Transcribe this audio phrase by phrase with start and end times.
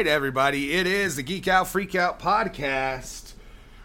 [0.00, 0.72] right, everybody.
[0.72, 3.34] It is the Geek Out Freak Out podcast.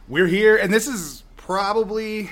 [0.07, 2.29] We're here, and this is probably,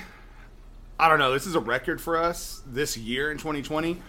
[0.98, 4.00] I don't know, this is a record for us this year in 2020.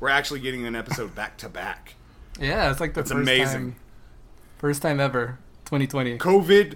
[0.00, 1.94] We're actually getting an episode back to back.
[2.40, 3.72] Yeah, it's like the It's first amazing.
[3.72, 3.76] time,
[4.58, 6.18] first time ever, 2020.
[6.18, 6.74] COVID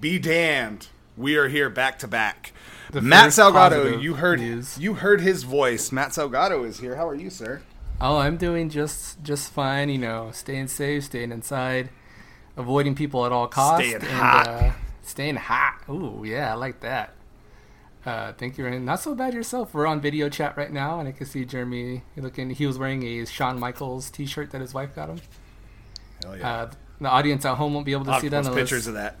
[0.00, 0.86] be damned.
[1.18, 2.54] We are here back to back.
[2.94, 4.78] Matt Salgado, you heard news.
[4.78, 5.92] you heard his voice.
[5.92, 6.96] Matt Salgado is here.
[6.96, 7.60] How are you, sir?
[8.00, 9.88] Oh, I'm doing just just fine.
[9.88, 11.90] You know, staying safe, staying inside,
[12.56, 14.48] avoiding people at all costs, Staying and hot.
[14.48, 15.82] Uh, staying hot.
[15.88, 17.14] Ooh, yeah, I like that.
[18.06, 18.68] Uh, thank you.
[18.80, 19.74] Not so bad yourself.
[19.74, 22.48] We're on video chat right now, and I can see Jeremy looking.
[22.50, 25.20] He was wearing a Shawn Michaels T-shirt that his wife got him.
[26.24, 26.50] Hell yeah.
[26.50, 26.70] Uh,
[27.00, 29.18] the audience at home won't be able to I'll see that unless, pictures of that.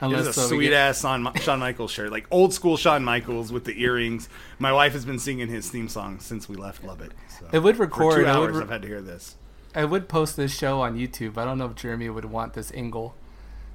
[0.00, 2.76] Unless was a uh, we sweet get- ass on Shawn Michaels shirt, like old school
[2.76, 4.28] Shawn Michaels with the earrings.
[4.58, 7.14] My wife has been singing his theme song since we left Lubbock.
[7.40, 7.46] So.
[7.52, 8.16] It would For record.
[8.24, 9.36] two I would hours, re- I've had to hear this.
[9.74, 11.38] I would post this show on YouTube.
[11.38, 13.14] I don't know if Jeremy would want this angle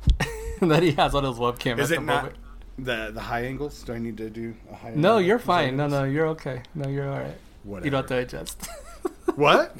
[0.61, 2.39] that he has on his webcam Is at it the not moment.
[2.77, 3.83] the the high angles?
[3.83, 4.87] Do I need to do a high?
[4.89, 5.01] Angle?
[5.01, 5.77] No, angle you're fine.
[5.77, 6.61] No, no, you're okay.
[6.75, 7.37] No, you're all right.
[7.63, 7.85] Whatever.
[7.85, 8.67] You don't have to adjust.
[9.35, 9.75] What?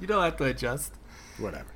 [0.00, 0.92] you don't have to adjust.
[1.38, 1.66] Whatever.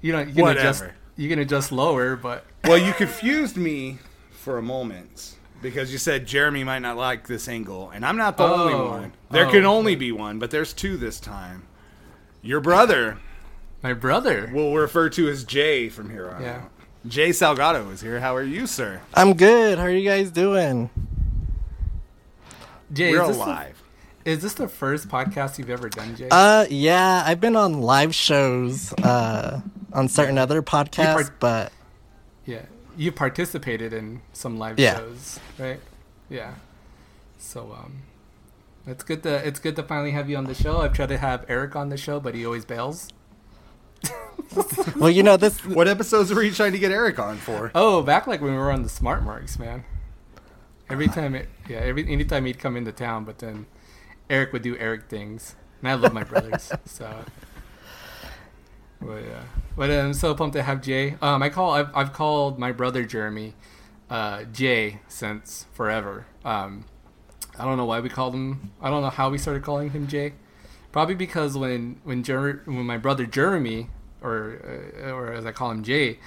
[0.00, 0.28] You don't.
[0.28, 0.84] You can adjust.
[1.22, 1.28] Whatever.
[1.28, 3.98] You can adjust lower, but Well, you confused me
[4.30, 8.36] for a moment because you said Jeremy might not like this angle, and I'm not
[8.36, 8.88] the only Oh.
[8.90, 9.12] one.
[9.30, 9.66] There Oh, can okay.
[9.66, 11.62] only be one, but there's two this time.
[12.42, 13.18] Your brother,
[13.82, 14.50] my brother.
[14.52, 16.56] we'll refer to as Jay from here on Yeah.
[16.56, 16.70] out.
[17.06, 18.20] Jay Salgado is here.
[18.20, 19.00] How are you, sir?
[19.14, 19.78] I'm good.
[19.78, 20.90] How are you guys doing?
[22.92, 23.82] Jay, We're is this, the, alive.
[24.24, 26.28] is this the first podcast you've ever done, Jay?
[26.30, 29.60] Uh, yeah, I've been on live shows, uh,
[29.92, 31.72] on certain other podcasts, part- but
[32.46, 32.62] yeah,
[32.96, 34.96] you participated in some live Yeah.
[34.96, 35.80] shows, right?
[36.28, 36.54] Yeah.
[37.38, 38.02] So um,
[38.86, 40.78] it's good to it's good to finally have you on the show.
[40.78, 43.08] I've tried to have Eric on the show, but he always bails.
[44.96, 45.64] well, you know this.
[45.64, 47.70] What episodes were you trying to get Eric on for?
[47.74, 49.84] Oh, back like when we were on the Smart Marks, man.
[50.90, 53.66] Every time it, yeah, every anytime he'd come into town, but then
[54.28, 57.24] Eric would do Eric things, and I love my brothers, so.
[59.04, 59.42] But yeah,
[59.76, 61.16] but I'm so pumped to have Jay.
[61.20, 63.54] Um, I call I've I've called my brother Jeremy,
[64.10, 66.26] uh, Jay since forever.
[66.44, 66.84] Um,
[67.58, 68.70] I don't know why we called him.
[68.80, 70.34] I don't know how we started calling him Jay.
[70.92, 73.88] Probably because when when Jer- when my brother Jeremy,
[74.22, 74.60] or
[75.04, 76.18] uh, or as I call him Jay,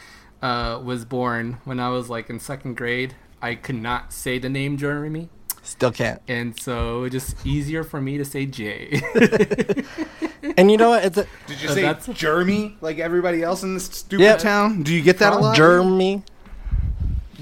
[0.41, 4.49] uh, was born when I was like in second grade, I could not say the
[4.49, 5.29] name Jeremy,
[5.63, 6.21] Still can't.
[6.27, 9.01] and so it was just easier for me to say Jay.
[10.57, 11.05] And you know what?
[11.05, 14.37] It's a Did you say that's- Jeremy like everybody else in this stupid Yeah.
[14.37, 14.83] town?
[14.83, 15.55] Do you get that a lot?
[15.55, 16.23] Jeremy.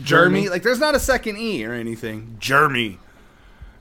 [0.01, 0.49] Jeremy.
[0.49, 2.35] Like, there's not a second E or anything.
[2.39, 2.99] Jeremy.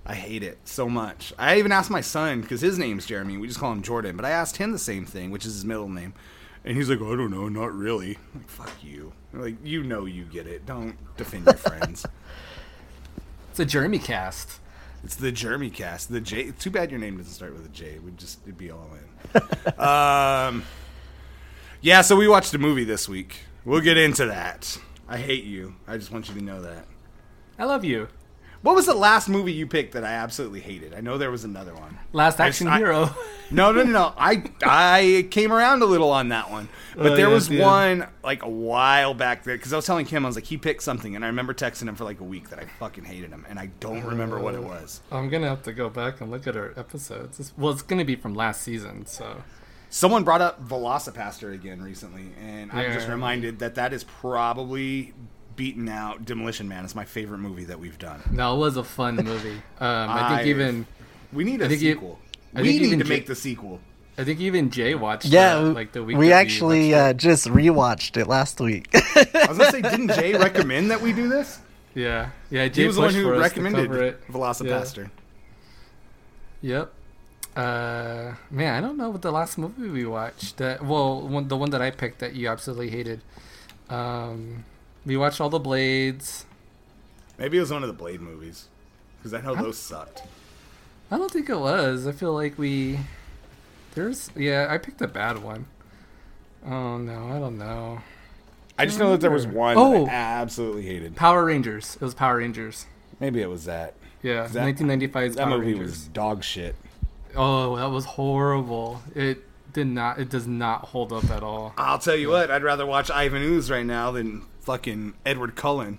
[0.05, 1.33] I hate it so much.
[1.39, 3.37] I even asked my son because his name's Jeremy.
[3.39, 4.17] We just call him Jordan.
[4.17, 6.13] But I asked him the same thing, which is his middle name,
[6.65, 9.13] and he's like, "I don't know, not really." I'm like, fuck you.
[9.33, 10.67] Like, you know, you get it.
[10.67, 12.05] Don't defend your friends.
[13.51, 14.59] it's a Jeremy cast.
[15.05, 16.11] It's the Jeremy cast.
[16.11, 16.51] The J.
[16.51, 17.99] Too bad your name doesn't start with a J.
[18.01, 19.09] We'd just it'd be all in.
[19.79, 20.65] um,
[21.81, 22.03] yeah.
[22.03, 23.41] So we watched a movie this week.
[23.65, 24.79] We'll get into that.
[25.09, 25.75] I hate you.
[25.87, 26.87] I just want you to know that.
[27.59, 28.09] I love you.
[28.63, 30.95] What was the last movie you picked that I absolutely hated?
[30.95, 31.99] I know there was another one.
[32.13, 33.11] Last action I- hero.
[33.51, 34.15] No, no, no, no.
[34.17, 37.61] I I came around a little on that one, but Oh, there yeah, was dude.
[37.61, 40.57] one like a while back there because I was telling Kim I was like he
[40.57, 43.29] picked something and I remember texting him for like a week that I fucking hated
[43.29, 44.69] him and I don't remember what it oh.
[44.69, 45.03] was.
[45.11, 47.39] I'm gonna have to go back and look at our episodes.
[47.41, 49.43] It's, well, it's gonna be from last season, so
[49.95, 55.13] Someone brought up Velocipastor again recently, and I'm just reminded that that is probably
[55.63, 56.85] beaten out Demolition Man.
[56.85, 58.21] It's my favorite movie that we've done.
[58.33, 59.63] no, it was a fun movie.
[59.79, 60.87] Um, I think even
[61.33, 62.19] We need a think you- sequel.
[62.53, 63.79] We need to J- make the sequel.
[64.19, 65.27] I think even Jay watched.
[65.27, 67.17] Yeah, that, we- like the week we that actually watched uh, it.
[67.19, 68.89] just rewatched it last week.
[68.95, 71.61] I was gonna say, didn't Jay recommend that we do this?
[71.95, 72.67] yeah, yeah.
[72.67, 74.27] Jay He was the one who for us to recommended cover it.
[74.33, 75.11] Velocipastor.
[76.63, 76.93] Yep.
[77.55, 80.57] Uh, man, I don't know what the last movie we watched.
[80.57, 83.21] That well, one, the one that I picked that you absolutely hated.
[83.91, 84.65] Um,
[85.05, 86.47] we watched all the Blades.
[87.39, 88.69] Maybe it was one of the Blade movies
[89.19, 90.23] because I know those sucked.
[91.11, 92.07] I don't think it was.
[92.07, 92.99] I feel like we
[93.95, 94.67] there's yeah.
[94.71, 95.67] I picked a bad one.
[96.65, 98.01] Oh no, I don't know.
[98.79, 100.07] I just know that there was one Oh.
[100.07, 101.15] that I absolutely hated.
[101.17, 101.97] Power Rangers.
[101.97, 102.87] It was Power Rangers.
[103.21, 103.95] Maybe it was that.
[104.23, 105.91] Yeah, That- 1995's That Power movie Rangers.
[105.91, 106.75] was dog shit.
[107.37, 109.03] Oh, that was horrible.
[109.15, 110.19] It did not.
[110.19, 111.75] It does not hold up at all.
[111.77, 115.99] I'll tell you what, I'd rather watch Ivan Ooze right now than fucking Edward Cullen.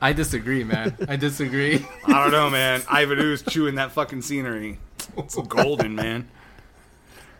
[0.00, 0.96] I disagree, man.
[1.08, 1.86] I disagree.
[2.06, 2.82] I don't know, man.
[2.88, 4.78] Ivan Ooze chewing that fucking scenery.
[5.16, 6.28] It's golden, man.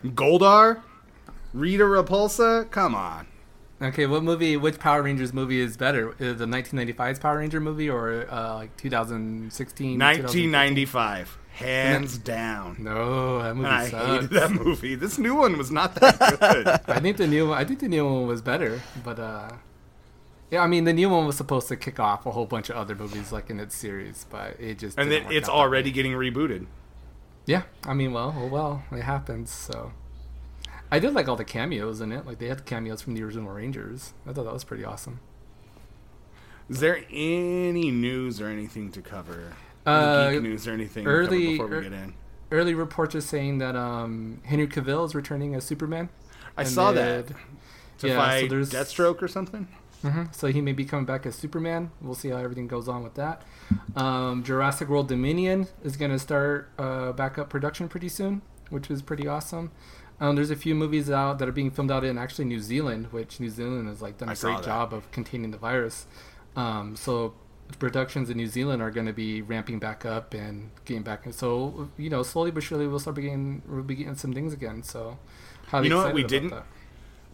[0.03, 0.81] Goldar?
[1.53, 2.69] Rita Repulsa?
[2.71, 3.27] Come on.
[3.81, 4.55] Okay, what movie?
[4.55, 6.15] Which Power Rangers movie is better?
[6.17, 9.99] Is the 1995's Power Ranger movie or uh, like 2016?
[9.99, 12.77] 1995, hands down.
[12.79, 14.05] No, that movie I sucks.
[14.05, 14.95] hated that movie.
[14.95, 16.67] This new one was not that good.
[16.87, 17.57] I think the new one.
[17.57, 19.49] I think the new one was better, but uh,
[20.53, 22.75] yeah, I mean the new one was supposed to kick off a whole bunch of
[22.75, 26.11] other movies like in its series, but it just and didn't then it's already getting
[26.13, 26.67] rebooted.
[27.45, 27.63] yeah.
[27.85, 29.49] I mean, well, oh well, it happens.
[29.51, 29.91] So
[30.91, 32.25] I did like all the cameos in it.
[32.25, 34.13] Like they had the cameos from the original Rangers.
[34.27, 35.19] I thought that was pretty awesome.
[36.69, 39.53] Is there any news or anything to cover?
[39.85, 42.13] Uh, Any geek news or anything early- before we er- get in?
[42.51, 46.07] Early reports are saying that um, Henry Cavill is returning as Superman.
[46.55, 47.27] I saw that
[47.97, 49.67] to yeah, so fight there's- Deathstroke or something.
[50.03, 51.89] Hmm So he may be coming back as Superman.
[52.01, 53.41] We'll see how everything goes on with that.
[53.95, 58.91] Um, Jurassic World Dominion is going to start uh, back up production pretty soon, which
[58.91, 59.71] is pretty awesome.
[60.19, 63.07] Um, there's a few movies out that are being filmed out in actually New Zealand,
[63.11, 66.05] which New Zealand has like done I a saw great job of containing the virus.
[66.55, 67.33] Um, so
[67.79, 71.25] productions in New Zealand are going to be ramping back up and getting back.
[71.31, 74.83] So you know, slowly but surely, we'll start beginning we'll be getting some things again.
[74.83, 75.17] So,
[75.67, 76.65] highly You know what we didn't- that.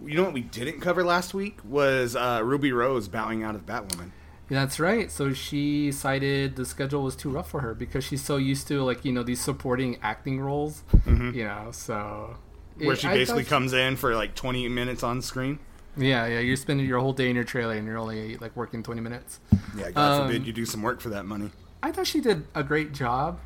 [0.06, 3.66] You know what we didn't cover last week was uh, Ruby Rose bowing out of
[3.66, 4.12] Batwoman.
[4.50, 5.12] That's right.
[5.12, 8.82] So she cited the schedule was too rough for her because she's so used to
[8.84, 11.70] like you know these supporting acting roles, you know.
[11.72, 12.36] So
[12.78, 12.86] Mm-hmm.
[12.86, 15.60] Where it- she basically thought- comes in for like 20 minutes on screen.
[15.98, 16.40] Yeah, yeah.
[16.40, 19.42] You're spending your whole day in your trailer and you're only like working 20 minutes.
[19.76, 21.52] Yeah, God Um, forbid you do some work for that money.
[21.84, 23.38] I thought she did a great job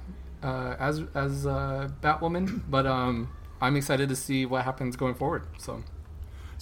[0.43, 3.29] uh, as as uh, Batwoman, but um,
[3.59, 5.43] I'm excited to see what happens going forward.
[5.57, 5.83] So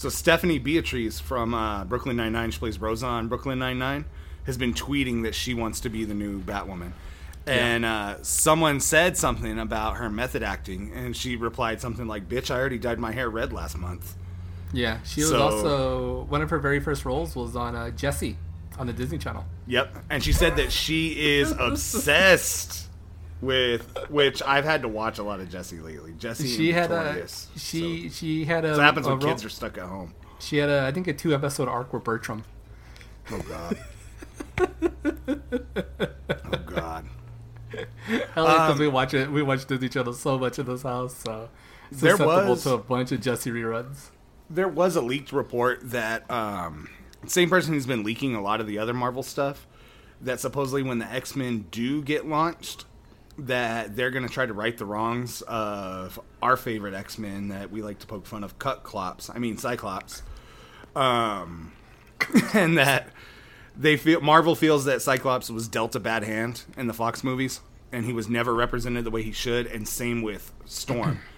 [0.02, 4.06] So Stephanie Beatrice from uh, Brooklyn Nine Nine, she plays Rosa on Brooklyn Nine Nine,
[4.48, 6.94] has been tweeting that she wants to be the new Batwoman.
[7.46, 12.50] And uh, someone said something about her method acting, and she replied something like, "Bitch,
[12.50, 14.16] I already dyed my hair red last month."
[14.74, 18.38] yeah, she was also one of her very first roles was on uh, Jessie
[18.80, 19.46] on the Disney Channel.
[19.68, 22.90] Yep, and she said that she is obsessed
[23.42, 26.14] with which I've had to watch a lot of Jessie lately.
[26.18, 27.28] Jessie, She had a
[27.58, 30.14] she she had a So, so happens a when kids are stuck at home.
[30.40, 32.44] She had a, I think, a two episode arc with Bertram.
[33.32, 33.78] Oh God.
[35.28, 37.06] oh God.
[38.36, 39.32] I like because Um, we watch it.
[39.32, 41.50] We watch Disney Channel so much in this house, so
[41.92, 44.10] it's There susceptible was- to a bunch of Jessie reruns.
[44.50, 46.90] there was a leaked report that um,
[47.26, 49.66] same person who's been leaking a lot of the other Marvel stuff
[50.20, 52.86] that supposedly when the X Men do get launched,
[53.38, 57.72] that they're going to try to right the wrongs of our favorite X Men that
[57.72, 59.30] we like to poke fun of, Cut Clops.
[59.30, 60.24] I mean Cyclops,
[60.96, 61.72] um,
[62.54, 63.10] and that
[63.76, 67.62] they feel Marvel feels that Cyclops was dealt a bad hand in the Fox movies,
[67.92, 71.20] and he was never represented the way he should, and same with Storm.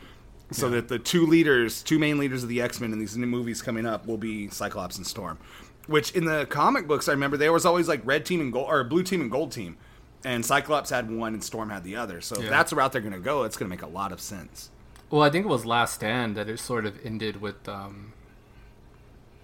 [0.51, 3.25] So that the two leaders, two main leaders of the X Men in these new
[3.25, 5.39] movies coming up will be Cyclops and Storm.
[5.87, 8.67] Which in the comic books, I remember there was always like red team and gold
[8.69, 9.77] or blue team and gold team,
[10.23, 12.21] and Cyclops had one and Storm had the other.
[12.21, 14.11] So if that's the route they're going to go, it's going to make a lot
[14.11, 14.69] of sense.
[15.09, 17.67] Well, I think it was Last Stand that it sort of ended with.
[17.67, 18.13] Um,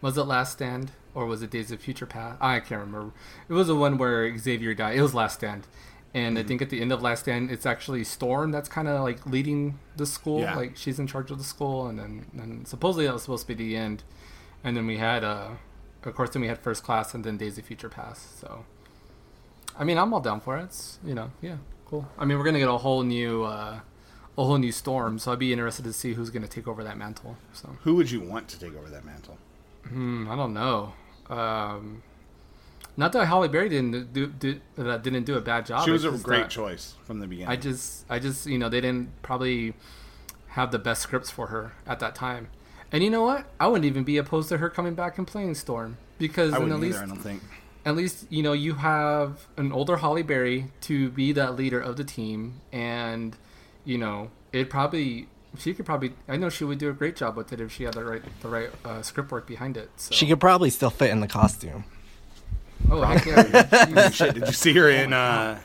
[0.02, 2.38] was it Last Stand or was it Days of Future Past?
[2.42, 3.12] I can't remember.
[3.48, 4.98] It was the one where Xavier died.
[4.98, 5.68] It was Last Stand,
[6.14, 6.46] and Mm-hmm.
[6.46, 9.26] I think at the end of Last Stand, it's actually Storm that's kind of like
[9.26, 10.40] leading the school.
[10.40, 10.56] Yeah.
[10.56, 13.54] Like she's in charge of the school, and then and supposedly that was supposed to
[13.54, 14.04] be the end.
[14.64, 15.50] And then we had, uh,
[16.04, 18.40] of course, then we had First Class, and then Days of Future Past.
[18.40, 18.66] So,
[19.80, 20.64] I mean, I'm all down for it.
[20.66, 22.08] It's you know, yeah, cool.
[22.18, 23.44] I mean, we're gonna get a whole new.
[23.44, 23.80] Uh,
[24.38, 25.20] a whole new storm.
[25.20, 27.36] So I'd be interested to see who's going to take over that mantle.
[27.52, 29.38] So Who would you want to take over that mantle?
[29.86, 30.94] hmm, I don't know.
[31.30, 32.04] Um,
[32.96, 35.84] not that Halle Berry didn't do, do that didn't do a bad job.
[35.84, 37.50] she was a great choice from the beginning.
[37.50, 39.74] I just, I just, you know, they didn't probably
[40.50, 42.48] have the best scripts for her at that time.
[42.92, 43.46] And you know what?
[43.60, 46.74] I wouldn't even be opposed to her coming back and playing Storm because I wouldn't
[46.74, 46.86] at either.
[46.88, 47.44] least I don't think.
[47.90, 51.98] At least you know you have an older Halle Berry to be that leader of
[51.98, 53.36] the team, and
[53.84, 55.28] you know it probably
[55.58, 57.86] she could probably I know she would do a great job with it if she
[57.86, 59.90] had the right the right uh, script work behind it.
[59.96, 60.14] So.
[60.14, 61.84] She could probably still fit in the costume.
[62.92, 64.14] oh heck yeah, Jeez.
[64.14, 65.12] Shit, did you see her in?
[65.12, 65.60] Uh,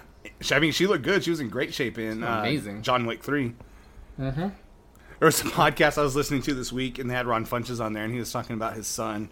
[0.50, 1.22] I mean, she looked good.
[1.24, 2.80] She was in great shape in uh, amazing.
[2.80, 3.52] John Wick Three.
[4.18, 4.52] Mhm.
[5.18, 7.84] There was a podcast I was listening to this week, and they had Ron Funches
[7.84, 9.28] on there, and he was talking about his son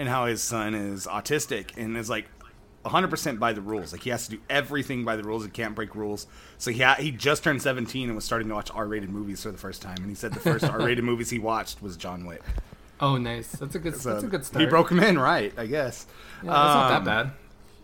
[0.00, 2.26] and how his son is autistic and is like
[2.84, 3.92] 100% by the rules.
[3.92, 5.44] Like he has to do everything by the rules.
[5.44, 6.26] He can't break rules.
[6.56, 9.50] So he ha- he just turned 17 and was starting to watch R-rated movies for
[9.52, 9.98] the first time.
[9.98, 12.42] And he said the first R-rated movies he watched was John Wick.
[13.00, 14.62] oh nice that's a good So that's a good start.
[14.62, 16.06] He broke him in right, I guess.
[16.42, 17.32] Yeah, that's not Um, that bad.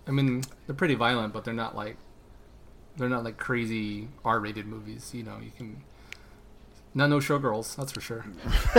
[0.09, 1.97] I mean they're pretty violent, but they're not like
[2.97, 5.11] they're not like crazy R-rated movies.
[5.15, 5.83] You know you can
[6.97, 7.77] No, no showgirls.
[7.77, 8.25] That's for sure.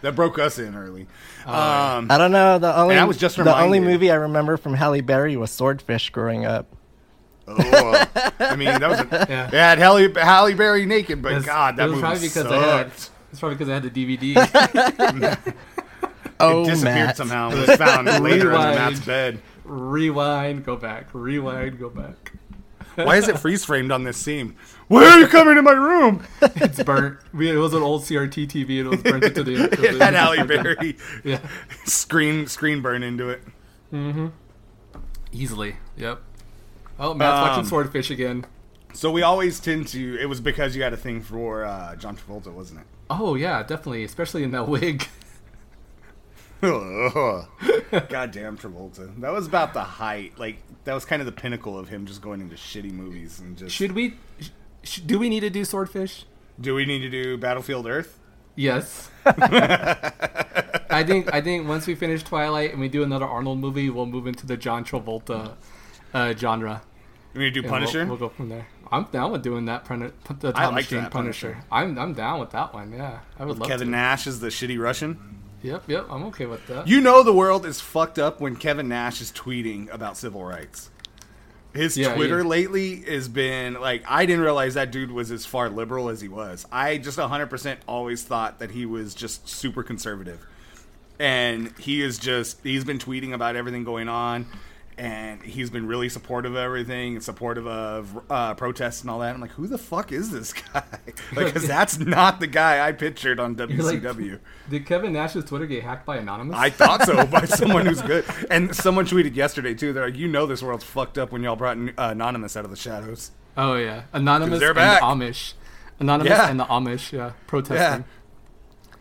[0.00, 1.08] that broke us in early.
[1.44, 2.60] Oh, um, I don't know.
[2.60, 6.10] The only I was just the only movie I remember from Halle Berry was Swordfish
[6.10, 6.68] growing up.
[7.48, 8.06] oh,
[8.38, 9.46] I mean, that was a, Yeah.
[9.48, 12.42] it had Halle, Halle Berry naked, but It's- God, that it was movie probably because
[12.44, 12.52] sucked.
[12.54, 12.86] I had.
[13.32, 15.54] It's probably because I had the DVD.
[16.42, 17.16] Oh, it disappeared Matt.
[17.18, 17.50] somehow.
[17.50, 18.74] It was found later under Rewind.
[18.76, 19.42] Matt's bed.
[19.64, 21.08] rewind, go back.
[21.12, 22.29] Rewind, go back.
[23.06, 24.56] Why is it freeze framed on this scene?
[24.88, 26.24] Why are you coming in my room?
[26.56, 27.18] It's burnt.
[27.32, 29.54] We, it was an old CRT TV, and it was burnt into the.
[29.64, 31.40] into It had Halle Berry Yeah,
[31.84, 33.42] screen screen burn into it.
[33.92, 34.28] Mm-hmm.
[35.32, 35.76] easily.
[35.96, 36.20] Yep.
[36.98, 38.44] Oh, Matt's watching Um, Swordfish again.
[38.92, 40.18] So we always tend to.
[40.20, 42.86] It was because you had a thing for uh, John Travolta, wasn't it?
[43.08, 45.06] Oh yeah, definitely, especially in that wig.
[46.60, 49.18] Goddamn Travolta.
[49.20, 50.38] That was about the height.
[50.38, 53.56] Like that was kind of the pinnacle of him just going into shitty movies and
[53.56, 53.74] just.
[53.74, 54.16] Should we?
[54.82, 56.24] Sh- do we need to do Swordfish?
[56.60, 58.18] Do we need to do Battlefield Earth?
[58.56, 59.10] Yes.
[59.24, 64.06] I think I think once we finish Twilight and we do another Arnold movie, we'll
[64.06, 65.54] move into the John Travolta
[66.12, 66.82] uh, genre.
[67.32, 68.06] We need to do and we'll- Punisher.
[68.06, 68.66] We'll, go from there.
[68.92, 69.84] I'm down with doing that.
[69.84, 71.52] Pun- the I liked Jane that Punisher.
[71.52, 71.66] Punisher.
[71.70, 72.92] I'm I'm down with that one.
[72.92, 73.92] Yeah, I would love Kevin to.
[73.92, 75.39] Nash is the shitty Russian.
[75.62, 76.06] Yep, yep.
[76.10, 76.88] I'm okay with that.
[76.88, 80.90] You know the world is fucked up when Kevin Nash is tweeting about civil rights.
[81.74, 85.46] His Yeah, Twitter he- lately has been like I didn't realize that dude was as
[85.46, 86.66] far liberal as he was.
[86.72, 90.44] I just 100% always thought that he was just super conservative.
[91.18, 94.46] And he is just he's been tweeting about everything going on
[95.00, 99.34] and he's been really supportive of everything and supportive of uh, protests and all that.
[99.34, 100.82] I'm like, who the fuck is this guy?
[101.34, 104.38] Because that's not the guy I pictured on You're like, WCW.
[104.68, 106.56] Did Kevin Nash's Twitter get hacked by Anonymous?
[106.56, 108.24] I thought so by someone who's good.
[108.50, 109.92] And someone tweeted yesterday too.
[109.94, 112.70] They're like, "You know, this world's fucked up when y'all brought uh, Anonymous out of
[112.70, 115.00] the shadows." oh yeah, Anonymous and back.
[115.00, 115.54] the Amish.
[115.98, 116.50] Anonymous Yeah.
[116.50, 117.12] and the Amish.
[117.12, 118.04] Yeah, protesting.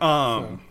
[0.01, 0.35] Yeah.
[0.35, 0.61] Um.
[0.61, 0.68] So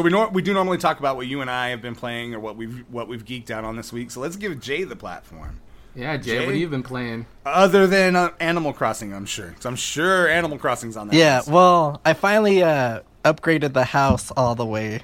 [0.00, 2.40] we nor- we do normally talk about what you and I have been playing or
[2.40, 4.10] what we've what we've geeked out on this week.
[4.10, 5.60] So let's give Jay the platform.
[5.94, 6.46] Yeah, Jay, what Jay?
[6.46, 7.26] have you been playing?
[7.44, 9.50] Other than uh, Animal Crossing, I'm sure.
[9.50, 11.14] 'Cause I'm sure Animal Crossing's on that.
[11.16, 11.50] Yeah, list.
[11.50, 15.02] well, I finally uh, upgraded the house all the way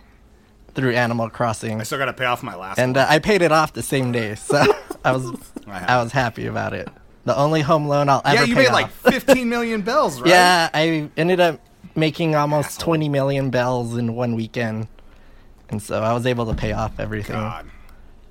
[0.75, 2.79] through Animal Crossing, I still got to pay off my last.
[2.79, 3.05] and one.
[3.05, 4.65] uh, I paid it off the same day, so
[5.05, 5.29] I was
[5.67, 5.97] I.
[5.99, 6.89] I was happy about it.
[7.25, 8.73] The only home loan I'll ever yeah, you pay made off.
[8.75, 10.31] like 15 million bells, right?
[10.31, 11.61] Yeah, I ended up
[11.99, 14.89] making almost 20 million bells in one weekend,
[15.69, 17.37] and so I was able to pay off everything.
[17.37, 17.67] God.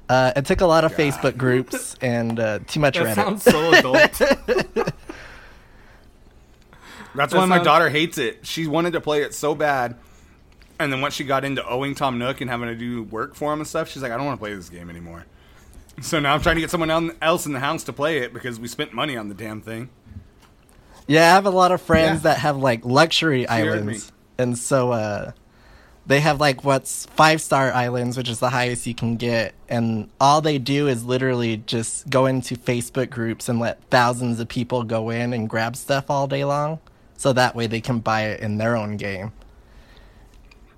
[0.09, 0.99] Uh, it took a lot of God.
[0.99, 3.15] Facebook groups and uh, too much That Reddit.
[3.15, 3.93] sounds so adult.
[7.15, 8.45] That's That why my daughter hates it.
[8.45, 9.95] She wanted to play it so bad.
[10.79, 13.51] And then once she got into owing Tom Nook and having to do work for
[13.51, 15.25] him and stuff, she's like, I don't want to play this game anymore.
[16.01, 18.59] So now I'm trying to get someone else in the house to play it because
[18.59, 19.89] we spent money on the damn thing.
[21.07, 22.33] Yeah, I have a lot of friends Yeah.
[22.33, 23.47] that have like luxury me.
[23.47, 25.31] islands, and so uh,
[26.05, 30.09] they have like what's five star islands, which is the highest you can get, and
[30.19, 34.83] all they do is literally just go into Facebook groups and let thousands of people
[34.83, 36.79] go in and grab stuff all day long,
[37.15, 39.31] so that way they can buy it in their own game.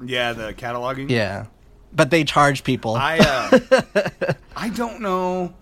[0.04, 1.10] Yeah, the cataloging.
[1.10, 1.48] Yeah,
[1.92, 2.96] but they charge people.
[2.96, 3.82] I uh,
[4.56, 5.54] I don't know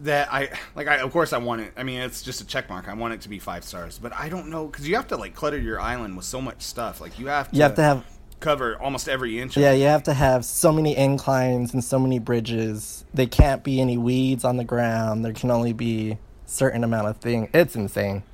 [0.00, 0.88] that I like.
[0.88, 1.72] I of course I want it.
[1.76, 2.88] I mean, it's just a check mark.
[2.88, 5.16] I want it to be five stars, but I don't know because you have to
[5.16, 7.00] like clutter your island with so much stuff.
[7.00, 8.04] Like you have to, you have to have
[8.40, 9.56] cover almost every inch.
[9.56, 13.04] Yeah, you have to have so many inclines and so many bridges.
[13.14, 15.24] They can't be any weeds on the ground.
[15.24, 17.48] There can only be certain amount of thing.
[17.52, 18.22] It's insane.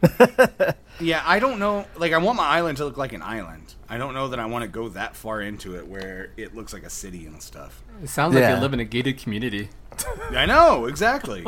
[1.00, 1.86] Yeah, I don't know.
[1.96, 3.74] Like, I want my island to look like an island.
[3.88, 6.72] I don't know that I want to go that far into it where it looks
[6.72, 7.82] like a city and stuff.
[8.02, 8.54] It sounds like Yeah.
[8.56, 9.70] you live in a gated community.
[10.30, 11.44] I know exactly.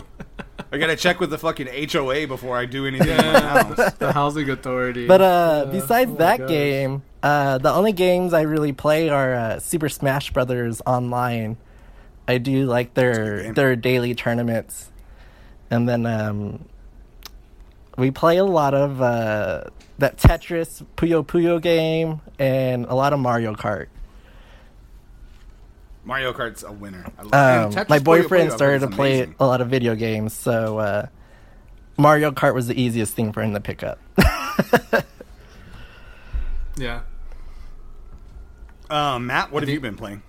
[0.73, 3.93] I gotta check with the fucking HOA before I do anything in my house.
[3.95, 5.07] the housing authority.
[5.07, 5.73] but uh, Yeah.
[5.73, 10.33] besides Oh that game, uh, the only games I really play are uh, Super Smash
[10.33, 11.59] Brothers online.
[12.27, 14.91] I do like That's a good their their daily tournaments,
[15.75, 16.65] and then um,
[17.99, 19.65] we play a lot of uh,
[19.99, 23.87] that Tetris Puyo Puyo game and a lot of Mario Kart.
[26.05, 27.05] Mario Kart's a winner.
[27.19, 29.35] I love Um, Tetris my boyfriend Puyo started to play amazing.
[29.41, 31.07] a lot of video games, so uh,
[31.97, 33.99] Mario Kart was the easiest thing for him to pick up.
[36.77, 37.01] yeah.
[38.91, 40.23] Um, Matt, what have you think- been playing?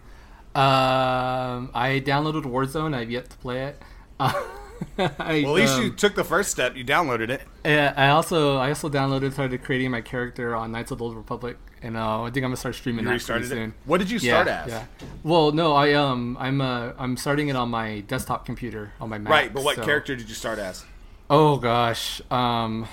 [0.55, 2.95] Um, I downloaded Warzone.
[2.95, 3.81] I've yet to play it.
[4.97, 6.75] I, Well, at least you um, took the first step.
[6.75, 7.41] You downloaded it.
[7.63, 11.15] Yeah, I also I also downloaded started creating my character on Knights of the Old
[11.15, 13.65] Republic, and uh, I think I'm gonna start streaming You that restarted pretty it.
[13.65, 13.73] soon.
[13.85, 14.67] What did you Yeah, start as?
[14.71, 14.85] yeah.
[15.23, 19.17] Well, no, I um I'm uh I'm starting it on my desktop computer on my
[19.17, 19.31] Mac.
[19.31, 20.85] Right, but what so- character did you start as?
[21.29, 22.87] Oh gosh, um,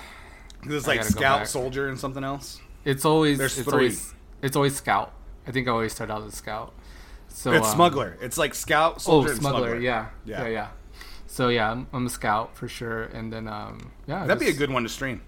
[0.64, 2.60] it's like scout, soldier, and something else.
[2.84, 3.72] It's always There's it's three.
[3.74, 5.12] always it's always scout.
[5.46, 6.72] I think I always start out as scout.
[7.28, 8.16] So it's um, smuggler.
[8.20, 10.08] It's like scout, Oh, soldier, and smuggler, Yeah.
[10.24, 10.42] Yeah.
[10.42, 10.68] yeah, yeah,
[11.32, 14.52] So yeah, I'm, I'm a scout for sure, and then um, yeah, That'd be a
[14.52, 15.22] good one to stream.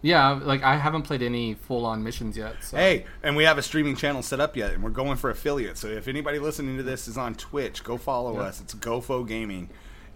[0.00, 2.62] Yeah, like I haven't played any full on missions yet.
[2.62, 2.76] So.
[2.76, 5.78] Hey, and we have a streaming channel set up yet, and we're going for affiliate.
[5.78, 8.42] So if anybody listening to this is on Twitch, go follow Yeah.
[8.42, 8.60] us.
[8.60, 9.68] It's GoFo Gaming,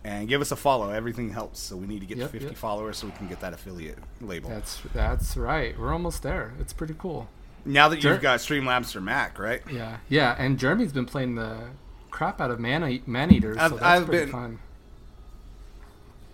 [0.04, 0.90] and give us a follow.
[0.92, 1.59] Everything helps.
[1.59, 2.56] So we need to get Yep, to 50 yep.
[2.56, 4.49] followers so we can get that affiliate label.
[4.50, 5.76] That's that's right.
[5.76, 6.52] We're almost there.
[6.61, 7.28] It's pretty cool.
[7.64, 8.12] now that Sure.
[8.12, 9.61] you've got Streamlabs for Mac, right?
[9.68, 10.37] Yeah, yeah.
[10.38, 11.71] And Jeremy's been playing the
[12.12, 13.56] crap out of man man eaters.
[13.56, 14.59] So I've- that's I've pretty been- fun.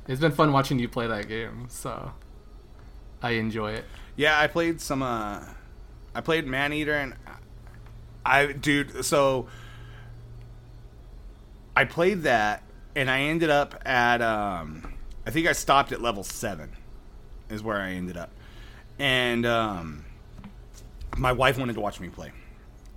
[0.08, 1.66] It's been fun watching you play that game.
[1.68, 2.12] So
[3.22, 3.84] I enjoy it.
[4.16, 5.02] Yeah, I played some.
[5.02, 5.44] uh
[6.14, 7.14] I played Maneater, and
[8.26, 9.04] I, dude.
[9.04, 9.46] So
[11.74, 12.62] I played that,
[12.94, 14.20] and I ended up at.
[14.20, 14.94] um
[15.24, 16.72] I think I stopped at level seven,
[17.48, 18.30] is where I ended up,
[18.98, 20.04] and um
[21.16, 22.32] my wife wanted to watch me play,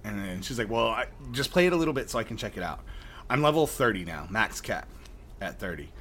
[0.03, 2.35] and then she's like, "Well, I, just play it a little bit so I can
[2.35, 2.79] check it out."
[3.29, 4.87] I'm level thirty now, max cap
[5.39, 5.91] at thirty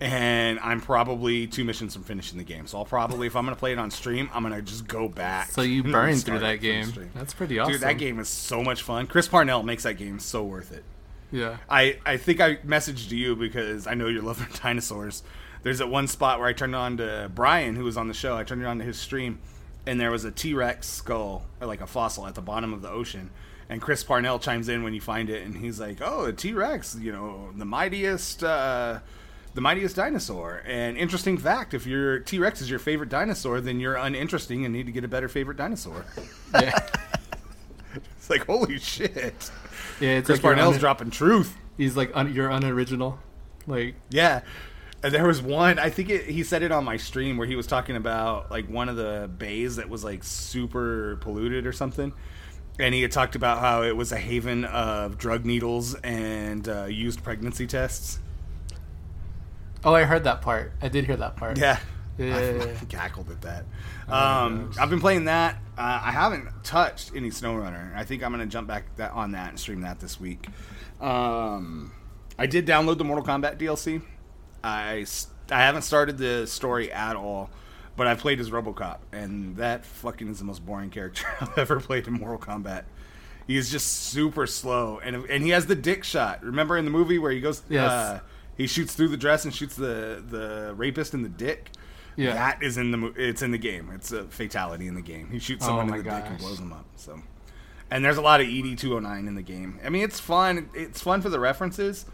[0.00, 2.66] and I'm probably two missions from finishing the game.
[2.66, 5.50] So I'll probably, if I'm gonna play it on stream, I'm gonna just go back.
[5.50, 6.92] So you burned through that game.
[7.14, 7.72] That's pretty awesome.
[7.72, 9.06] Dude, that game is so much fun.
[9.06, 10.84] Chris Parnell makes that game so worth it.
[11.30, 11.58] Yeah.
[11.68, 15.22] I, I think I messaged you because I know you're loving dinosaurs.
[15.62, 18.36] There's that one spot where I turned on to Brian, who was on the show.
[18.36, 19.38] I turned it on to his stream,
[19.86, 22.80] and there was a T Rex skull, or like a fossil, at the bottom of
[22.80, 23.30] the ocean.
[23.68, 26.54] And Chris Parnell chimes in when you find it, and he's like, "Oh, a T
[26.54, 29.00] Rex, you know, the mightiest, uh,
[29.54, 33.80] the mightiest dinosaur." And interesting fact: if your T Rex is your favorite dinosaur, then
[33.80, 36.04] you're uninteresting and need to get a better favorite dinosaur.
[36.54, 36.78] Yeah.
[38.16, 39.50] It's like, holy shit!
[39.98, 41.56] yeah it's Chris like Parnell's un- dropping truth.
[41.76, 43.18] He's like un- you're unoriginal.
[43.66, 44.42] Like Yeah.
[45.02, 47.56] And there was one, I think it, he said it on my stream where he
[47.56, 52.12] was talking about like one of the bays that was like super polluted or something.
[52.78, 56.84] And he had talked about how it was a haven of drug needles and uh,
[56.84, 58.20] used pregnancy tests.
[59.84, 60.72] Oh, I heard that part.
[60.82, 61.58] I did hear that part.
[61.58, 61.78] Yeah.
[62.18, 62.60] Yeah, I yeah, yeah.
[62.66, 63.64] fucking cackled at that.
[64.12, 64.72] Um.
[64.78, 65.56] I've been playing that.
[65.78, 67.94] Uh, I haven't touched any SnowRunner.
[67.96, 70.46] I think I'm going to jump back that, on that and stream that this week.
[71.00, 71.92] Um,
[72.38, 74.02] I did download the Mortal Kombat DLC.
[74.62, 75.06] I
[75.50, 77.48] I haven't started the story at all,
[77.96, 81.80] but I played as RoboCop, and that fucking is the most boring character I've ever
[81.80, 82.84] played in Mortal Kombat.
[83.46, 86.44] He is just super slow, and and he has the dick shot.
[86.44, 87.90] Remember in the movie where he goes, Yes.
[87.90, 88.20] uh,
[88.60, 91.70] he shoots through the dress and shoots the the rapist in the dick.
[92.16, 92.34] Yeah.
[92.34, 93.90] That is in the it's in the game.
[93.94, 95.30] It's a fatality in the game.
[95.30, 96.84] He shoots Oh someone my in the dick and blows them up.
[96.96, 97.22] So,
[97.90, 99.80] and there's a lot of ED two hundred nine in the game.
[99.82, 100.68] I mean, it's fun.
[100.74, 102.04] It's fun for the references,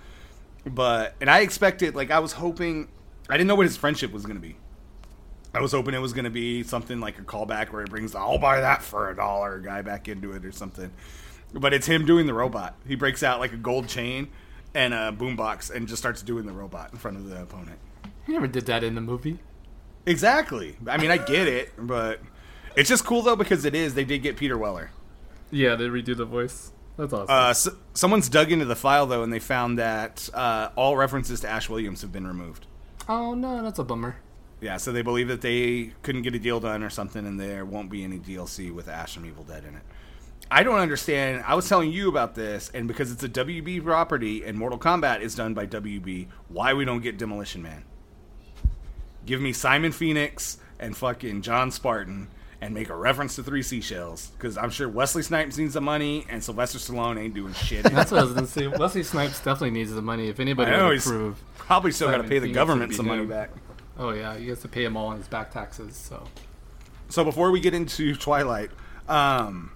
[0.65, 2.89] but and I expected like I was hoping.
[3.29, 4.57] I didn't know what his friendship was going to be.
[5.53, 8.13] I was hoping it was going to be something like a callback where he brings
[8.13, 10.93] the "I'll buy that for a dollar" guy back into it or something.
[11.53, 12.77] But it's him doing the robot.
[12.87, 14.29] He breaks out like a gold chain
[14.77, 17.79] and a boombox and just starts doing the robot in front of the opponent.
[18.27, 19.39] He never did that in the movie.
[20.05, 20.77] Exactly.
[20.87, 22.21] I mean, I get it, but
[22.77, 23.95] it's just cool though because it is.
[23.95, 24.91] They did get Peter Weller.
[25.51, 26.73] Yeah, they redo the voice.
[26.97, 27.35] That's awesome.
[27.35, 31.41] Uh, s someone's dug into the file though, and they found that uh, all references
[31.41, 32.67] to Ash Williams have been removed.
[33.09, 34.17] oh no, that's a bummer.
[34.61, 37.65] Yeah, so they believe that they couldn't get a deal done or something, and there
[37.65, 39.83] won't be any DLC with Ash from Evil Dead in it.
[40.51, 41.43] I don't understand.
[41.47, 45.21] I was telling you about this, and because it's a WB property and Mortal Kombat
[45.21, 47.85] is done by WB, why we don't get Demolition Man?
[49.25, 52.29] Give me Simon Phoenix and fucking John Spartan
[52.61, 56.25] and make a reference to Three Seashells, because I'm sure Wesley Snipes needs the money
[56.31, 57.83] and Sylvester Stallone ain't doing shit.
[57.93, 58.67] That's what I was gonna say.
[58.69, 60.29] Wesley Snipes definitely needs the money.
[60.29, 61.43] If anybody I know would he's approve.
[61.59, 63.51] probably still got to pay the Phoenix government some money back.
[63.99, 65.97] Oh yeah, he has to pay him all on his back taxes.
[65.97, 66.23] So
[67.09, 68.71] So before we get into Twilight,
[69.09, 69.71] um,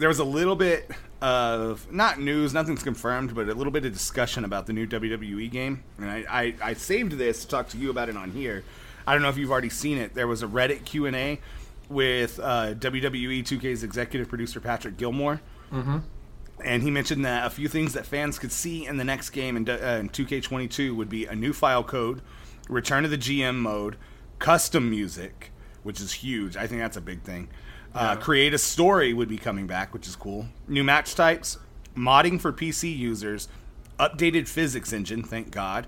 [0.00, 3.92] there was a little bit of not news, nothing's confirmed, but a little bit of
[3.92, 5.84] discussion about the new WWE game.
[5.98, 8.64] And I, I, I saved this to talk to you about it on here.
[9.06, 10.14] I don't know if you've already seen it.
[10.14, 11.38] There was a Reddit Q and A
[11.90, 15.42] with uh, WWE 2K's executive producer Patrick Gilmore.
[16.64, 19.56] And he mentioned that a few things that fans could see in the next game
[19.58, 22.22] in, uh, in 2K22 would be a new file code,
[22.70, 23.96] return to the GM mode,
[24.38, 26.56] custom music, which is huge.
[26.56, 27.48] I think that's a big thing.
[27.94, 30.46] Uh, create a story would be coming back, which is cool.
[30.68, 31.58] New match types,
[31.96, 33.48] modding for PC users,
[33.98, 35.86] updated physics engine, thank God.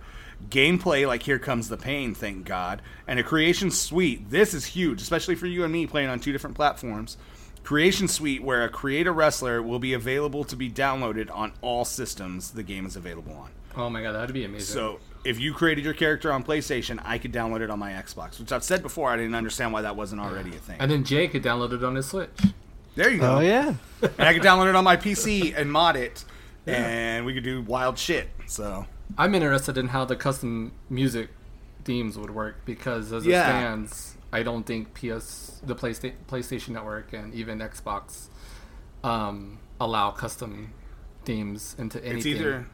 [0.48, 2.82] Gameplay like Here Comes the Pain, thank God.
[3.06, 4.30] And a creation suite.
[4.30, 7.16] This is huge, especially for you and me playing on two different platforms.
[7.62, 11.84] Creation Suite, where a create a wrestler will be available to be downloaded on all
[11.84, 13.50] systems the game is available on.
[13.76, 14.74] oh my god, that'd be amazing.
[14.74, 18.38] So if you created your character on PlayStation, I could download it on my Xbox.
[18.40, 20.76] Which I've said before, I didn't understand why that wasn't already a thing.
[20.80, 22.30] And then Jay could download it on his Switch.
[22.94, 23.37] There you go.
[23.37, 23.74] Oh yeah.
[24.02, 26.24] and I could download it on my PC and mod it,
[26.66, 28.28] and we could do wild shit.
[28.46, 31.30] So I'm interested in how the custom music
[31.85, 33.40] themes would work because as Yeah.
[33.40, 38.26] it stands, I don't think PS, the PlayStation, PlayStation Network, and even Xbox
[39.04, 40.72] um, allow custom
[41.24, 42.18] themes into anything.
[42.18, 42.66] it's either you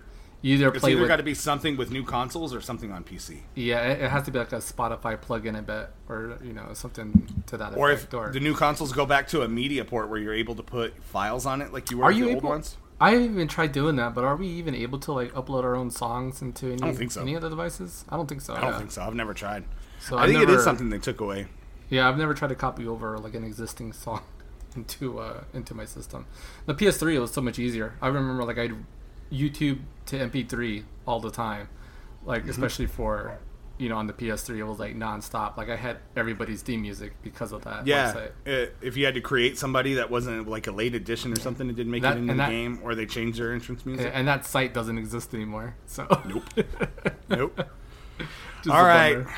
[0.42, 3.04] either it's play either with got to be something with new consoles or something on
[3.04, 3.40] PC.
[3.54, 6.68] yeah, it, it has to be like a Spotify plugin, I bet, or you know
[6.74, 8.14] something to that Or if effect.
[8.14, 11.02] Or the new consoles go back to a media port where you're able to put
[11.02, 12.46] files on it, like you were Are with you the able?
[12.46, 12.76] old ones.
[13.00, 15.76] I haven't even tried doing that, but are we even able to like upload our
[15.76, 17.20] own songs into any, so.
[17.22, 18.04] any of the devices?
[18.08, 18.54] I don't think so.
[18.54, 18.78] I don't yeah.
[18.78, 19.02] think so.
[19.02, 19.64] I've never tried.
[20.00, 21.46] So I I've think it never- is something they took away.
[21.90, 24.22] Yeah, I've never tried to copy over like an existing song
[24.76, 26.26] into uh into my system.
[26.66, 27.94] The PS3 it was so much easier.
[28.02, 28.74] I remember like I'd
[29.32, 31.68] YouTube to MP3 all the time,
[32.24, 32.50] like Mm-hmm.
[32.50, 33.38] especially for
[33.78, 35.56] you know on the PS3 it was like nonstop.
[35.56, 37.86] Like I had everybody's theme music because of that.
[37.86, 38.12] Yeah,
[38.46, 38.70] website.
[38.82, 41.76] if you had to create somebody that wasn't like a late edition or something that
[41.76, 44.10] didn't make That- it into and the that- game, or they changed their entrance music.
[44.12, 45.74] and that site doesn't exist anymore.
[45.86, 46.44] So Nope.
[47.28, 47.60] nope.
[48.64, 49.14] Just All a right.
[49.18, 49.34] bummer.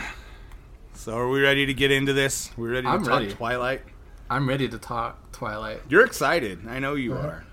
[0.95, 2.51] So are we ready to get into this?
[2.57, 3.33] We ready to I'm talk ready.
[3.33, 3.83] Twilight?
[4.31, 5.81] I'm ready to talk Twilight.
[5.89, 6.61] You're excited.
[6.69, 7.45] I know you are.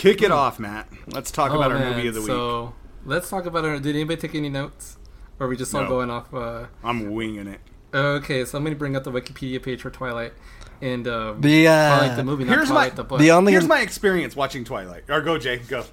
[0.00, 0.88] Kick it off, Matt.
[1.08, 2.28] Let's talk Oh, about our man, movie of the week.
[2.28, 2.72] So
[3.04, 3.78] let's talk about our.
[3.78, 4.96] Did anybody take any notes?
[5.38, 5.88] Or are we just all No.
[5.88, 6.32] going off?
[6.32, 7.60] Uh, I'm winging it.
[7.92, 10.32] Okay, so I'm going to bring up the Wikipedia page for Twilight,
[10.80, 13.18] and um, The, uh, Twilight the movie, not Here's Twilight my- the book.
[13.18, 15.04] The only Here's my experience watching Twilight.
[15.10, 15.58] Or go, Jay.
[15.58, 15.84] Go.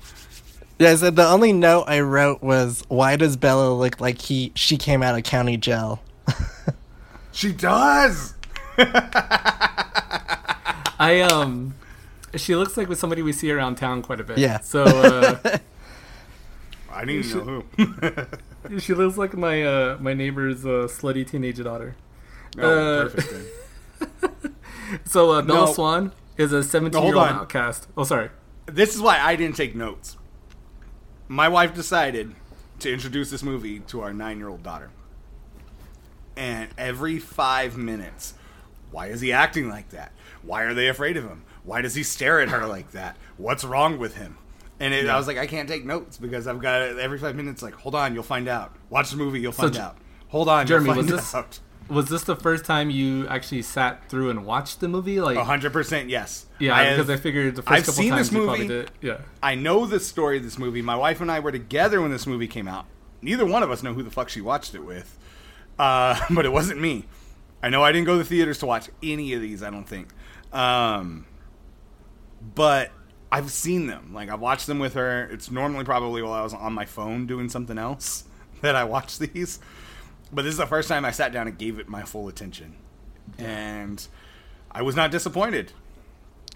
[0.79, 4.77] yeah, so the only note I wrote was why does Bella look like he she
[4.77, 6.01] came out of county jail?
[7.33, 8.33] She does.
[10.99, 11.75] I um,
[12.37, 14.37] she looks like with somebody we see around town quite a bit.
[14.37, 14.59] Yeah.
[14.59, 15.39] So uh,
[16.91, 17.63] I didn't even know
[18.69, 18.79] who.
[18.79, 21.95] she looks like my uh my neighbor's uh, slutty teenage daughter.
[22.57, 22.69] oh,
[22.99, 23.29] Uh, perfect.
[23.31, 24.53] Then.
[25.03, 25.73] So uh, Bella No.
[25.73, 27.41] Swan is a 17 No, year hold old on.
[27.41, 27.87] outcast.
[27.97, 28.29] Oh, sorry.
[28.67, 30.15] This is why I didn't take notes.
[31.27, 32.33] My wife decided
[32.79, 34.91] to introduce this movie to our nine-year-old daughter,
[36.37, 38.33] and every five minutes,
[38.91, 40.13] why is he acting like that?
[40.41, 41.43] Why are they afraid of him?
[41.67, 43.17] Why does he stare at her like that?
[43.35, 44.37] What's wrong with him?
[44.79, 47.35] And it, I was like, I can't take notes because I've got it every five
[47.35, 47.61] minutes.
[47.61, 48.73] Like, hold on, you'll find out.
[48.89, 49.97] Watch the movie, you'll find J- out.
[50.29, 51.59] Hold on, Jeremy, was this- out.
[51.89, 55.19] Was this the first time you actually sat through and watched the movie?
[55.21, 56.45] Like, hundred percent, yes.
[56.59, 58.67] yeah, I have- because I figured the 1st I've couple seen times this movie.
[58.67, 58.91] did.
[59.01, 59.17] Yeah.
[59.43, 60.81] I know the story of this movie.
[60.81, 62.85] My wife and I were together when this movie came out.
[63.21, 65.17] Neither one of us know who the fuck she watched it with,
[65.79, 67.05] uh, but it wasn't me.
[67.63, 69.63] I know I didn't go to the theaters to watch any of these.
[69.63, 70.09] I don't think,
[70.53, 71.25] um,
[72.55, 72.91] but
[73.31, 74.13] I've seen them.
[74.13, 75.25] Like I've watched them with her.
[75.31, 78.23] It's normally probably while I was on my phone doing something else
[78.61, 79.59] that I watch these.
[80.31, 82.75] But this is the first time I sat down and gave it my full attention,
[83.37, 84.05] and
[84.71, 85.71] I was not disappointed.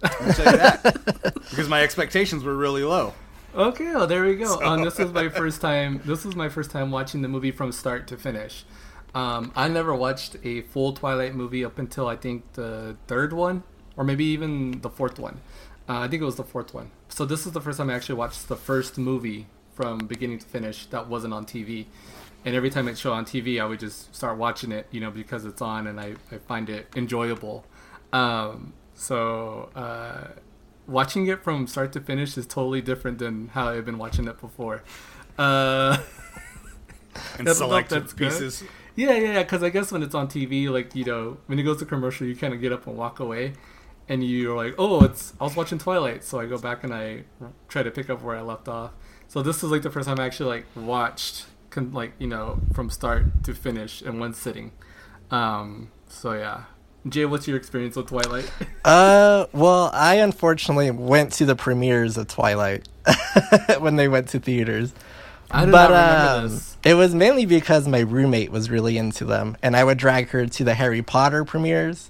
[0.03, 3.13] I'll tell you that because my expectations were really low.
[3.55, 4.45] Okay, well, there we go.
[4.45, 6.01] So- Um, this was my first time.
[6.05, 8.65] This was my first time watching the movie from start to finish.
[9.13, 13.63] Um, I never watched a full Twilight movie up until I think the third one,
[13.97, 15.39] or maybe even the fourth one.
[15.89, 16.91] Uh, I think it was the fourth one.
[17.09, 20.45] So this is the first time I actually watched the first movie from beginning to
[20.45, 21.85] finish that wasn't on TV.
[22.45, 25.11] And every time it showed on TV, I would just start watching it, you know,
[25.11, 27.65] because it's on and I, I find it enjoyable.
[28.13, 30.27] Um, so uh,
[30.87, 34.39] watching it from start to finish is totally different than how I've been watching it
[34.39, 34.83] before.
[35.37, 35.97] Uh,
[37.37, 38.15] And selected good.
[38.17, 38.63] pieces.
[38.95, 39.43] yeah, yeah, yeah.
[39.43, 42.25] Because I guess when it's on TV, like you know, when it goes to commercial,
[42.25, 43.53] you kind of get up and walk away,
[44.11, 47.23] and you're like, "Oh, it's I was watching Twilight," so I go back and I
[47.69, 48.91] try to pick up where I left off.
[49.29, 52.59] So this is like the first time I actually like watched, con- like you know,
[52.73, 54.73] from start to finish in one sitting.
[55.31, 56.65] Um, so yeah,
[57.07, 58.51] Jay, what's your experience with Twilight?
[58.83, 62.89] Uh, well, I unfortunately went to the premieres of Twilight
[63.79, 64.91] when they went to theaters.
[65.51, 66.77] I do but not remember um, this.
[66.83, 70.47] it was mainly because my roommate was really into them, and I would drag her
[70.47, 72.09] to the Harry Potter premieres.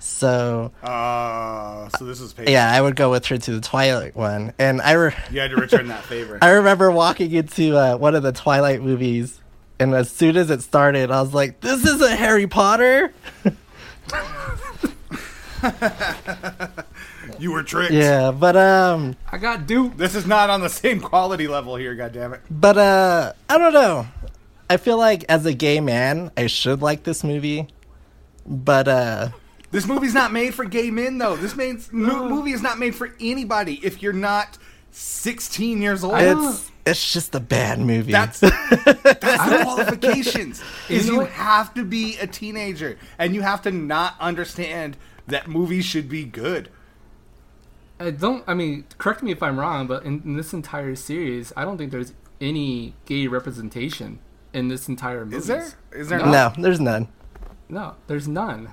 [0.00, 2.48] So Uh, so this is paid.
[2.48, 5.50] yeah, I would go with her to the Twilight one, and I re- You had
[5.50, 6.38] to return that favor.
[6.42, 9.40] I remember walking into uh, one of the Twilight movies,
[9.80, 13.12] and as soon as it started, I was like, "This isn't Harry Potter."
[17.38, 17.92] You were tricked.
[17.92, 19.96] yeah, but um, I got duped.
[19.98, 22.40] This is not on the same quality level here, God damn goddammit.
[22.50, 24.06] but uh, I don't know.
[24.68, 27.68] I feel like as a gay man, I should like this movie,
[28.46, 29.28] but uh,
[29.70, 31.36] This movie's not made for gay men, though.
[31.36, 34.56] This means, mo- movie is not made for anybody if you're not
[34.92, 36.14] 16 years old.
[36.18, 38.12] It's it's just a bad movie.
[38.12, 40.62] That's that's the qualifications.
[40.88, 44.96] Is You know you have to be a teenager and you have to not understand
[45.26, 46.70] that movies should be good.
[48.00, 48.42] I don't.
[48.46, 51.76] I mean, correct me if I'm wrong, but in, in this entire series, I don't
[51.76, 54.20] think there's any gay representation
[54.54, 55.36] in this entire movie.
[55.36, 55.68] Is there?
[55.92, 56.30] Is there No.
[56.30, 56.56] not?
[56.56, 57.08] no, there's none.
[57.68, 58.72] No, there's none.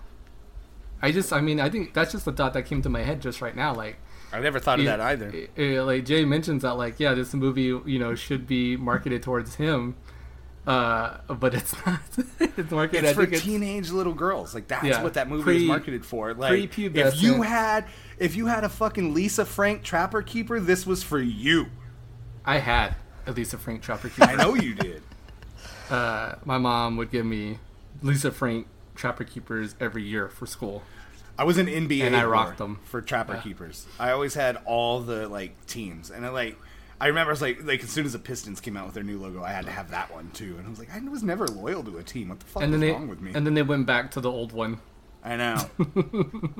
[1.06, 1.32] I just.
[1.32, 3.56] I mean, I think that's just the thought that came to my head just right
[3.56, 3.76] now.
[3.76, 3.98] Like,
[4.34, 5.32] I never thought of that either.
[5.58, 9.56] uh, like Jay mentions that, like, yeah, this movie, you know, should be marketed towards
[9.56, 9.96] him,
[10.65, 12.00] uh, but it's not.
[12.39, 13.06] it's marketed.
[13.06, 14.56] It's for it's, teenage little girls.
[14.56, 15.04] Like that's Yeah.
[15.04, 16.34] what that movie Pre- is marketed for.
[16.34, 17.86] Like if you had
[18.18, 21.68] if you had a fucking Lisa Frank Trapper Keeper, this was for you.
[22.44, 22.96] I had
[23.28, 24.24] a Lisa Frank Trapper Keeper.
[24.24, 25.04] I know you did.
[25.91, 27.60] uh, my mom would give me
[28.02, 30.82] Lisa Frank Trapper Keepers every year for school.
[31.38, 32.80] I was an NBA And I rocked them.
[32.86, 33.41] for Trapper Yeah.
[33.41, 33.86] Keepers.
[34.00, 36.58] I always had all the like teams, and I like.
[37.02, 39.04] I remember I was like, like as soon as the Pistons came out with their
[39.04, 40.56] new logo, I had to have that one too.
[40.58, 42.30] And I was like, I was never loyal to a team.
[42.30, 43.32] What the fuck And was they wrong with me?
[43.36, 44.80] and then they went back to the old one.
[45.21, 45.56] I know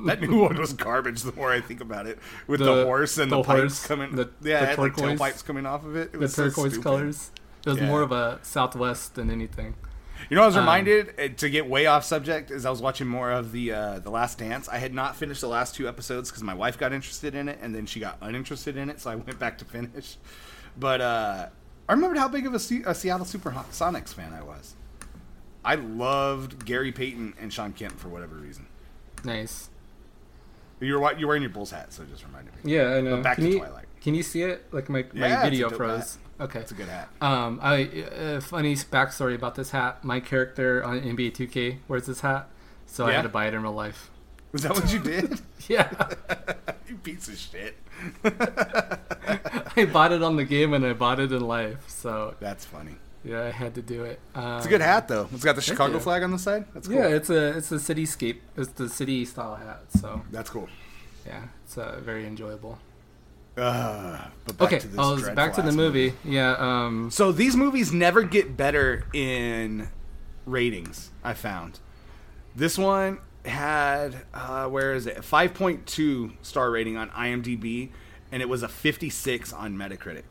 [0.06, 1.22] that new one was garbage.
[1.22, 3.88] The more I think about it, with the, The- horse and the, the pipes horse,
[3.88, 6.08] coming, the- yeah, the had, like turquoise- tailpipes coming off of it.
[6.08, 6.84] It The was so turquoise stupid.
[6.84, 7.32] colors.
[7.66, 7.88] It was Yeah.
[7.88, 9.76] more of a Southwest than anything.
[10.30, 12.82] You know, I was Um, reminded uh, to get way off subject as I was
[12.82, 14.68] watching more of the uh, the Last Dance.
[14.68, 17.60] I had not finished the last two episodes because my wife got interested in it,
[17.62, 20.18] and then she got uninterested in it, so I went back to finish.
[20.78, 21.48] But uh,
[21.88, 24.74] I remembered how big of a, Se- a Seattle SuperSonics fan I was.
[25.64, 28.68] I loved Gary Payton and Shawn Kemp for whatever reason.
[29.24, 29.70] Nice.
[30.80, 32.74] You're you're wearing your Bulls hat, so it just reminded me.
[32.74, 33.16] Yeah, I know.
[33.16, 33.86] But back can to you, Twilight.
[34.02, 34.66] Can you see it?
[34.72, 36.18] Like my, my Yeah, video froze.
[36.40, 36.60] Okay.
[36.60, 37.10] It's a good hat.
[37.22, 40.04] Um, I uh, funny backstory about this hat.
[40.04, 42.50] My character on NBA 2K wears this hat,
[42.86, 44.10] so I had to buy it in real life.
[44.52, 45.40] Was that what you did?
[45.70, 45.90] Yeah,
[46.88, 47.76] you piece of shit.
[48.24, 51.84] I bought it on the game and I bought it in life.
[51.90, 52.96] So That's funny.
[53.24, 54.20] yeah, I had to do it.
[54.34, 55.28] Um, It's a good hat though.
[55.34, 56.66] It's got the Chicago flag on the side.
[56.74, 56.98] That's cool.
[56.98, 58.38] Yeah, it's a it's a cityscape.
[58.58, 59.84] It's the city style hat.
[59.98, 60.68] So That's cool.
[61.26, 62.78] yeah, it's uh, very enjoyable.
[63.58, 66.14] Uh, but back Okay, to this I back to the ass movie.
[66.24, 66.56] Yeah.
[66.60, 67.10] Um.
[67.12, 69.90] So these movies never get better in
[70.46, 71.12] ratings.
[71.24, 71.80] I found
[72.56, 75.24] this one had uh, where is it?
[75.24, 77.90] Five point two star rating on IMDb,
[78.32, 80.24] and it was a fifty six on Metacritic,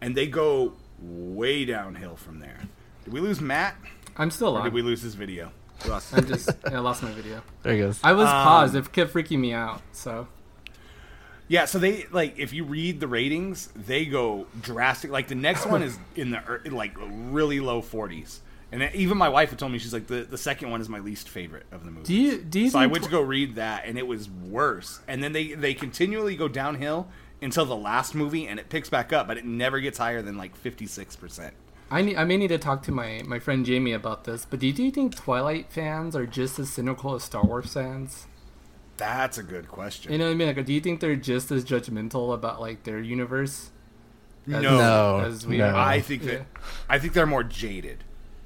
[0.00, 2.58] and they go way downhill from there.
[3.04, 3.76] Did we lose Matt?
[4.16, 4.64] I'm still Or on.
[4.64, 5.50] did we lose his video?
[5.84, 7.40] I just I lost my video.
[7.62, 8.00] There he goes.
[8.02, 8.74] I was Um, paused.
[8.74, 9.80] It kept freaking me out.
[9.92, 10.26] So
[11.48, 15.10] Yeah, so they like if you read the ratings, they go drastic.
[15.10, 19.50] Like the next one is in the like really low forties, and even my wife
[19.50, 21.90] had told me she's like the, the second one is my least favorite of the
[21.90, 22.06] movies.
[22.06, 25.00] do you do you so I went to go read that, and it was worse.
[25.08, 27.08] And then they they continually go downhill
[27.40, 30.36] until the last movie, and it picks back up, but it never gets higher than
[30.36, 31.54] like fifty six percent.
[31.90, 34.60] I need, I may need to talk to my, my friend Jamie about this, but
[34.60, 38.26] do you, do you think Twilight fans are just as cynical as Star Wars fans?
[38.98, 40.12] That's a good question.
[40.12, 40.54] You know what I mean?
[40.54, 43.70] Like, do you think they're just as judgmental about like their universe?
[44.46, 44.60] as- No.
[44.60, 45.68] No, as we no.
[45.68, 45.74] are?
[45.74, 46.42] I think that
[46.88, 48.04] I think they're more jaded.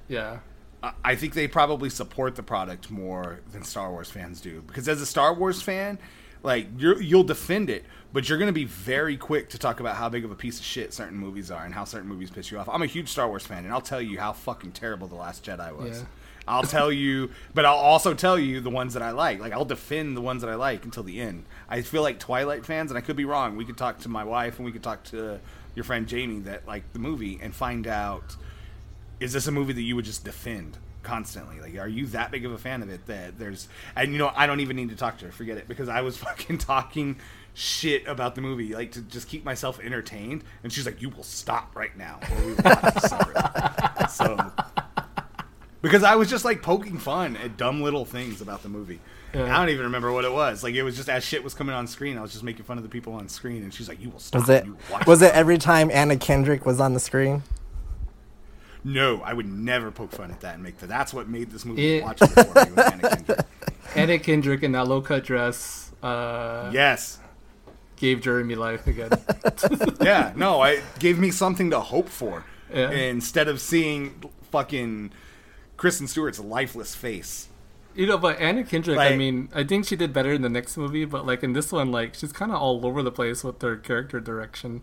[0.08, 0.38] Yeah.
[0.82, 4.62] I- I think they probably support the product more than Star Wars fans do.
[4.66, 5.98] Because as a Star Wars fan,
[6.42, 9.94] like you're, you'll defend it, but you're going to be very quick to talk about
[9.96, 12.50] how big of a piece of shit certain movies are and how certain movies piss
[12.50, 12.68] you off.
[12.68, 15.44] I'm a huge Star Wars fan, and I'll tell you how fucking terrible the Last
[15.44, 16.00] Jedi was.
[16.00, 16.04] Yeah.
[16.46, 19.40] I'll tell you, but I'll also tell you the ones that I like.
[19.40, 21.44] Like I'll defend the ones that I like until the end.
[21.68, 23.56] I feel like Twilight fans, and I could be wrong.
[23.56, 25.40] We could talk to my wife, and we could talk to
[25.74, 28.36] your friend Jamie that like the movie, and find out
[29.22, 31.60] is this a movie that you would just defend constantly?
[31.60, 34.32] Like, are you that big of a fan of it that there's, and you know,
[34.34, 37.16] I don't even need to talk to her, forget it, because I was fucking talking
[37.54, 41.22] shit about the movie, like to just keep myself entertained, and she's like, you will
[41.22, 44.52] stop right now, or we will so,
[45.82, 49.00] because I was just like poking fun at dumb little things about the movie.
[49.34, 49.44] Yeah.
[49.44, 50.62] I don't even remember what it was.
[50.62, 52.76] Like it was just as shit was coming on screen, I was just making fun
[52.76, 54.78] of the people on screen, and she's like, "You will stop." Was it You will
[54.90, 57.42] watch was it every time Anna Kendrick was on the screen?
[58.84, 60.88] No, I would never poke fun at that and make that.
[60.88, 62.72] That's what made this movie It- watchable for me.
[62.74, 63.46] Was Anna Kendrick.
[63.94, 67.18] Anna Kendrick in that low cut dress uh, Yes.
[67.96, 69.10] gave Jeremy life again.
[70.02, 70.32] Yeah.
[70.34, 72.90] No, it gave me something to hope for Yeah.
[72.90, 75.12] instead of seeing fucking
[75.82, 77.48] Kristen Stewart's lifeless face.
[77.92, 80.76] you know, but Anna Kendrick, I mean, I think she did better in the next
[80.76, 83.60] movie, but like in this one, like she's kind of all over the place with
[83.62, 84.82] her character direction.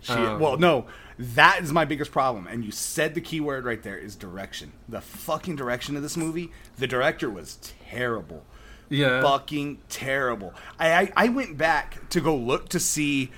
[0.00, 0.86] She, Um, well, no,
[1.18, 2.46] that is my biggest problem.
[2.46, 4.70] And you said the key word right there is direction.
[4.88, 6.52] The fucking direction of this movie.
[6.78, 7.58] The director was
[7.90, 8.44] terrible.
[8.88, 9.22] Yeah.
[9.22, 10.54] fucking terrible.
[10.78, 13.32] I, I I went back to go look to see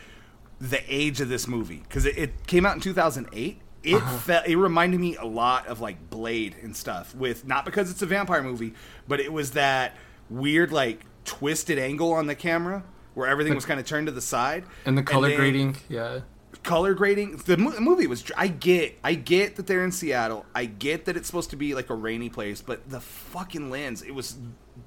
[0.60, 3.60] the age of this movie because it, it came out in 2008.
[3.82, 4.16] It Uh-huh.
[4.18, 7.14] felt it reminded me a lot of like Blade and stuff.
[7.14, 8.74] With not because it's a vampire movie,
[9.08, 9.96] but it was that
[10.30, 12.82] weird like twisted angle on the camera
[13.14, 16.20] where everything was kind of turned to the side And the color then- grading, yeah.
[16.62, 20.64] color grading the mo- movie was i get i get that they're in seattle i
[20.64, 24.14] get that it's supposed to be like a rainy place but the fucking lens it
[24.14, 24.36] was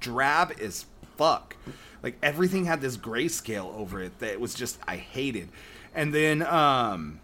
[0.00, 1.56] drab as fuck
[2.02, 5.48] like everything had this grayscale over it that it was just i hated
[5.94, 7.20] and then um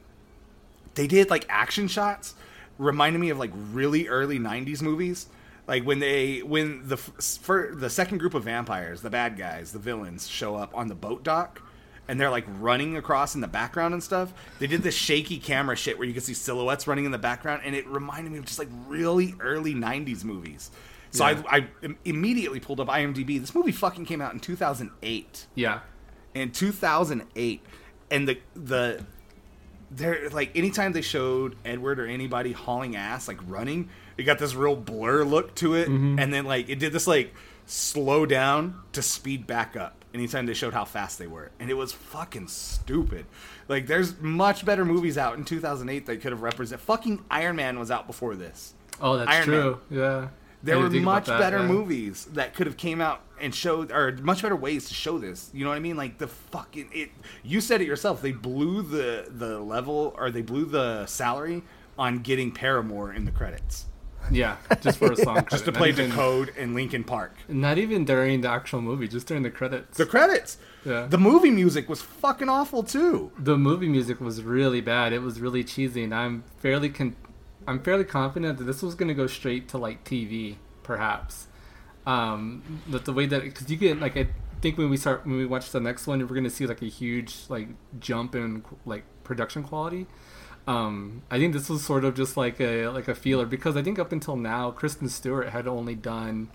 [0.94, 2.34] they did like action shots
[2.78, 5.26] reminded me of like really early 90s movies.
[5.68, 9.78] Like when they when the for the second group of vampires the bad guys the
[9.78, 11.62] villains show up on the boat dock
[12.08, 15.76] and they're like running across in the background and stuff they did this shaky camera
[15.76, 18.44] shit where you could see silhouettes running in the background and it reminded me of
[18.44, 20.72] just like really early 90s movies.
[21.12, 21.42] So Yeah.
[21.48, 21.68] I, I
[22.04, 23.40] immediately pulled up imdb.
[23.40, 25.78] This movie fucking came out in 2008 Yeah.
[26.34, 27.62] in 2008
[28.10, 29.04] and the the
[29.94, 34.54] they're like anytime they showed edward or anybody hauling ass like running it got this
[34.54, 35.88] real blur look to it.
[35.88, 36.18] Mm-hmm.
[36.18, 37.34] And then like it did this like
[37.66, 41.50] slow down to speed back up anytime they showed how fast they were.
[41.58, 43.26] And it was fucking stupid.
[43.68, 47.78] Like there's much better movies out in 2008 that could have represented fucking iron man
[47.78, 48.74] was out before this.
[49.00, 49.80] Oh, that's Iron true.
[49.90, 50.28] Yeah.
[50.62, 51.66] There were didn't think about much that, better yeah.
[51.66, 55.50] movies that could have came out and showed or much better ways to show this
[55.52, 57.10] you know what i mean like the fucking it
[57.42, 61.62] you said it yourself they blew the the level or they blew the salary
[61.98, 63.86] on getting paramore in the credits
[64.30, 65.44] Yeah, just for a song.
[65.50, 69.26] just to play even- decode and linkin park Not even during the actual movie, just
[69.26, 69.98] during the credits.
[69.98, 71.06] the credits Yeah.
[71.06, 75.12] the movie music was fucking awful too the movie music was really bad.
[75.12, 77.16] It was really cheesy, and I'm fairly con-
[77.66, 81.48] I'm fairly confident that this was going to go straight to like TV, perhaps.
[82.06, 84.28] Um, that the way that because you get like I
[84.60, 86.82] think when we start when we watch the next one, we're going to see like
[86.82, 90.06] a huge like jump in like production quality.
[90.66, 93.82] Um, I think this was sort of just like a like a feeler because I
[93.82, 96.50] think up until now, Kristen Stewart had only done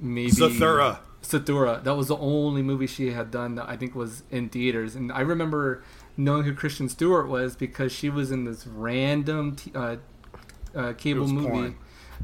[0.00, 0.98] maybe Zathura.
[1.22, 1.82] Sathura.
[1.84, 4.94] That was the only movie she had done that I think was in theaters.
[4.94, 5.82] And I remember
[6.16, 9.96] knowing who Kristen Stewart was because she was in this random t- uh,
[10.74, 11.76] uh, cable was movie.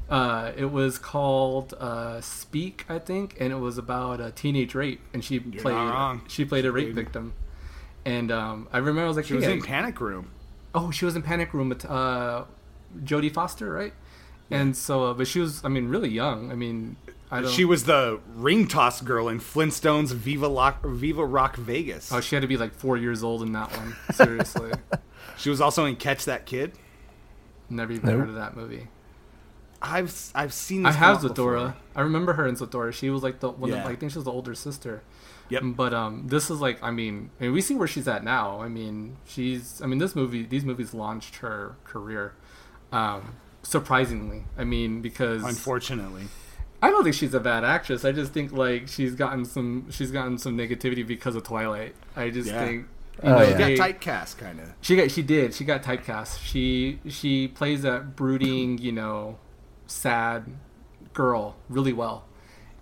[0.08, 5.00] Uh, it was called uh, Speak, I think, and it was about a teenage rape,
[5.12, 7.34] and she You're played she played a rape played- victim.
[8.04, 10.30] And um, I remember I was like, she was in panic room
[10.74, 12.44] oh, she was in Panic Room with uh,
[13.02, 13.92] Jodie Foster, right?
[14.50, 16.50] And so, uh, but she was, I mean, really young.
[16.50, 16.96] I mean,
[17.30, 17.50] I don't.
[17.50, 22.34] she was the ring toss girl in flintstones viva rock, viva rock vegas Oh, she
[22.34, 23.94] had to be like four years old in that one.
[24.12, 24.72] Seriously,
[25.37, 26.72] she was also in catch that kid
[27.70, 28.18] never even Nope.
[28.20, 28.88] heard of that movie.
[29.81, 32.92] i've i've seen I this have come out I remember her in Zathura.
[32.92, 33.72] She was like the one.
[33.72, 35.02] Of, I think she was the older sister.
[35.50, 35.62] Yep.
[35.76, 38.61] But um, this is like, I mean, I mean, we see where she's at now.
[38.61, 39.81] I mean, she's.
[39.83, 42.35] I mean, this movie, these movies launched her career.
[42.92, 46.24] Um, surprisingly, I mean, because unfortunately
[46.83, 48.04] I don't think she's a bad actress.
[48.04, 51.94] I just think like she's gotten some she's gotten some negativity because of Twilight.
[52.16, 52.64] I just Yeah.
[52.64, 52.87] think
[53.22, 53.68] Oh, know, yeah.
[53.68, 56.40] She got typecast kind of she got she did she got typecast.
[56.42, 59.38] She she plays that brooding you know
[59.87, 60.44] sad
[61.14, 62.24] girl really well,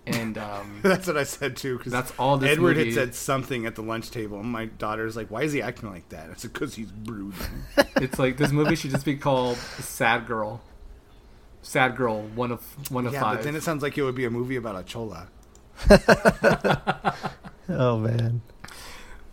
[0.07, 1.79] and um, That's what I said too.
[1.79, 4.67] Because That's all this Edward movie- had said something at the lunch table, and my
[4.67, 7.41] daughter's like, "Why is he acting like that?" I said, "Because he's brooding."
[7.97, 10.61] it's like this movie should just be called Sad Girl.
[11.63, 13.39] Sad Girl, one of one of yeah, five.
[13.39, 15.29] but then it sounds like it would be a movie about a chola.
[17.69, 18.43] Oh man.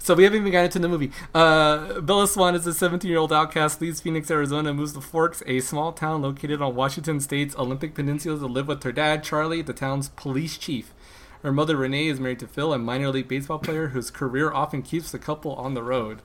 [0.03, 1.11] So we haven't even gotten into the movie.
[1.33, 5.93] Uh, Bella Swan is a 17-year-old outcast, leaves Phoenix, Arizona, moves to Forks, a small
[5.93, 10.09] town located on Washington State's Olympic Peninsula, to live with her dad, Charlie, the town's
[10.09, 10.93] police chief.
[11.41, 14.81] Her mother, Renee, is married to Phil, a minor league baseball player whose career often
[14.81, 16.21] keeps the couple on the road.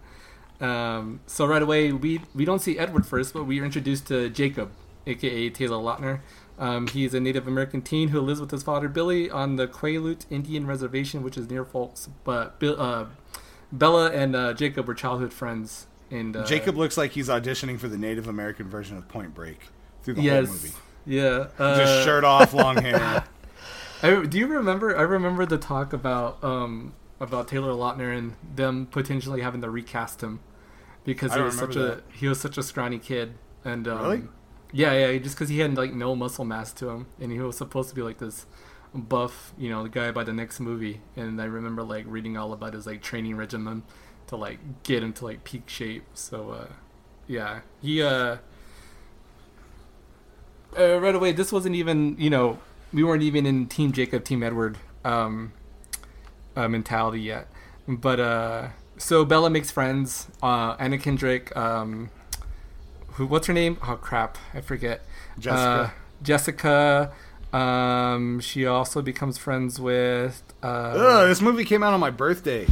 [0.60, 4.28] Um, so right away, we we don't see Edward first, but we are introduced to
[4.28, 4.72] Jacob,
[5.06, 6.18] aka Taylor Lautner.
[6.58, 10.26] Um, he's a Native American teen who lives with his father Billy on the Quileute
[10.30, 12.08] Indian Reservation, which is near Forks.
[12.24, 13.04] But uh,
[13.72, 15.86] Bella and uh, Jacob were childhood friends.
[16.10, 19.58] And uh, Jacob looks like he's auditioning for the Native American version of Point Break
[20.02, 20.70] through the yes, whole movie.
[21.06, 23.24] yeah, uh, Just shirt off, long hair.
[24.02, 24.96] I, do you remember?
[24.96, 30.22] I remember the talk about um, about Taylor Lautner and them potentially having to recast
[30.22, 30.40] him
[31.04, 34.22] because he was such a he was such a scrawny kid and um, Really?
[34.72, 37.56] yeah yeah just because he had like no muscle mass to him and he was
[37.56, 38.44] supposed to be like this
[38.94, 42.52] buff you know the guy by the next movie and I remember like reading all
[42.52, 43.82] about his like training regimen
[44.28, 46.72] to like get him to like peak shape so uh,
[47.26, 48.38] yeah he uh
[50.76, 52.58] uh, right away, this wasn't even you know
[52.92, 55.52] we weren't even in Team Jacob, Team Edward um,
[56.56, 57.48] uh, mentality yet.
[57.86, 60.28] But uh, so Bella makes friends.
[60.42, 61.56] Uh, Anna Kendrick.
[61.56, 62.10] Um,
[63.12, 63.26] who?
[63.26, 63.78] What's her name?
[63.86, 65.02] Oh crap, I forget.
[65.38, 65.60] Jessica.
[65.60, 65.90] Uh,
[66.22, 67.12] Jessica.
[67.52, 70.42] Um, she also becomes friends with.
[70.62, 72.66] Uh, Ugh, this movie came out on my birthday.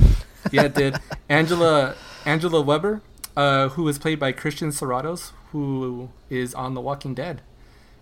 [0.52, 0.96] yeah, it did.
[1.28, 3.02] Angela Angela Weber,
[3.36, 7.40] uh, who was played by Christian Serratos, who is on The Walking Dead.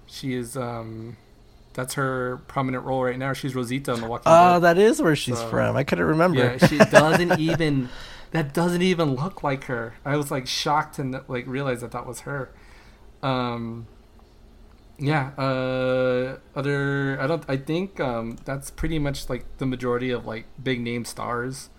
[0.07, 1.17] She is um,
[1.75, 3.33] that's her prominent role right now.
[3.33, 4.57] She's Rosita on The Walking Oh, Dead.
[4.57, 5.77] Oh, that is where she's So- from.
[5.77, 6.39] I couldn't remember.
[6.39, 7.89] Yeah, she doesn't even.
[8.33, 9.95] That doesn't even look like her.
[10.05, 12.51] I was like shocked and like realized that that was her.
[13.23, 13.87] Um.
[14.99, 15.31] Yeah.
[15.37, 16.39] Uh.
[16.55, 17.19] Other.
[17.21, 17.45] I don't.
[17.49, 18.37] I think um.
[18.45, 21.71] That's pretty much like the majority of like big name stars,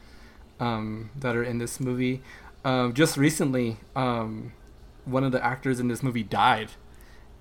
[0.60, 1.12] um.
[1.16, 2.22] That are in this movie.
[2.64, 2.94] Um.
[2.94, 4.54] Just recently, um,
[5.06, 6.72] one of the actors in this movie died.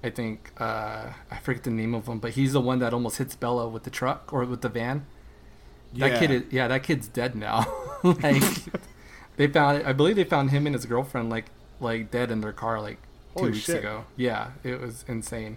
[0.03, 0.53] I think.
[0.59, 1.13] Uh.
[1.31, 3.83] I forget the name of him, but he's the one that almost hits Bella with
[3.83, 5.07] the truck or with the van.
[5.95, 7.67] That kid is yeah, that kid's dead now.
[8.03, 8.43] like
[9.37, 11.47] they found I believe they found him and his girlfriend like
[11.81, 12.99] like dead in their car like
[13.37, 13.79] two weeks shit.
[13.79, 14.05] ago.
[14.17, 15.57] Yeah, it was insane.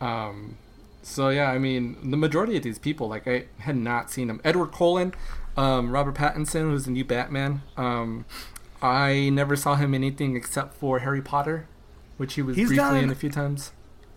[0.00, 0.56] Um
[1.02, 4.40] so yeah, I mean the majority of these people like I had not seen them.
[4.44, 5.14] Edward Cullen,
[5.56, 7.62] um, Robert Pattinson, who's the new Batman.
[7.76, 8.24] Um
[8.82, 11.66] I never saw him anything except for Harry Potter,
[12.16, 13.72] which he was He's briefly in a few times.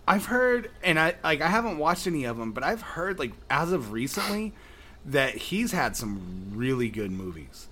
[0.06, 3.32] I've heard, and I like I haven't watched any of them, but I've heard like
[3.48, 4.52] as of recently
[5.04, 7.68] that he's had some really good movies.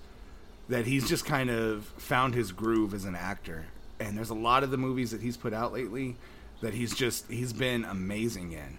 [0.69, 3.65] That he's just kind of found his groove as an actor,
[3.99, 6.15] and there's a lot of the movies that he's put out lately
[6.61, 8.77] that he's just he's been amazing in.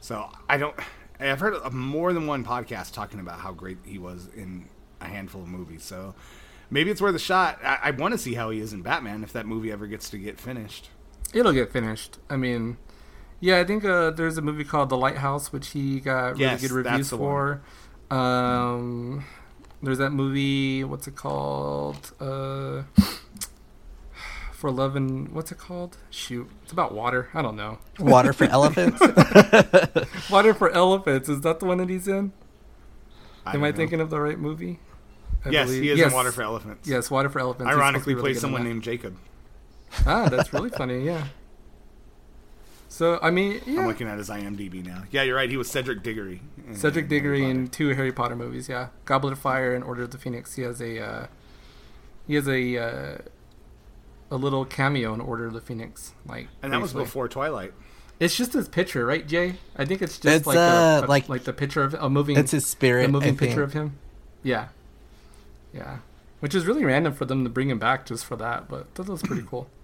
[0.00, 0.74] So I don't.
[1.20, 4.68] I've heard of more than one podcast talking about how great he was in
[5.00, 5.84] a handful of movies.
[5.84, 6.14] So
[6.70, 7.60] maybe it's worth a shot.
[7.62, 10.10] I, I want to see how he is in Batman if that movie ever gets
[10.10, 10.90] to get finished.
[11.32, 12.18] It'll get finished.
[12.28, 12.76] I mean,
[13.40, 16.62] yeah, I think uh, there's a movie called The Lighthouse, which he got really Yes,
[16.62, 17.62] good reviews for.
[18.10, 19.24] Um,
[19.82, 20.84] there's that movie.
[20.84, 22.12] What's it called?
[22.20, 22.82] Uh,
[24.62, 25.96] for Love and what's it called?
[26.08, 27.28] Shoot, it's about water.
[27.34, 27.78] I don't know.
[27.98, 29.00] Water for elephants.
[30.30, 31.28] Water for Elephants.
[31.28, 32.32] Is that the one that he's in?
[33.44, 33.76] I Am I know.
[33.76, 34.78] thinking of the right movie?
[35.44, 36.10] I yes, believe- he is yes.
[36.10, 36.88] in Water for Elephants.
[36.88, 37.68] Yes, Water for Elephants.
[37.68, 39.16] He's supposed to be Ironically, really plays someone named Jacob.
[40.06, 41.04] Ah, that's really funny.
[41.04, 41.24] Yeah.
[42.88, 43.80] So I mean, yeah.
[43.80, 45.02] I'm looking at his IMDb now.
[45.10, 45.50] Yeah, you're right.
[45.50, 46.40] He was Cedric Diggory.
[46.68, 47.50] in Cedric Diggory Potter.
[47.50, 48.68] in two Harry Potter movies.
[48.68, 50.54] Yeah, Goblet of Fire and Order of the Phoenix.
[50.54, 51.26] He has a uh,
[52.28, 53.18] he has a uh,
[54.32, 56.12] a little cameo in Order of the Phoenix.
[56.26, 57.72] Like, and that was before Twilight.
[58.20, 59.56] It's just his picture, right, Jay?
[59.76, 62.08] I think it's just It's, like uh, a, a- like- like the picture of a
[62.08, 63.06] moving it's his spirit.
[63.06, 63.64] a moving I picture think.
[63.66, 63.98] of him.
[64.42, 64.68] Yeah,
[65.74, 65.98] yeah.
[66.40, 69.06] Which is really random for them to bring him back just for that, but that
[69.08, 69.68] was pretty cool.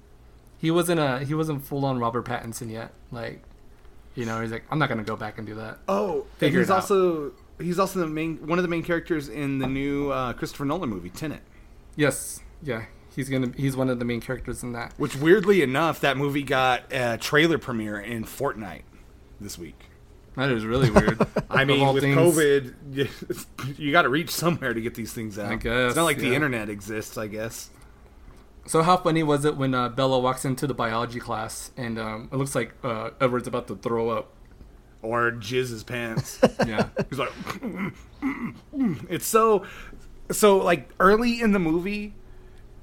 [0.61, 2.91] He wasn't a he wasn't full on Robert Pattinson yet.
[3.13, 3.45] Like,
[4.17, 5.79] you know, he's like, I'm not gonna go back and do that.
[5.87, 6.81] Oh, Figure he's it out.
[6.81, 7.31] also
[7.61, 10.89] he's also the main one of the main characters in the new uh, Christopher Nolan
[10.91, 11.43] movie Tenet.
[11.95, 12.87] Yes, yeah,
[13.19, 14.95] he's gonna he's one of the main characters in that.
[14.97, 18.83] Which weirdly enough, that movie got a trailer premiere in Fortnite
[19.41, 19.79] this week.
[20.37, 21.21] That is really weird.
[21.51, 23.09] I mean, with things- COVID, you,
[23.77, 25.51] you got to reach somewhere to get these things out.
[25.51, 27.19] I guess, it's not like the internet exists.
[27.19, 27.71] I guess.
[28.67, 32.29] So how funny was it when uh, Bella walks into the biology class and um,
[32.31, 34.33] it looks like uh, Edward's about to throw up?
[35.01, 36.39] Or jizz his pants.
[36.67, 37.33] Yeah, He's like,
[39.09, 39.65] it's so,
[40.31, 42.13] so like early in the movie, it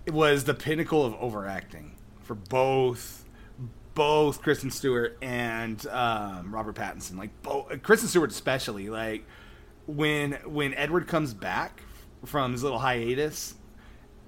[0.07, 3.25] was the pinnacle of overacting for both,
[3.93, 7.17] both Kristen Stewart and um, Robert Pattinson.
[7.17, 8.89] Like both Kristen Stewart especially.
[8.89, 9.25] Like
[9.87, 11.81] when when Edward comes back
[12.25, 13.55] from his little hiatus,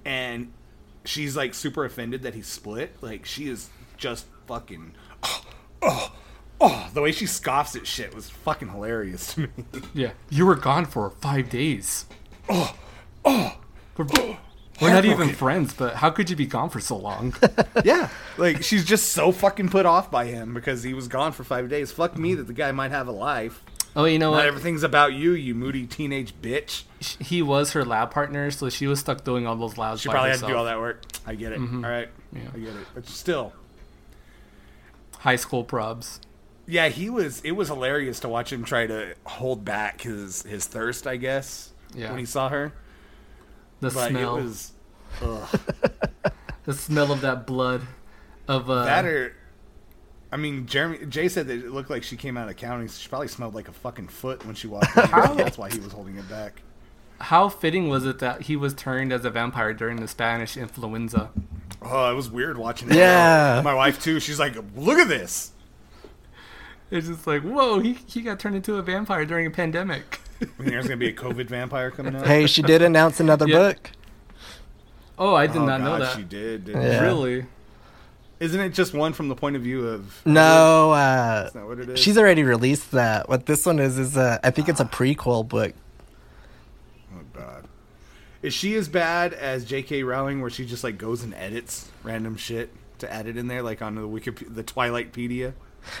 [0.04, 0.52] and
[1.04, 2.96] she's like super offended that he split.
[3.02, 4.94] Like she is just fucking.
[5.80, 6.12] Oh,
[6.60, 9.48] oh, the way she scoffs at shit was fucking hilarious to me.
[9.94, 10.10] yeah.
[10.28, 12.06] You were gone for five days.
[12.48, 12.76] Oh,
[13.24, 13.60] oh.
[13.96, 14.06] We're,
[14.80, 17.34] we're not even friends, but how could you be gone for so long?
[17.84, 21.44] yeah, like she's just so fucking put off by him because he was gone for
[21.44, 21.90] five days.
[21.92, 23.62] Fuck me that the guy might have a life.
[23.96, 24.46] oh, you know Not what?
[24.46, 26.84] everything's about you, you moody teenage bitch.
[27.20, 30.00] He was her lab partner, so she was stuck doing all those labs.
[30.02, 30.42] She by probably herself.
[30.42, 31.02] had to do all that work.
[31.26, 31.60] I get it.
[31.60, 31.84] Mm-hmm.
[31.84, 32.40] All right, Yeah.
[32.54, 32.86] I get it.
[32.94, 33.52] But still,
[35.20, 36.20] High school probs.
[36.66, 37.40] yeah, he was.
[37.42, 41.06] It was hilarious to watch him try to hold back his his thirst.
[41.08, 42.10] I guess Yeah.
[42.10, 42.72] when he saw her,
[43.80, 44.36] The but smell.
[44.36, 44.72] it was.
[46.64, 47.82] The smell of that blood.
[48.46, 49.34] Of uh, That or,
[50.32, 52.88] I mean, Jeremy Jay said that it looked like she came out of county.
[52.88, 55.04] So she probably smelled like a fucking foot when she walked in.
[55.04, 55.34] How?
[55.34, 56.62] That's why he was holding it back.
[57.20, 61.30] how fitting was it that he was turned as a vampire during the Spanish influenza?
[61.82, 62.96] Oh, it was weird watching it.
[62.96, 63.60] Yeah.
[63.64, 64.18] my wife too.
[64.20, 65.52] She's like, "Look at this."
[66.90, 70.20] It's just like, whoa, he, he got turned into a vampire during a pandemic.
[70.40, 72.26] You think there's gonna be a COVID vampire coming out?
[72.26, 73.58] Hey, she did announce another Yeah.
[73.58, 73.90] book.
[75.18, 76.16] Oh, I did Oh, not know that.
[76.16, 76.66] She did.
[76.66, 77.00] didn't Yeah.
[77.02, 77.46] Really?
[78.38, 80.22] Isn't it just one from the point of view of?
[80.24, 81.98] No, uh, Is that what it is?
[81.98, 83.28] she's already released that.
[83.28, 85.72] What this one is is a, I think it's a prequel book.
[87.12, 87.66] Oh God.
[88.40, 90.04] Is she as bad as J.K.
[90.04, 92.70] Rowling, where she just like goes and edits random shit
[93.00, 95.54] to add it in there, like on the Wikip- the Twilightpedia?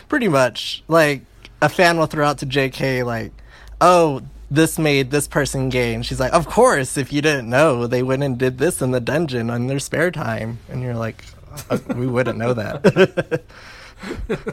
[0.08, 1.22] Pretty much, like
[1.60, 3.02] a fan will throw out to J.K.
[3.02, 3.32] like,
[3.80, 7.86] "Oh, this made this person gay," and she's like, "Of course, if you didn't know,
[7.86, 11.24] they went and did this in the dungeon on their spare time," and you're like,
[11.70, 13.42] "Uh, "We wouldn't know that."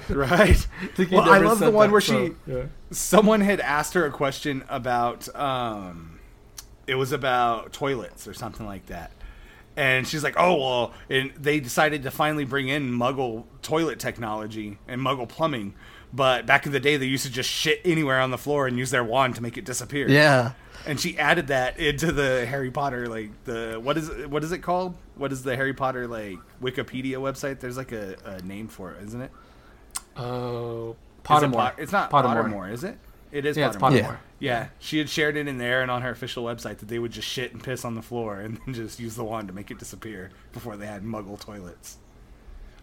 [0.10, 0.58] Right.
[0.96, 2.34] think well, I love the one that, where so, she.
[2.48, 2.64] yeah.
[2.92, 5.34] Someone had asked her a question about.
[5.36, 6.20] um
[6.88, 9.12] It was about toilets or something like that.
[9.78, 14.78] And she's like, "Oh well," and they decided to finally bring in Muggle toilet technology
[14.88, 15.74] and Muggle plumbing.
[16.16, 18.78] But back in the day, they used to just shit anywhere on the floor and
[18.78, 20.08] use their wand to make it disappear.
[20.08, 20.54] yeah,
[20.88, 24.60] and she added that into the Harry Potter like the what is what is it
[24.60, 24.96] called?
[25.16, 27.60] What is the Harry Potter like Wikipedia website?
[27.60, 29.32] There's like a, a name for it, isn't it?
[30.16, 31.54] Oh, Is it Pottermore.
[31.54, 32.46] Pot- it's not Pottermore.
[32.50, 32.72] Pottermore.
[32.72, 32.98] is it?
[33.32, 34.04] It is Yeah, it's Pottermore.
[34.04, 34.18] Pottermore.
[34.40, 37.12] Yeah, she had shared it in there and on her official website that they would
[37.12, 39.72] just shit and piss on the floor and then just use the wand to make
[39.72, 41.98] it disappear before they had Muggle toilets.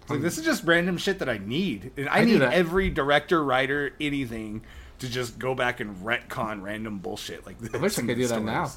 [0.08, 1.92] Like this is just random shit that I need.
[1.96, 4.62] And I, I need every director, writer, anything
[4.98, 7.74] to just go back and retcon random bullshit like this.
[7.74, 8.70] I wish I could do that now.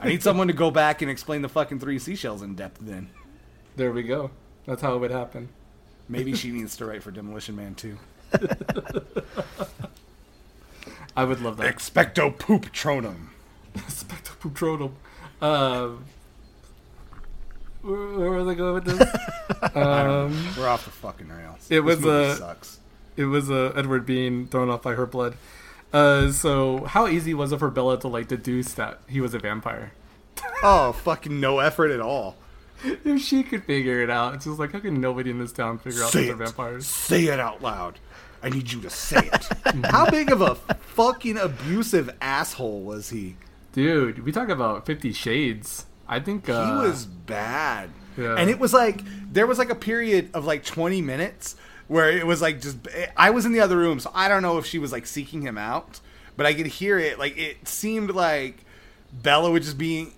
[0.00, 2.78] I need someone to go back and explain the fucking three seashells in depth.
[2.80, 3.10] Then
[3.76, 4.30] There we go.
[4.66, 5.48] That's how it would happen.
[6.08, 7.98] maybe she needs to write for Demolition Man too.
[11.16, 11.74] I would love that.
[11.74, 13.28] Expecto poop tronum.
[13.88, 14.92] Spectre Putronum.
[15.40, 16.04] Um, where,
[17.82, 19.00] where was I going with this?
[19.76, 21.66] um, We're off the fucking rails.
[21.70, 22.80] It was, uh, sucks.
[23.16, 25.36] it was uh, Edward being thrown off by her blood.
[25.92, 29.38] Uh, so how easy was it for Bella to like deduce that he was a
[29.38, 29.92] vampire?
[30.64, 32.36] Oh, fucking no effort at all.
[32.84, 35.78] If she could figure it out, it's just like how can nobody in this town
[35.78, 36.86] figure out Say that they're vampires?
[36.86, 37.98] Say it out loud.
[38.42, 39.84] I need you to say it.
[39.86, 43.36] How big of a fucking abusive asshole was he?
[43.72, 45.86] Dude, we talk about Fifty Shades.
[46.12, 47.90] I think uh, He was bad.
[48.18, 48.36] Yeah.
[48.36, 49.00] And it was like
[49.32, 51.56] there was like a period of like 20 minutes
[51.88, 52.76] where it was like just
[53.16, 55.42] I was in the other room, so I don't know if she was like seeking
[55.42, 56.00] him out,
[56.36, 57.18] but I could hear it.
[57.18, 58.58] Like it seemed like
[59.12, 60.08] Bella would just be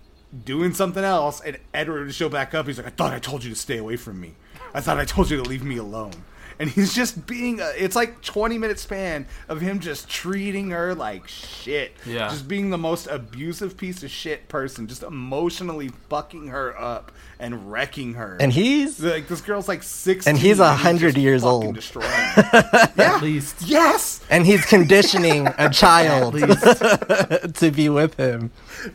[0.44, 2.66] doing something else, and Edward would show back up.
[2.66, 4.34] He's like, "I thought I told you to stay away from me.
[4.74, 6.12] I thought I told you to leave me alone."
[6.58, 7.60] And he's just being.
[7.60, 11.92] A, it's like 20 minute span of him just treating her like shit.
[12.06, 12.28] Yeah.
[12.28, 17.70] Just being the most abusive piece of shit person, just emotionally fucking her up and
[17.72, 18.36] wrecking her.
[18.40, 21.76] and he's like this girl's like six, And he's a 100 years old.
[21.96, 22.90] yeah.
[22.96, 24.20] at least Yes.
[24.30, 26.62] and he's conditioning a child least.
[27.56, 28.50] to be with him.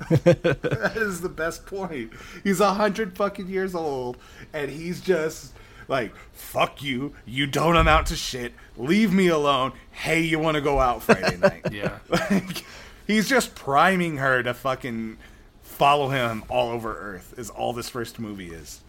[0.10, 2.12] That is the best point.
[2.44, 4.18] He's a hundred fucking years old,
[4.54, 5.54] and he's just
[5.90, 7.14] like, "Fuck you!
[7.26, 8.54] You don't amount to shit.
[8.78, 9.74] Leave me alone.
[9.92, 12.00] Hey, you want to go out Friday night?" yeah.
[12.10, 12.64] Like,
[13.08, 15.18] he's just priming her to fucking
[15.64, 17.34] follow him all over Earth.
[17.38, 18.82] Is all this first movie is.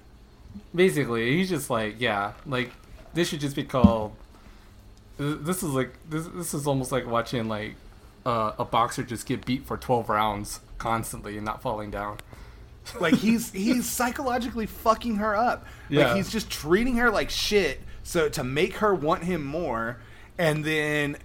[0.75, 2.73] Basically, he's just like, yeah, like
[3.15, 4.15] this should just be called.
[5.19, 6.27] This is like this.
[6.29, 7.75] This is almost like watching like
[8.27, 12.19] uh, a boxer just get beat for twelve rounds constantly and not falling down.
[13.01, 15.67] Like he's he's psychologically fucking her up.
[15.89, 16.09] Yeah.
[16.09, 19.99] Like he's just treating her like shit so to make her want him more
[20.39, 21.17] and then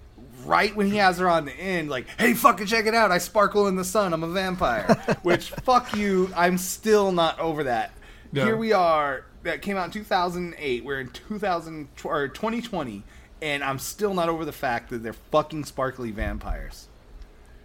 [0.45, 3.11] right when he has her on the end like, "Hey, fucking check it out.
[3.11, 4.13] I sparkle in the sun.
[4.13, 4.85] I'm a vampire."
[5.23, 7.91] Which fuck you, I'm still not over that.
[8.31, 8.45] No.
[8.45, 10.83] Here we are that came out in 2008.
[10.83, 13.03] We're in 2000 or 2020
[13.41, 16.87] and I'm still not over the fact that they're fucking sparkly vampires.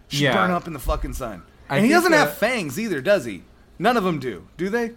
[0.07, 0.33] She Yeah.
[0.33, 1.43] burn up in the fucking sun.
[1.69, 3.43] I and he doesn't uh, have fangs either, does he?
[3.81, 4.47] None of them do.
[4.57, 4.91] Do they?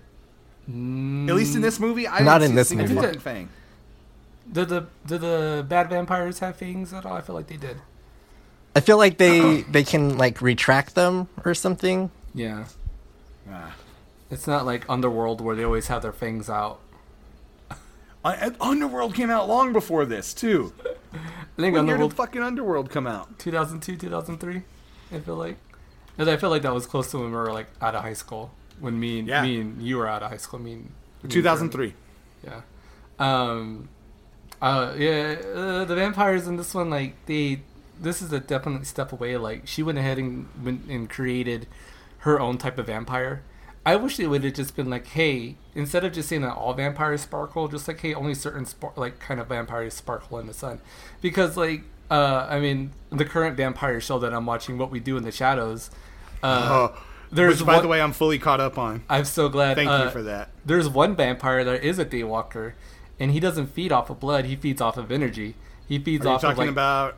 [0.69, 3.01] At least in this movie, I Not didn't in this single movie.
[3.01, 3.49] fucking fang.
[4.53, 7.15] Did the did the bad vampires have fangs at all?
[7.15, 7.79] I feel like they did.
[8.77, 12.11] I feel like they they can like retract them or something.
[12.35, 12.65] Yeah,
[13.51, 13.75] Ah.
[14.31, 16.81] it's not like Underworld where they always have their fangs out.
[18.25, 20.73] Uh, Underworld came out long before this too.
[20.83, 21.19] I
[21.57, 23.39] think When year did fucking Underworld come out?
[23.39, 24.63] 2002, 2003.
[25.13, 25.57] I feel like,
[26.17, 28.15] 'Cause I feel like that was close to when we were like out of high
[28.15, 28.51] school.
[28.81, 29.43] When me and Yeah.
[29.43, 30.59] me and you were out of high school.
[30.61, 30.91] Me and, me
[31.23, 31.95] and 2003.
[32.45, 32.61] Yeah.
[33.19, 33.89] Um.
[34.61, 34.93] Uh.
[34.97, 35.37] Yeah.
[35.55, 37.61] Uh, the vampires in this one, like they,
[38.01, 39.37] this is a definite step away.
[39.37, 41.67] Like she went ahead and went and created
[42.19, 43.43] her own type of vampire.
[43.87, 46.73] I wish it would have just been like, hey, instead of just saying that all
[46.73, 48.67] vampires sparkle, just like, hey, only certain
[48.97, 50.81] like kind of vampires sparkle in the sun,
[51.21, 55.19] because like, uh, I mean, the current vampire show that I'm watching, What We Do
[55.19, 55.91] in the Shadows,
[56.43, 57.03] uh, Oh,
[57.35, 59.03] There's Which, by one, the way, I'm fully caught up on.
[59.09, 59.77] I'm so glad.
[59.77, 60.51] Thank uh, you for that.
[60.65, 62.75] There's one vampire that is a daywalker,
[63.19, 64.45] and he doesn't feed off of blood.
[64.45, 65.57] He feeds off of energy.
[65.89, 66.71] He feeds Are you off of talking like.
[66.71, 67.17] about?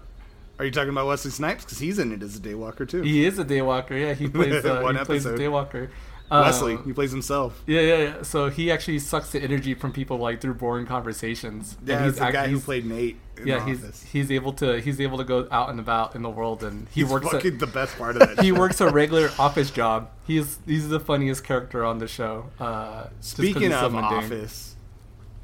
[0.59, 1.65] Are you talking about Wesley Snipes?
[1.65, 3.03] Because he's in it as a daywalker too.
[3.03, 3.91] he is a daywalker.
[3.91, 4.65] Yeah, he plays.
[4.65, 5.39] Uh, One he plays a episode.
[5.45, 5.91] daywalker.
[6.31, 7.63] Wesley, Uh, he plays himself.
[7.67, 8.23] Yeah, yeah, yeah.
[8.23, 11.77] So he actually sucks the energy from people like through boring conversations.
[11.81, 13.17] And Yeah, he's the act- guy who played Nate.
[13.39, 14.03] In Yeah, The he's Office.
[14.13, 17.03] he's able to he's able to go out and about in the world, and he
[17.03, 17.29] He's works.
[17.31, 18.43] fucking A, the best part of that.
[18.45, 20.11] he works a regular office job.
[20.27, 22.47] He's he's the funniest character on the show.
[22.59, 23.95] Uh, Speaking he's so of.
[23.95, 24.77] Office,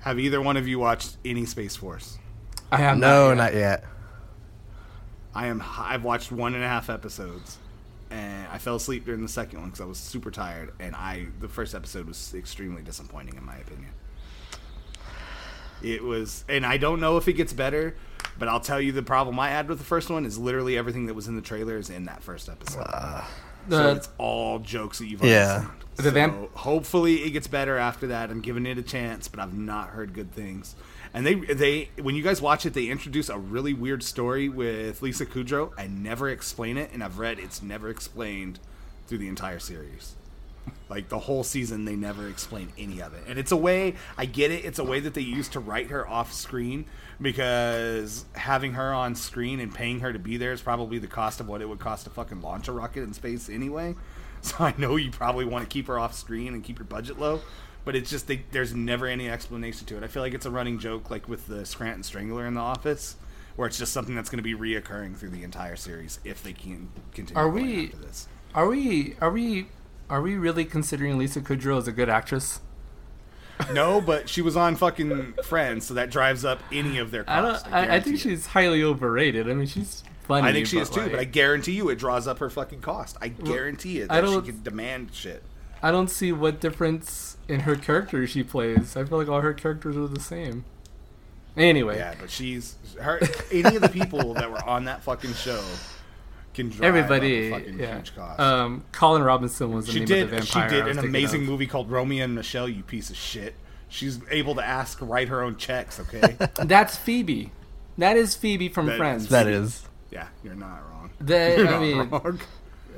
[0.01, 2.19] have either one of you watched any Space Force?
[2.73, 3.37] I have No, yet.
[3.37, 3.85] not yet.
[5.35, 5.63] I am.
[5.79, 7.59] I've watched one and a half episodes,
[8.13, 10.73] and I fell asleep during the second one because I was super tired.
[10.79, 13.91] And I, the first episode was extremely disappointing in my opinion.
[15.83, 17.97] It was, and I don't know if it gets better,
[18.39, 21.07] but I'll tell you the problem I had with the first one is literally everything
[21.07, 22.85] that was in the trailer is in that first episode.
[22.87, 23.25] Uh,
[23.69, 25.61] so The- it's all jokes that you've Yeah.
[25.63, 25.69] seen.
[25.97, 28.31] The So vamp- hopefully it gets better after that.
[28.31, 30.75] I'm giving it a chance, but I've not heard good things.
[31.15, 35.03] And they they when you guys watch it, they introduce a really weird story with
[35.03, 35.73] Lisa Kudrow.
[35.77, 38.59] I never explain it, and I've read it's never explained
[39.07, 40.15] through the entire series.
[40.89, 43.95] Like the whole season, they never explain any of it, and it's a way.
[44.17, 44.65] I get it.
[44.65, 46.87] It's a way that they use to write her off screen
[47.21, 51.41] because having her on screen and paying her to be there is probably the cost
[51.41, 53.95] of what it would cost to fucking launch a rocket in space anyway.
[54.45, 57.17] So I know you probably want to keep her off screen and keep your budget
[57.17, 57.43] low,
[57.85, 60.03] but it's just they, there's never any explanation to it.
[60.03, 63.17] I feel like it's a running joke, like with the Scranton Strangler in the Office,
[63.57, 66.53] where it's just something that's going to be reoccurring through the entire series if they
[66.53, 67.41] can continue.
[67.41, 68.29] Are we- after this?
[68.55, 69.69] Are we are we
[70.11, 72.61] are we really considering Lisa Kudrow as a good actress?
[73.73, 77.41] No, but she was on fucking Friends, so that drives up any of their I
[77.41, 77.63] costs.
[77.65, 77.73] don't.
[77.73, 78.21] I, I guarantee think it.
[78.23, 79.49] she's highly overrated.
[79.49, 80.49] I mean, she's funny.
[80.49, 82.81] I think she is too, like, but I guarantee you it draws up her fucking
[82.81, 83.17] cost.
[83.23, 85.43] I guarantee it I that she don't- can demand shit.
[85.83, 88.97] I don't see what difference in her character she plays.
[88.97, 90.65] I feel like all her characters are the same.
[91.57, 93.21] Anyway, Yeah, but she's her.
[93.51, 95.63] Any of the people that were on that fucking show
[96.55, 97.49] can drive everybody.
[97.49, 97.97] a fucking Yeah.
[97.97, 98.41] huge cost.
[98.41, 100.23] Um, Colin Robinson was the she name did.
[100.25, 100.85] of the She vampire.
[100.85, 101.49] did an amazing of.
[101.49, 102.69] movie called Romy and Michele.
[102.69, 103.55] You piece of shit.
[103.89, 106.01] She's able to ask, write her own checks.
[106.01, 106.37] Okay.
[106.65, 107.53] That's Phoebe.
[107.99, 109.29] That is Phoebe from That is Friends.
[109.29, 109.83] That is.
[110.11, 111.11] yeah, you're not wrong.
[111.21, 112.41] That- You're I not mean, wrong.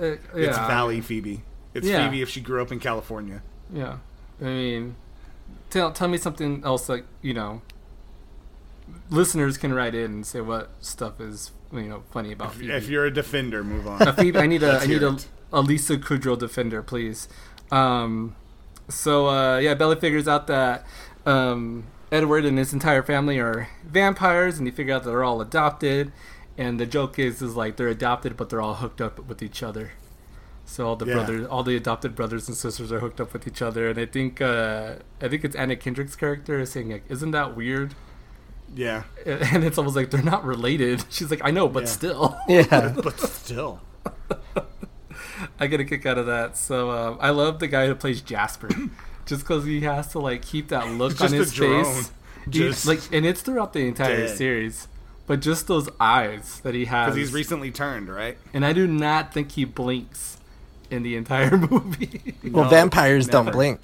[0.00, 1.42] uh, It's yeah, Valley Phoebe.
[1.74, 2.06] It's Yeah.
[2.08, 3.42] Phoebe if she grew up in California.
[3.72, 3.98] Yeah,
[4.40, 4.96] I mean,
[5.70, 7.62] tell tell me something else like you know.
[9.10, 12.72] Listeners can write in and say what stuff is you know funny about Phoebe.
[12.72, 14.02] If you're a defender, move on.
[14.02, 15.16] A Phoebe, I need a I need a,
[15.52, 17.28] a Lisa Kudrow defender, please.
[17.70, 18.36] Um,
[18.88, 20.86] so uh, yeah, Bella figures out that
[21.26, 25.40] um, Edward and his entire family are vampires, and he figures out that they're all
[25.40, 26.12] adopted.
[26.56, 29.60] And the joke is, is like they're adopted, but they're all hooked up with each
[29.62, 29.92] other.
[30.66, 31.14] So all the Yeah.
[31.14, 33.88] brothers, all the adopted brothers and sisters are hooked up with each other.
[33.90, 37.54] And I think, uh, I think it's Anna Kendrick's character is saying like, "Isn't that
[37.56, 37.94] weird?"
[38.74, 41.04] yeah, And it's almost like they're not related.
[41.10, 41.88] She's like, "I know, but Yeah.
[41.90, 42.94] still." Yeah.
[43.02, 43.80] but still.
[45.60, 46.56] I get a kick out of that.
[46.56, 48.68] So um, I love the guy who plays Jasper,
[49.26, 51.84] just because he has to like keep that look Just on his drone.
[51.84, 52.12] face.
[52.50, 54.36] He- like, and it's throughout the entire dead.
[54.36, 54.88] series.
[55.26, 58.36] But just those eyes that he has, because he's recently turned, right?
[58.52, 60.36] and I do not think he blinks
[60.90, 62.34] in the entire movie.
[62.44, 63.80] Well, No, vampires don't blink.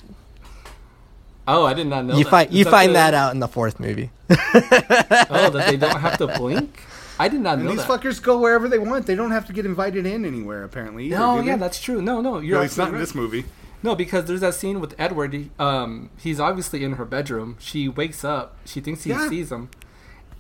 [1.49, 2.17] oh, I did not know.
[2.17, 2.31] You that.
[2.31, 4.11] find Is you find the- that out in the fourth movie.
[4.31, 4.37] Oh,
[5.51, 6.83] that they don't have to blink.
[7.19, 8.01] I did not And know these that.
[8.01, 9.07] fuckers go wherever they want.
[9.07, 11.07] They don't have to get invited in anywhere, apparently.
[11.07, 11.59] Either, no, yeah, they?
[11.61, 12.01] that's true.
[12.01, 13.45] No, no, you're At least not in this movie.
[13.83, 15.33] No, because there's that scene with Edward.
[15.35, 17.57] He, um, he's obviously in her bedroom.
[17.61, 18.57] She wakes up.
[18.65, 19.29] She thinks he Yeah.
[19.29, 19.69] sees him.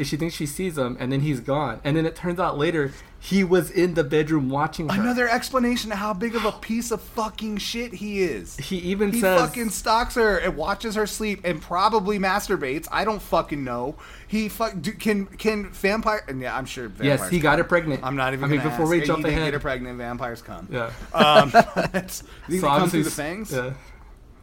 [0.00, 1.80] And She thinks she sees him, and then he's gone.
[1.84, 2.92] And then it turns out later
[3.22, 4.98] he was in the bedroom watching her.
[4.98, 8.56] Another explanation of how big of a piece of fucking shit he is.
[8.56, 12.88] He even He says, fucking stalks her and watches her sleep and probably masturbates.
[12.90, 13.96] I don't fucking know.
[14.26, 16.90] He fuck do, can can vampire and yeah, I'm sure.
[17.02, 18.46] "Yes, he got her pregnant." I'm not even.
[18.46, 18.90] I mean, before ask.
[18.90, 19.98] we jump ahead, get her pregnant.
[19.98, 20.66] Vampires come.
[20.70, 20.90] yeah.
[21.12, 23.52] Um, think obviously through the fangs?
[23.52, 23.74] Yeah.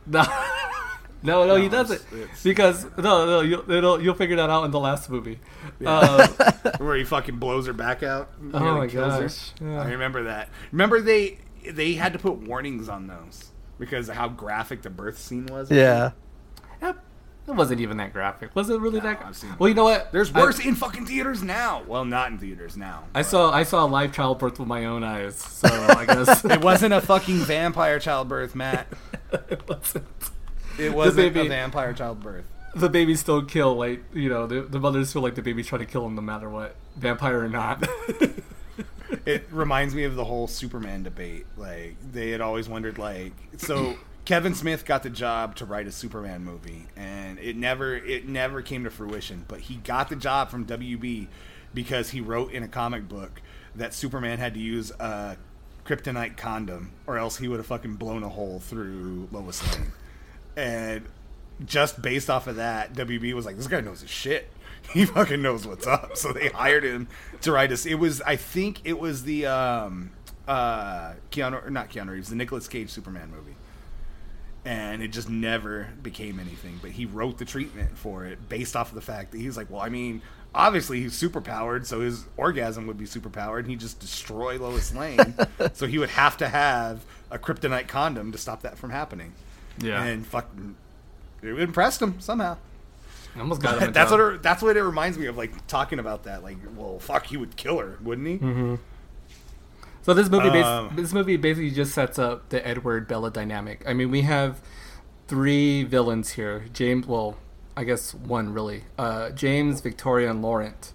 [0.10, 0.24] No,
[1.24, 1.96] no, no, he doesn't.
[2.02, 5.40] it's- it's- because no, no, you'll it'll, you'll figure that out in the last movie.
[5.86, 6.22] Um,
[6.78, 8.30] Where he fucking blows her back out.
[8.54, 9.22] Oh my kills her.
[9.22, 9.82] gosh, yeah.
[9.82, 10.50] I remember that.
[10.72, 11.40] Remember they
[11.70, 15.70] they had to put warnings on those because of how graphic the birth scene was.
[15.72, 16.12] Yeah.
[16.82, 17.04] Yep.
[17.48, 18.54] It wasn't even that graphic.
[18.58, 19.24] Was it really No, that?
[19.26, 20.12] I've seen well, you know what?
[20.12, 21.82] There's I- worse in fucking theaters now.
[21.88, 23.06] Well, not in theaters now.
[23.16, 26.44] I but- saw I saw a live childbirth with my own eyes, so I guess
[26.44, 28.88] It wasn't a fucking vampire childbirth, Matt.
[29.32, 30.06] it wasn't.
[30.78, 32.46] It wasn't baby- a vampire childbirth.
[32.76, 35.80] The babies still kill, like you know, the, the mothers feel like the baby's trying
[35.80, 37.88] to kill them no matter what, vampire or not.
[39.26, 41.46] it reminds me of the whole Superman debate.
[41.56, 43.96] Like they had always wondered, like so.
[44.26, 48.62] Kevin Smith got the job to write a Superman movie, and it never it never
[48.62, 49.46] came to fruition.
[49.48, 51.28] But he got the job from WB
[51.74, 53.42] because he wrote in a comic book
[53.76, 55.38] that Superman had to use a
[55.86, 59.94] kryptonite condom, or else he would have fucking blown a hole through Lois Lane.
[60.58, 61.06] And
[61.64, 64.52] just based off of that, WB was like, "This guy knows his shit.
[64.94, 67.10] He fucking knows what's up." So they hired him
[67.42, 67.86] to write us.
[67.86, 70.12] It was, I think, it was the um,
[70.48, 73.56] uh, Keanu, or not Keanu Reeves, the Nicolas Cage Superman movie.
[74.66, 76.80] And it just never became anything.
[76.82, 79.70] But he wrote the treatment for it based off of the fact that he's like,
[79.70, 80.22] well, I mean,
[80.56, 85.36] obviously he's superpowered, so his orgasm would be superpowered, and he'd just destroy Lois Lane.
[85.74, 89.34] so he would have to have a kryptonite condom to stop that from happening.
[89.80, 90.04] Yeah.
[90.04, 90.76] And fucking,
[91.42, 92.58] it impressed him somehow.
[93.36, 93.92] I almost got him.
[93.94, 96.42] that's what it, that's what it reminds me of, like talking about that.
[96.44, 98.78] Like, well, fuck, he would kill her, wouldn't he?
[100.02, 103.84] So this movie, bas- Um, this movie basically just sets up the Edward Bella dynamic.
[103.86, 104.62] I mean, we have
[105.28, 106.66] three villains here.
[106.74, 107.38] James, well,
[107.76, 108.84] I guess one really.
[108.98, 110.94] Uh, James, Victoria, and Laurent,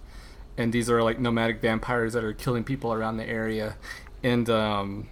[0.57, 3.75] and these are like nomadic vampires that are killing people around the area.
[4.23, 5.07] And um,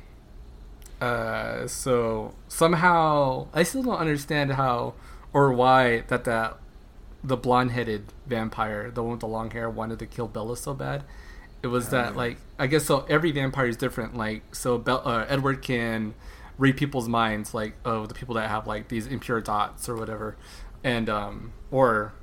[1.01, 4.93] uh, so somehow, I still don't understand how
[5.33, 6.57] or why that that
[7.23, 11.03] the blonde-headed vampire, the one with the long hair, wanted to kill Bella so bad.
[11.63, 13.05] It was that like I guess so.
[13.09, 14.15] Every vampire is different.
[14.15, 16.15] Like so, Bel- uh, Edward can
[16.57, 20.37] read people's minds, like oh the people that have like these impure thoughts or whatever,
[20.83, 22.13] and um or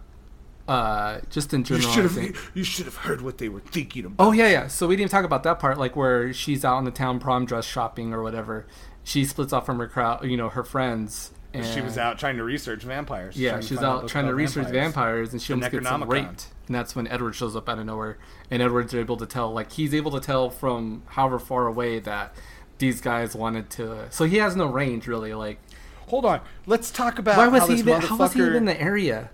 [0.69, 1.93] uh just in You general.
[1.93, 4.17] should I think- have you should have heard what they were thinking about.
[4.25, 4.67] Oh yeah, yeah.
[4.69, 7.45] So we didn't talk about that part, like where she's out in the town prom
[7.47, 8.67] dress shopping or whatever.
[9.05, 11.33] She splits off from her crowd, you know, her friends.
[11.55, 13.35] And she was out trying to research vampires.
[13.37, 16.09] Yeah, trying she's out trying to about research vampires, and she The almost gets Necronomicon.
[16.09, 16.47] raped.
[16.67, 18.19] And that's when Edward shows up out of nowhere,
[18.51, 22.35] and Edward's able to tell, like he's able to tell from however far away that
[22.77, 24.07] these guys wanted to.
[24.11, 25.33] So he has no range really.
[25.33, 25.59] Like
[26.09, 28.01] Hold on, let's talk about why was how he this even?
[28.03, 29.31] How was he even in the area?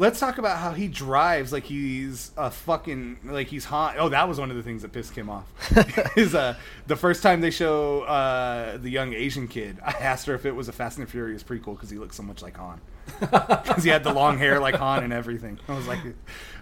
[0.00, 3.96] Let's talk about how he drives like he's a fucking like he's hot.
[3.98, 5.44] Oh, that was one of the things that pissed him off.
[6.16, 10.34] Is uh the first time they show uh the young Asian kid, I asked her
[10.34, 12.80] if it was a Fast and Furious prequel because he looked so much like Han.
[13.20, 15.58] Because he had the long hair like Han and everything.
[15.68, 16.00] I was like,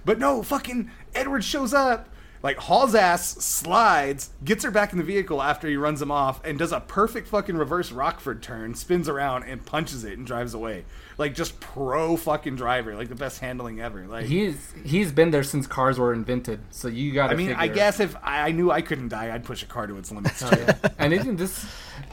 [0.04, 2.08] but no, fucking Edward shows up.
[2.42, 6.44] Like hauls ass, slides, gets her back in the vehicle after he runs him off,
[6.44, 10.54] and does a perfect fucking reverse Rockford turn, spins around and punches it and drives
[10.54, 10.84] away.
[11.16, 14.06] Like just pro fucking driver, like the best handling ever.
[14.06, 16.60] Like He's he's been there since cars were invented.
[16.70, 17.30] So you got.
[17.30, 19.96] I mean, I guess if I knew I couldn't die, I'd push a car to
[19.96, 20.42] its limits.
[20.42, 20.76] Oh, yeah.
[20.98, 21.66] and even this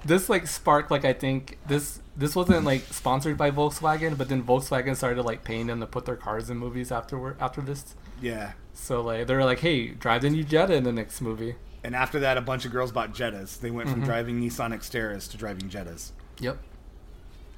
[0.05, 4.43] this like sparked like I think this this wasn't like sponsored by Volkswagen, but then
[4.43, 7.95] Volkswagen started like paying them to put their cars in movies afterward after this.
[8.21, 8.53] yeah.
[8.73, 11.55] So like they were like, hey, drive the new Jetta in the next movie.
[11.83, 13.59] And after that, a bunch of girls bought Jettas.
[13.59, 14.09] They went from Mm-hmm.
[14.09, 16.11] driving Nissan Xterras to driving Jettas.
[16.39, 16.57] Yep.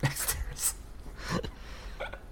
[0.14, 0.76] Stairs.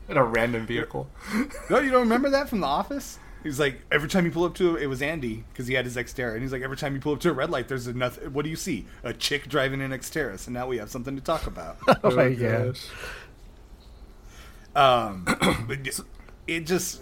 [0.10, 1.08] in a random vehicle.
[1.70, 3.18] No, you don't remember that from The Office?
[3.46, 5.96] He's like, every time you pull up to it was Andy because he had his
[5.96, 8.20] Xterra, and he's like, every time you pull up to a red light, there's enough.
[8.30, 8.88] What do you see?
[9.04, 10.40] A chick driving an Xterra.
[10.40, 11.78] So now we have something to talk about.
[12.04, 12.88] Oh my gosh.
[14.76, 15.26] Um,
[15.68, 15.88] but
[16.48, 17.02] it just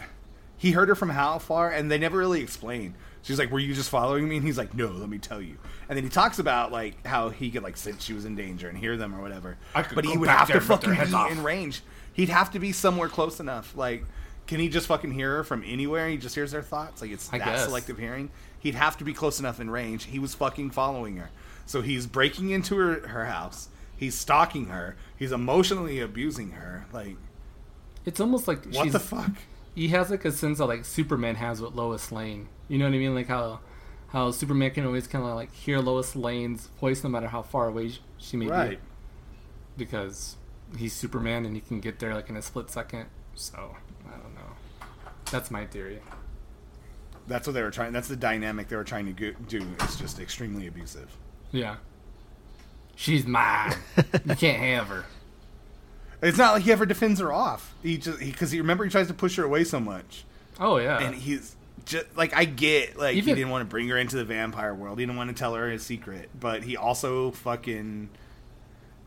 [0.58, 2.96] he heard her from how far, and they never really explain.
[3.22, 5.58] She's like, "Were you just following me?" And he's like, "No, let me tell you."
[5.88, 8.68] And then he talks about like how he could like sense she was in danger
[8.68, 9.58] and hear them or whatever.
[9.74, 11.32] I could but he would have to and rip their fucking be off.
[11.32, 11.84] in range.
[12.12, 13.76] He'd have to be somewhere close enough.
[13.76, 14.04] Like,
[14.48, 16.10] can he just fucking hear her from anywhere?
[16.10, 17.02] He just hears their thoughts.
[17.02, 17.66] Like it's I that guess.
[17.66, 18.30] selective hearing.
[18.60, 20.06] He'd have to be close enough in range.
[20.06, 21.30] He was fucking following her.
[21.66, 23.70] So he's breaking into her, her house.
[23.96, 24.96] He's stalking her.
[25.18, 26.86] He's emotionally abusing her.
[26.91, 27.16] Like,
[28.06, 29.32] It's almost like what she's, the fuck?
[29.76, 32.48] He has like a sense of like Superman has with Lois Lane.
[32.68, 33.16] You know what I mean?
[33.16, 33.60] Like how
[34.10, 37.68] how Superman can always kind of like hear Lois Lane's voice no matter how far
[37.70, 38.70] away she may Right.
[38.72, 38.78] be,
[39.78, 40.36] because
[40.78, 43.06] he's Superman and he can get there like in a split second.
[43.36, 43.93] So I don't know.
[45.34, 45.99] That's my theory.
[47.27, 47.91] That's what they were trying.
[47.93, 49.65] That's the dynamic they were trying to go- do.
[49.81, 51.09] It's just extremely abusive.
[51.51, 51.75] Yeah.
[52.95, 53.73] She's mine.
[54.25, 55.05] you can't have her.
[56.21, 57.73] It's not like he ever defends her off.
[57.81, 60.23] He just because he, remember he tries to push her away so much,
[60.59, 60.99] Oh yeah.
[60.99, 61.55] and he's
[61.86, 64.73] just like I get like Even- he didn't want to bring her into the vampire
[64.73, 64.99] world.
[64.99, 68.09] He didn't want to tell her his secret, but he also fucking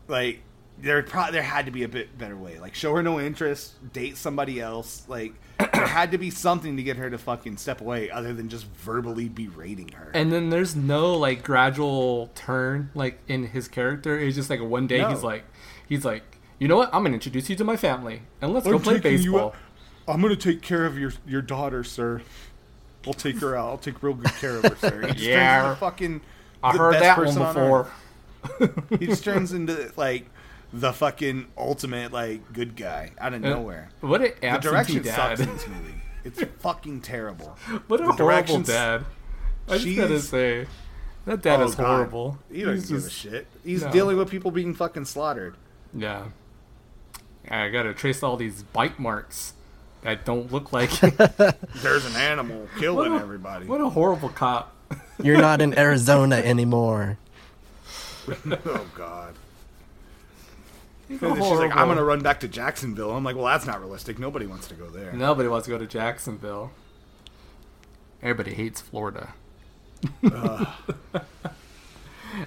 [0.07, 0.41] like
[0.79, 2.59] there pro- there had to be a bit better way.
[2.59, 5.03] Like show her no interest, date somebody else.
[5.07, 8.49] Like there had to be something to get her to fucking step away, other than
[8.49, 10.11] just verbally berating her.
[10.13, 14.17] and then there's no like gradual turn like in his character.
[14.19, 15.09] It's just like one day No.
[15.09, 15.43] he's like
[15.89, 16.23] he's like,
[16.59, 16.89] you know what?
[16.93, 19.55] I'm gonna introduce you to my family and let's go play baseball.
[20.07, 22.21] I'm gonna take care of your your daughter, sir.
[23.05, 23.69] We'll take her out.
[23.69, 25.13] I'll take real good care of her, sir.
[25.13, 25.75] He Yeah.
[25.75, 26.21] fucking.
[26.63, 27.89] I heard that one person on before.
[28.99, 30.29] He just turns into like
[30.73, 33.89] the fucking ultimate like good guy out of Uh, nowhere.
[34.01, 35.15] What an The direction dad.
[35.37, 35.93] sucks in this movie.
[36.23, 37.57] It's fucking terrible.
[37.87, 39.05] what a the horrible directions- dad.
[39.69, 40.67] I just gotta say,
[41.25, 41.85] that dad Oh, is God.
[41.85, 42.37] horrible.
[42.51, 43.47] He doesn't He's give a shit.
[43.63, 43.91] He's No.
[43.91, 45.55] dealing with people being fucking slaughtered.
[45.93, 46.23] Yeah.
[47.49, 49.53] I gotta trace all these bite marks
[50.03, 50.89] that don't look like.
[51.81, 53.65] There's an animal killing What a- everybody.
[53.65, 54.73] what a horrible cop.
[55.21, 57.17] You're not in Arizona anymore.
[58.29, 59.33] oh God.
[59.33, 63.11] He's And a then she's like, I'm gonna run back to Jacksonville.
[63.11, 64.19] I'm like, well, that's not realistic.
[64.19, 65.13] Nobody wants to go there.
[65.13, 66.71] Nobody wants to go to Jacksonville.
[68.21, 69.33] Everybody hates Florida.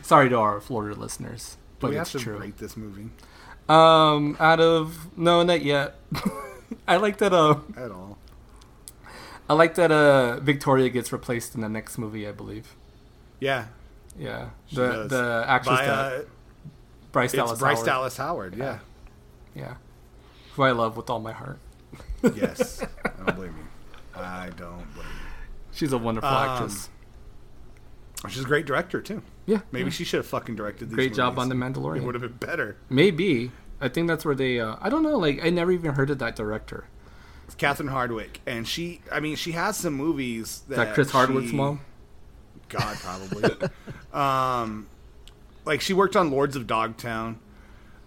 [0.03, 2.39] Sorry to our Florida listeners, Do but we it's have to true.
[2.39, 3.11] rate this movie
[3.69, 5.95] Um, out of no, not yet.
[6.89, 7.33] I like that.
[7.33, 8.19] Uh, at all?
[9.49, 9.91] I like that.
[9.91, 12.77] Uh, Victoria gets replaced in the next movie, I believe.
[13.41, 13.67] Yeah,
[14.19, 15.11] Yeah, she the does.
[15.11, 16.23] the actress By, that uh,
[17.13, 17.87] Bryce it's Dallas Bryce Howard.
[17.87, 18.57] Dallas Howard.
[18.57, 18.79] Yeah.
[19.55, 19.75] Yeah,
[20.55, 21.59] who I love with all my heart.
[22.35, 22.83] yes.
[23.05, 24.21] I don't blame you.
[24.21, 25.31] I don't blame you.
[25.73, 26.89] She's a wonderful Um, actress.
[28.29, 29.23] She's a great director too.
[29.47, 29.91] Yeah, Maybe yeah.
[29.91, 30.95] she should have fucking directed these.
[30.95, 31.75] great job on movies.
[31.75, 32.77] the It would have been better.
[32.89, 33.51] Maybe
[33.81, 34.61] I think that's where they.
[34.61, 35.19] Uh, I don't know.
[35.19, 36.85] Like I never even heard of that director.
[37.47, 39.01] It's Catherine Hardwicke, and she.
[39.11, 40.77] I mean, she has some movies that.
[40.77, 41.81] That Chris Hardwick's she- mom?
[42.69, 43.69] God, probably.
[44.13, 44.87] um,
[45.71, 47.39] like she worked on Lords of Dogtown.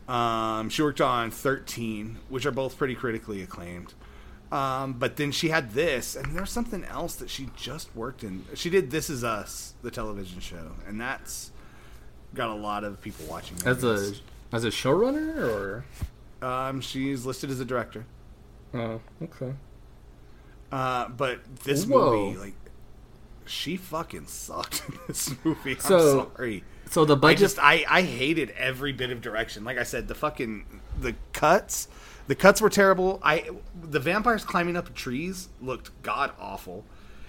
[0.09, 3.93] Um, she worked on Thirteen, which are both pretty critically acclaimed.
[4.51, 8.43] Um, but then she had this, and there's something else that she just worked in.
[8.53, 11.51] She did This Is Us, the television show, and that's
[12.35, 13.55] got a lot of people watching.
[13.65, 14.13] As a
[14.51, 15.85] as a showrunner or
[16.45, 18.05] um, she's listed as a director.
[18.73, 19.53] oh okay.
[20.69, 22.25] Uh, but this Whoa.
[22.25, 22.55] movie, like,
[23.45, 25.75] she fucking sucked in this movie.
[25.75, 26.65] I'm sorry.
[26.93, 27.37] So the budget.
[27.37, 29.63] I just I I hated every bit of direction.
[29.63, 31.87] Like I said, the fucking the cuts,
[32.27, 33.19] the cuts were terrible.
[33.23, 33.49] I
[33.81, 36.85] the vampires climbing up trees looked god awful.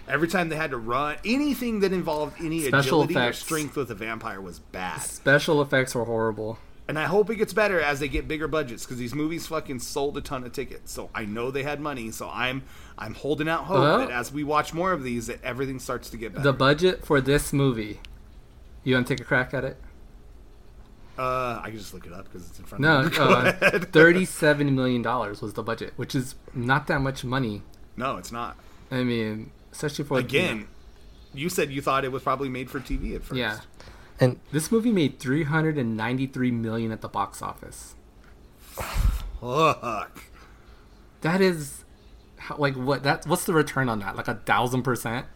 [0.06, 3.40] Every time they had to run, anything that involved any Special agility effects.
[3.40, 5.00] or strength with a vampire was bad.
[5.00, 6.58] special effects were horrible.
[6.86, 9.78] And I hope it gets better as they get bigger budgets because these movies fucking
[9.78, 10.92] sold a ton of tickets.
[10.92, 12.10] So I know they had money.
[12.10, 12.64] So I'm
[12.98, 16.10] I'm holding out hope Well- that as we watch more of these, that everything starts
[16.10, 16.44] to get better.
[16.44, 18.00] The budget for this movie.
[18.84, 19.76] You want to take a crack at it?
[21.18, 23.18] uh, I can just look it up because it's in front No, of me.
[23.18, 27.62] No, uh, thirty-seven million dollars was the budget, which is not that much money.
[27.96, 28.56] no, it's not.
[28.90, 30.68] I mean, especially for Again,
[31.32, 33.38] you said you thought it was probably made for TV at first.
[33.38, 33.60] Yeah,
[34.20, 37.94] And this movie made three hundred and ninety-three million at the box office.
[39.40, 40.24] Fuck.
[41.22, 41.84] That is,
[42.38, 43.02] how, like, what?
[43.02, 44.16] That what's the return on that?
[44.16, 45.26] Like a thousand percent?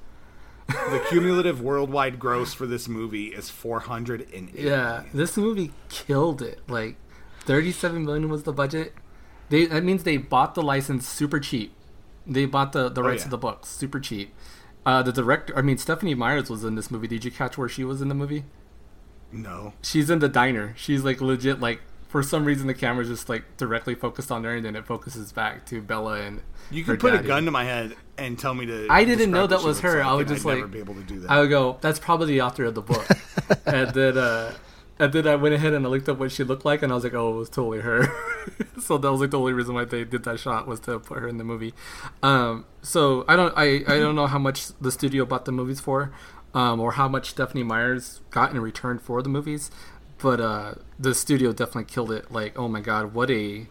[0.91, 4.53] The cumulative worldwide gross for this movie is 480.
[4.55, 6.61] Yeah, this movie killed it.
[6.69, 6.97] Like,
[7.41, 8.95] thirty-seven million was the budget.
[9.49, 11.73] They that means they bought the license super cheap.
[12.27, 13.25] They bought the the rights yeah.
[13.25, 14.35] to the books super cheap.
[14.85, 17.09] Uh, the director, I mean, Stephenie Meyers was in this movie.
[17.09, 18.45] Did you catch where she was in the movie?
[19.31, 19.75] No.
[19.83, 20.75] She's in the diner.
[20.77, 21.61] She's like legit.
[21.61, 24.87] Like for some reason, the camera's just like directly focused on her, and then it
[24.87, 26.41] focuses back to Bella and
[26.71, 28.87] You could put a gun to my head and tell me to.
[28.91, 30.03] I didn't know that was her.
[30.03, 31.31] I would just, I'd never like- be able to do that.
[31.31, 33.07] I would go, that's probably the author of the book.
[33.67, 34.55] and then uh
[35.01, 36.95] and then I went ahead and I looked up what she looked like and I
[36.97, 38.09] was like, Oh, it was totally her.
[38.81, 41.19] so that was like the only reason why they did that shot was to put
[41.19, 41.73] her in the movie.
[42.23, 45.79] Um so I don't I, I don't know how much the studio bought the movies
[45.79, 46.11] for,
[46.55, 49.71] um, or how much Stephenie Meyers got in return for the movies.
[50.21, 52.31] But uh the studio definitely killed it.
[52.33, 53.67] Like, oh my god, what a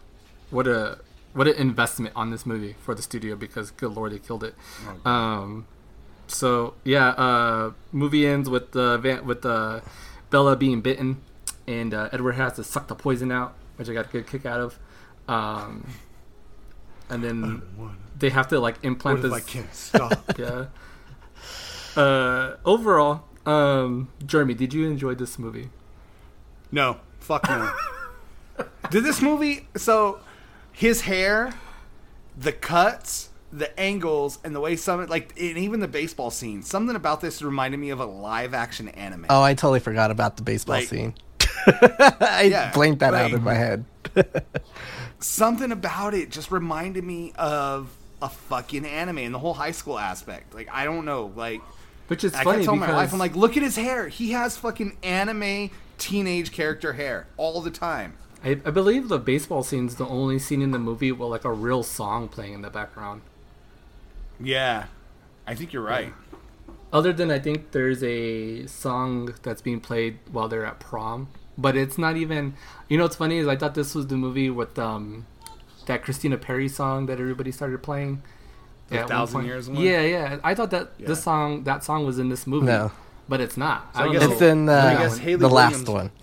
[0.50, 0.98] what a
[1.34, 4.54] what an investment on this movie for the studio because good lord they killed it.
[5.04, 5.66] Um
[6.28, 9.82] so yeah, uh, movie ends with the van- with the
[10.30, 11.22] Bella being bitten,
[11.66, 14.44] and uh, Edward has to suck the poison out, which I got a good kick
[14.44, 14.78] out of.
[15.26, 15.86] Um,
[17.08, 17.62] and then
[18.18, 20.22] they have to like implant What if I can't stop?
[20.38, 20.66] Yeah.
[21.96, 25.70] Uh, overall, um, Jeremy, did you enjoy this movie?
[26.72, 26.98] No.
[27.20, 27.70] Fuck no.
[28.90, 29.66] Did this movie.
[29.76, 30.20] So,
[30.72, 31.52] his hair,
[32.38, 35.06] the cuts, the angles, and the way some.
[35.06, 36.62] Like, and even the baseball scene.
[36.62, 39.26] Something about this reminded me of a live action anime.
[39.30, 41.14] oh, I totally forgot about the baseball Like- scene.
[41.66, 43.84] I Yeah, blanked that out like- in my head.
[45.20, 47.90] something about it just reminded me of
[48.22, 50.54] a fucking anime and the whole high school aspect.
[50.54, 51.60] Like I don't know, like
[52.08, 54.08] Which is I funny kept telling because my wife, I'm like, look at his hair.
[54.08, 58.14] He has fucking anime teenage character hair all the time.
[58.44, 61.52] I, I believe the baseball scene's the only scene in the movie with like a
[61.52, 63.22] real song playing in the background.
[64.40, 64.84] Yeah,
[65.46, 66.12] I think you're right.
[66.92, 71.28] Other than I think there's a song that's being played while they're at prom,
[71.58, 72.54] but it's not even.
[72.88, 75.26] You know what's funny is I thought this was the movie with um
[75.86, 78.22] that Christina Perri song that everybody started playing.
[78.88, 79.44] The at one Thousand.
[79.44, 79.80] Years one?
[79.82, 80.38] Yeah, yeah.
[80.44, 81.08] I thought that Yeah.
[81.08, 82.66] this song that song was in this movie.
[82.66, 82.92] No.
[83.28, 83.94] But it's not.
[83.94, 84.22] So I I guess.
[84.30, 86.10] It's in I guess Hayley the last one.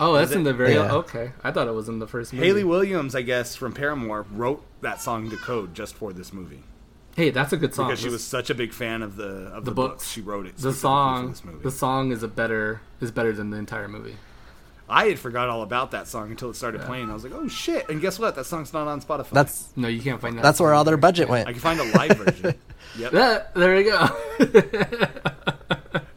[0.00, 0.74] oh, that's in the very.
[0.74, 0.92] Yeah.
[0.92, 2.46] Okay, I thought it was in the first movie.
[2.46, 6.62] Hayley Williams, I guess, from Paramore, wrote that song Decode just for this movie
[7.16, 7.88] Hey, that's a good song.
[7.88, 9.92] because she was such a big fan of the of the, The books.
[9.94, 10.10] books.
[10.10, 10.56] She wrote it.
[10.56, 11.22] the specifically song.
[11.24, 11.62] For this movie.
[11.64, 14.16] The song is a better is better than the entire movie.
[14.88, 16.86] I had forgot all about that song until it started Yeah.
[16.86, 17.08] playing.
[17.10, 17.88] I was like, oh shit!
[17.88, 18.34] And guess what?
[18.34, 19.30] That song's not on Spotify.
[19.30, 20.42] That's No, you can't find that.
[20.42, 21.48] that's where all their budget went.
[21.48, 22.54] I can find a live version.
[22.98, 23.12] Yep.
[23.12, 24.06] That, there we go.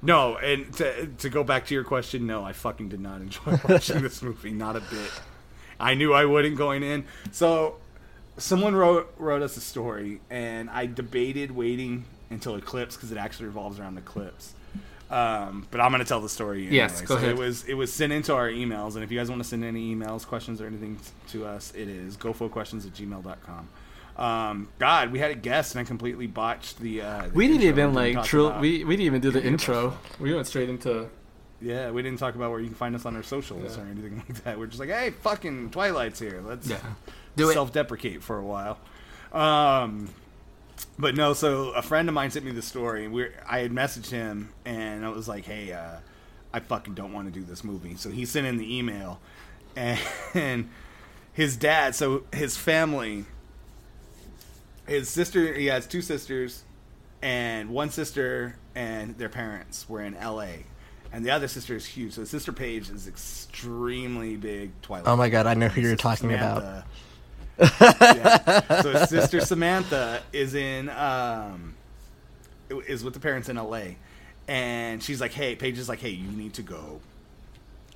[0.05, 3.59] No, and to to go back to your question, no, I fucking did not enjoy
[3.69, 5.11] watching this movie, not a bit.
[5.79, 7.05] I knew I wouldn't going in.
[7.31, 7.77] So,
[8.37, 13.47] someone wrote wrote us a story, and I debated waiting until Eclipse because it actually
[13.47, 14.53] revolves around Eclipse.
[15.09, 16.61] Um, but I'm gonna tell the story.
[16.61, 16.75] Anyway.
[16.75, 17.31] Yes, go so ahead.
[17.31, 19.63] It was it was sent into our emails, and if you guys want to send
[19.63, 20.99] any emails, questions, or anything
[21.29, 23.69] to us, it is gofoquestions at gmail.com.
[24.17, 27.01] Um, God, we had a guest, and I completely botched the.
[27.01, 27.83] Uh, the we didn't intro.
[27.83, 28.49] even We like talk true.
[28.59, 29.97] We we didn't even do the Yeah, intro.
[30.19, 31.09] We went straight into.
[31.61, 33.83] yeah, we didn't talk about where you can find us on our socials Yeah.
[33.83, 34.57] or anything like that.
[34.57, 36.41] We're just like, hey, fucking Twilight's here.
[36.45, 36.77] Let's Yeah.
[37.35, 37.53] Do it.
[37.53, 38.77] self-deprecate for a while.
[39.33, 40.07] Um,
[40.97, 43.07] but no, so a friend of mine sent me the story.
[43.09, 45.97] We I had messaged him and I was like, hey, uh,
[46.53, 47.95] I fucking don't want to do this movie.
[47.97, 49.19] So he sent in the email,
[49.75, 50.69] and
[51.33, 51.95] his dad.
[51.95, 53.25] So his family,
[54.87, 55.53] his sister.
[55.53, 56.63] He has two sisters,
[57.21, 60.65] and one sister and their parents were in L.A.
[61.11, 62.13] And the other sister is huge.
[62.13, 65.07] So his sister Paige is extremely big Twilight.
[65.07, 66.83] Oh my god, I know who you're talking about.
[67.57, 68.81] Yeah.
[68.81, 71.75] So his sister Samantha is in um
[72.69, 73.95] is with the parents in LA.
[74.47, 76.99] And she's like, Hey, Paige is like, Hey, you need to go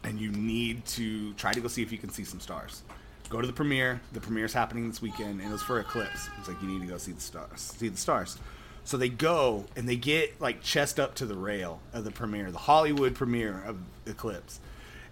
[0.04, 2.84] and you need to try to go see if you can see some stars.
[3.30, 4.02] Go to the premiere.
[4.12, 6.30] The premiere's happening this weekend, and it was for Eclipse.
[6.40, 7.62] It's like you need to go see the stars.
[7.78, 8.38] See the stars.
[8.84, 12.52] So they go and they get like chest up to the rail of the premiere,
[12.52, 13.78] the Hollywood premiere of
[14.08, 14.60] Eclipse.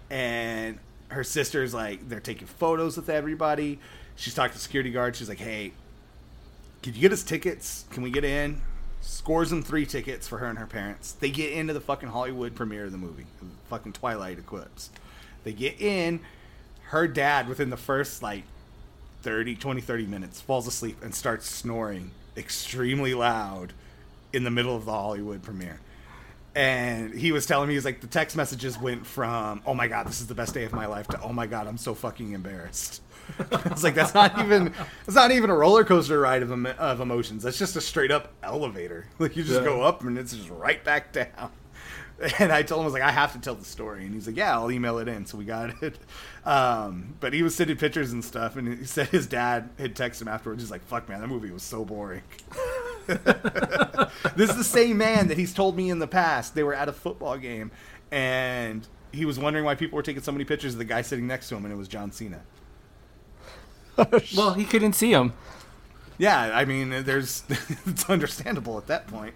[0.09, 3.79] And her sister's like, they're taking photos with everybody.
[4.15, 5.15] She's talking to security guard.
[5.15, 5.73] She's like, hey,
[6.81, 7.85] could you get us tickets?
[7.91, 8.61] Can we get in?
[9.01, 11.11] Scores them three tickets for her and her parents.
[11.11, 13.25] They get into the fucking Hollywood premiere of the movie,
[13.69, 14.89] fucking Twilight Eclipse.
[15.43, 16.21] They get in.
[16.87, 18.43] Her dad, within the first like
[19.23, 23.73] 30, 20, 30 minutes, falls asleep and starts snoring extremely loud
[24.33, 25.79] in the middle of the Hollywood premiere.
[26.55, 30.07] And he was telling me, he's like, the text messages went from, oh my God,
[30.07, 32.31] this is the best day of my life, to, oh my God, I'm so fucking
[32.33, 33.01] embarrassed.
[33.39, 34.73] it's like, that's not even,
[35.05, 37.43] it's not even a roller coaster ride of, of emotions.
[37.43, 39.05] That's just a straight up elevator.
[39.19, 39.65] Like, you just Yeah.
[39.65, 41.51] go up and it's just right back down.
[42.39, 44.05] And I told him, I was like, I have to tell the story.
[44.05, 45.25] And he's like, yeah, I'll email it in.
[45.25, 45.97] So we got it.
[46.45, 48.55] Um, but he was sending pictures and stuff.
[48.55, 50.63] And he said his dad had texted him afterwards.
[50.63, 52.21] He's like, fuck, man, that movie was so boring.
[53.07, 56.55] this is the same man that he's told me in the past.
[56.55, 57.69] They were at a football game.
[58.13, 61.27] And he was wondering why people were taking so many pictures of the guy sitting
[61.27, 61.65] next to him.
[61.65, 62.39] And it was John Cena.
[64.37, 65.33] Well, he couldn't see him.
[66.19, 67.43] Yeah, I mean, there's
[67.85, 69.33] it's understandable at that point.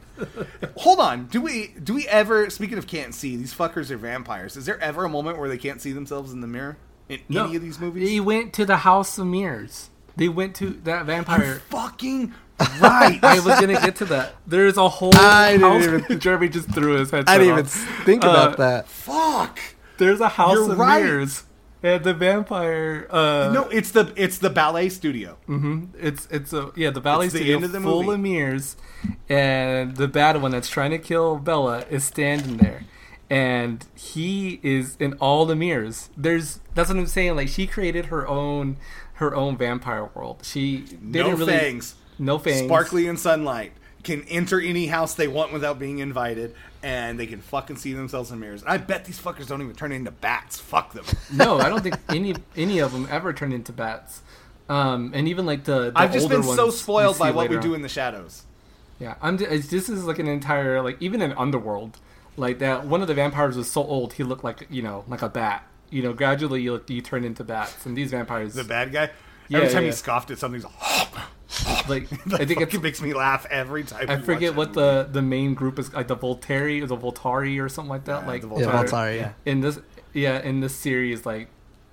[0.77, 2.49] Hold on, do we do we ever?
[2.49, 4.57] Speaking of can't see, these fuckers are vampires.
[4.57, 6.77] Is there ever a moment where they can't see themselves in the mirror
[7.09, 8.09] in any of these movies?
[8.09, 9.89] He went to the House of Mirrors.
[10.15, 11.61] They went to that vampire.
[11.69, 12.33] Fucking
[12.81, 13.19] right.
[13.23, 14.33] I was gonna get to that.
[14.47, 17.25] There's a whole I didn't even- Jeremy just threw his head.
[17.27, 18.87] I didn't even think about Uh, that.
[18.87, 19.59] Fuck.
[19.97, 21.03] There's a House You're of right.
[21.03, 21.43] Mirrors,
[21.83, 23.07] and the vampire.
[23.09, 25.37] Uh, No, it's the it's the ballet studio.
[25.99, 28.15] It's it's a yeah the ballet It's the studio end of the full movie.
[28.15, 28.75] of mirrors,
[29.29, 32.83] and the bad one that's trying to kill Bella is standing there,
[33.29, 36.09] and he is in all the mirrors.
[36.17, 37.35] There's that's what I'm saying.
[37.35, 38.77] Like she created her own
[39.15, 40.41] her own vampire world.
[40.43, 41.95] She No didn't really fangs.
[42.17, 42.65] no fangs.
[42.65, 43.73] Sparkly in sunlight.
[44.03, 48.31] Can enter any house they want without being invited, and they can fucking see themselves
[48.31, 48.63] in mirrors.
[48.65, 50.59] I bet these fuckers don't even turn into bats.
[50.59, 51.05] Fuck them.
[51.33, 54.21] No, I don't think any any of them ever turn into bats.
[54.69, 57.69] Um, and even like the, the I've just been so spoiled by what we do
[57.69, 57.75] on.
[57.75, 58.43] in the shadows.
[58.99, 59.37] Yeah, I'm.
[59.37, 61.97] j- It's, this is like an entire like even an Underworld,
[62.37, 62.85] like that.
[62.85, 65.65] One of the vampires was so old he looked like you know like a bat.
[65.89, 69.09] You know, gradually you you turn into bats, and these vampires The bad guy.
[69.49, 69.87] Yeah, every time yeah.
[69.89, 71.07] he scoffed at something, he's like,
[71.87, 74.09] like that I think it makes me laugh every time.
[74.09, 77.69] I forget what the the main group is like the Volturi or the Volturi or
[77.69, 78.21] something like that.
[78.21, 78.89] Yeah, like the Yeah, Volturi.
[78.89, 79.31] Volturi, yeah.
[79.45, 79.79] in this
[80.13, 81.47] yeah in this series like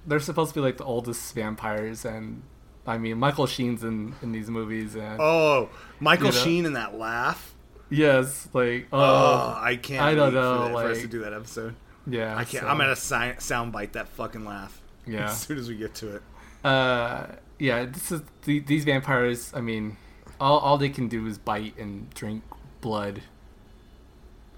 [0.06, 2.42] they're supposed to be like the oldest vampires and
[2.86, 5.68] I mean, Michael Sheen's in in these movies, and Oh,
[6.00, 6.38] Michael You know?
[6.38, 7.54] Sheen in that laugh.
[7.90, 10.00] yes, like oh, Oh, I can't.
[10.02, 11.74] I don't wait know, For, that, for us like- to do that episode.
[12.06, 12.62] yeah, I can't.
[12.64, 14.80] so- I'm gonna si- soundbite that fucking laugh.
[15.06, 15.24] Yeah.
[15.30, 16.22] As soon as we get to it.
[16.64, 17.26] Uh,
[17.58, 19.52] yeah, this is the, these vampires.
[19.54, 19.96] I mean,
[20.40, 22.42] all all they can do is bite and drink
[22.80, 23.22] blood.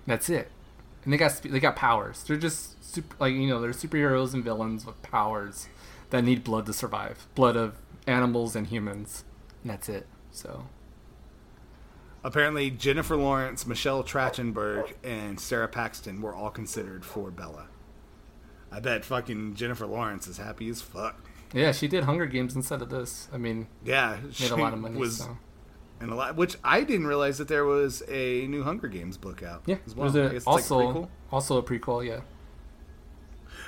[0.07, 0.51] That's it,
[1.05, 2.23] and they got they got powers.
[2.25, 5.69] They're just super, like you know they're superheroes and villains with powers
[6.11, 7.27] that need blood to survive.
[7.35, 7.77] Blood of
[8.07, 9.25] animals and humans.
[9.63, 10.07] And that's it.
[10.33, 10.67] So
[12.23, 17.69] Apparently, Jennifer Lawrence, Michelle Trachtenberg, and Sara Paxton were all considered for Bella.
[18.71, 21.30] I bet fucking Jennifer Lawrence is happy as fuck.
[21.53, 23.29] Yeah, she did Hunger Games instead of this.
[23.33, 24.99] I mean, Yeah, made a lot of money.
[24.99, 25.39] Was so.
[26.01, 29.43] and a lot, which I didn't realize that there was a new Hunger Games book
[29.43, 29.63] out.
[29.67, 30.11] Yeah, as well.
[30.11, 31.09] there's a, it's like a also prequel.
[31.33, 32.07] also a prequel.
[32.07, 32.21] Yeah,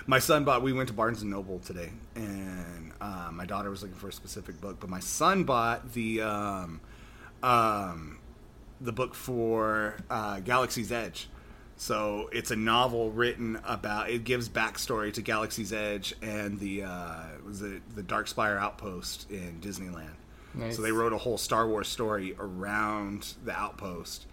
[0.07, 0.63] My son bought.
[0.63, 4.13] We went to Barnes and Noble today, and uh, my daughter was looking for a
[4.13, 6.81] specific book, but my son bought the um,
[7.43, 8.19] um,
[8.81, 11.29] the book for uh, Galaxy's Edge.
[11.83, 14.09] So it's a novel written about.
[14.09, 19.29] It gives backstory to Galaxy's Edge and the uh, was it the Dark Spire outpost
[19.33, 20.15] in Disneyland.
[20.55, 20.77] nice.
[20.77, 24.27] So they wrote a whole Star Wars story around the outpost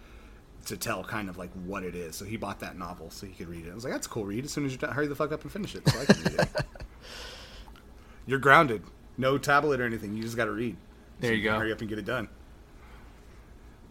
[0.66, 2.14] to tell kind of like what it is.
[2.14, 3.72] So he bought that novel so he could read it.
[3.72, 4.44] I was like, that's a cool read.
[4.44, 6.22] As soon as you're done, hurry the fuck up and finish it so I can
[6.22, 6.48] read it.
[8.26, 8.84] You're grounded.
[9.18, 10.14] No tablet or anything.
[10.14, 10.76] You just got to read.
[11.18, 11.58] There So you can go.
[11.58, 12.28] Hurry up and get it done.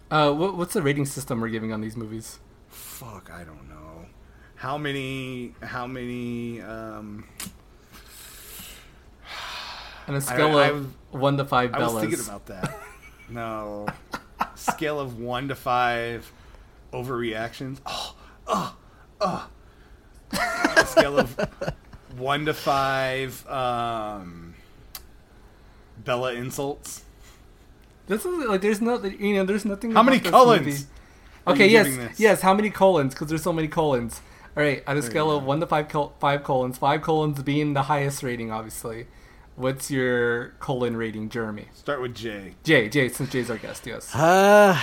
[0.10, 2.40] Uh, what, what's the rating system we're giving on these movies?
[3.00, 4.06] Fuck, I don't know.
[4.56, 5.54] How many?
[5.64, 6.60] How many?
[6.60, 7.24] Um,
[10.10, 11.94] On a scale I of one to five I Bellas.
[11.94, 12.78] was thinking about that.
[13.30, 13.86] No,
[14.56, 16.30] scale of one to five
[16.92, 17.78] overreactions.
[17.86, 18.16] Oh,
[18.48, 18.76] oh,
[19.22, 19.50] oh.
[20.34, 21.38] A scale of
[22.18, 24.56] one to five um,
[26.04, 27.06] Bella insults.
[28.08, 29.92] This is like there's no you know there's nothing.
[29.92, 30.58] How many about
[31.46, 31.60] this colons?
[31.60, 32.20] movie- are Okay, yes, this?
[32.20, 32.42] yes.
[32.42, 33.14] How many colons?
[33.14, 34.22] Because there's so many colons.
[34.58, 37.02] All right, on a There scale you of one to five, col- five colons, five
[37.02, 39.08] colons being the highest rating, obviously.
[39.56, 41.68] What's your colon rating, Jeremy?
[41.74, 42.56] Start with J.
[42.64, 44.14] J, J, since Jay's our guest, yes.
[44.16, 44.78] Uh,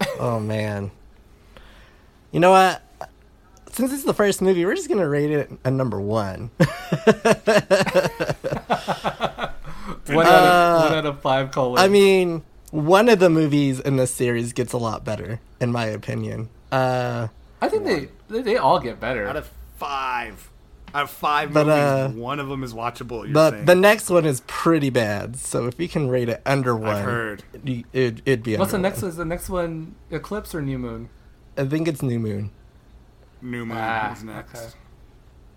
[0.20, 0.90] oh man.
[2.32, 2.82] You know what?
[3.72, 6.50] Since it's the first movie, we're just gonna rate it a number one.
[10.08, 11.80] One, out of, one out of five colons.
[11.80, 12.42] Uh, I mean,
[12.84, 16.48] one of the movies in this series gets a lot better, in my opinion.
[16.70, 17.28] Uh,
[17.60, 19.26] I think they, they they all get better.
[19.26, 20.50] Out of five.
[20.94, 23.24] Out of five But, movies, uh, one of them is watchable.
[23.24, 23.64] You're the saying.
[23.66, 27.04] the next one is pretty bad, so if you can rate it under one, I've
[27.04, 27.42] heard.
[27.64, 28.56] It, it'd, it'd be.
[28.56, 29.02] What's the under next?
[29.02, 29.10] one.
[29.10, 31.08] Is the next one Eclipse or New Moon?
[31.58, 32.50] I think it's New Moon,
[33.42, 34.54] New Moon Ah, is next.
[34.54, 34.68] okay.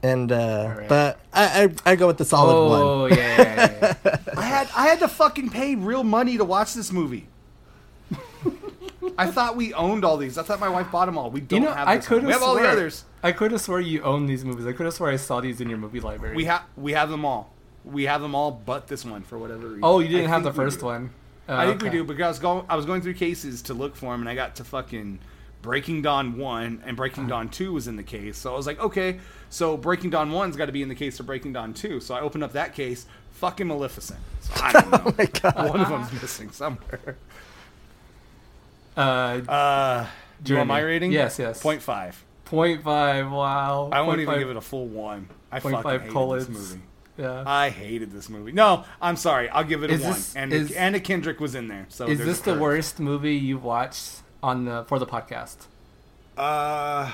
[0.01, 0.35] And uh,
[0.69, 0.89] Alright.
[0.89, 2.81] but I, I I go with the solid one.
[2.81, 4.17] Oh yeah, yeah, yeah, yeah.
[4.37, 7.27] I had I had to fucking pay real money to watch this movie.
[9.17, 10.37] I thought we owned all these.
[10.37, 11.29] I thought my wife bought them all.
[11.29, 11.87] We don't you know, have.
[11.87, 12.23] I could.
[12.23, 13.03] We have have all the others.
[13.21, 14.65] I could have swore you own these movies.
[14.65, 16.35] I could have swore I saw these in your movie library.
[16.35, 17.51] We have we have them all.
[17.83, 19.81] We have them all, but this one for whatever reason.
[19.83, 21.11] Oh, you didn't I have the first one.
[21.47, 23.73] Oh, I think we do because I was going I was going through cases to
[23.73, 25.19] look for them, and I got to fucking
[25.61, 27.29] Breaking Dawn one, and Breaking Uh-huh.
[27.29, 28.37] Dawn two was in the case.
[28.37, 29.19] So I was like, okay,
[29.49, 31.99] so Breaking Dawn one's got to be in the case for Breaking Dawn two.
[31.99, 33.05] So I opened up that case.
[33.33, 34.19] Fucking Maleficent.
[34.41, 35.01] So I don't know.
[35.05, 35.69] Oh my god!
[35.69, 37.15] One of them's missing somewhere.
[38.97, 38.99] Uh,
[39.47, 40.07] Uh,
[40.43, 40.91] do you want my Jeremy.
[40.93, 41.11] rating?
[41.11, 41.61] Yes, yes.
[41.61, 42.23] Point five.
[42.45, 43.31] point five.
[43.31, 43.89] Wow.
[43.91, 45.29] I won't even give it a full one.
[45.51, 46.47] I point fucking five hated colons.
[46.47, 46.81] this movie.
[47.17, 47.43] Yeah.
[47.45, 48.51] I hated this movie.
[48.53, 49.49] No, I'm sorry.
[49.49, 50.13] I'll give it a Is one.
[50.13, 51.85] this- and is- Anna Kendrick was in there.
[51.89, 55.57] So Is this the worst movie you've watched on the for the podcast?
[56.37, 57.11] Uh,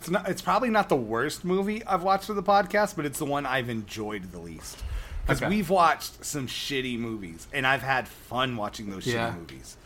[0.00, 0.28] it's not.
[0.28, 3.46] It's probably not the worst movie I've watched for the podcast, but it's the one
[3.46, 4.82] I've enjoyed the least.
[5.22, 5.48] Because Okay.
[5.50, 9.30] we've watched some shitty movies, and I've had fun watching those Yeah.
[9.30, 9.76] shitty movies.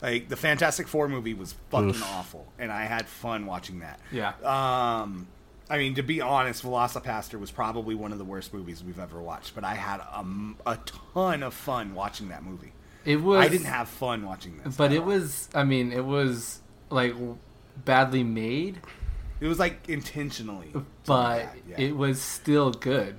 [0.00, 3.98] Like the Fantastic Four movie was fucking awful, and I had fun watching that.
[4.12, 4.32] Yeah.
[4.44, 5.26] Um,
[5.68, 9.20] I mean, to be honest, Velocipastor was probably one of the worst movies we've ever
[9.20, 10.24] watched, but I had a,
[10.66, 10.78] a
[11.14, 12.72] ton of fun watching that movie.
[13.04, 13.44] It was.
[13.44, 15.06] I didn't have fun watching this, But it all.
[15.06, 15.48] was.
[15.54, 16.60] I mean, it was
[16.90, 17.14] like
[17.84, 18.80] badly made,
[19.44, 20.72] It was like intentionally.
[21.04, 21.78] but yeah.
[21.78, 23.16] it was still good.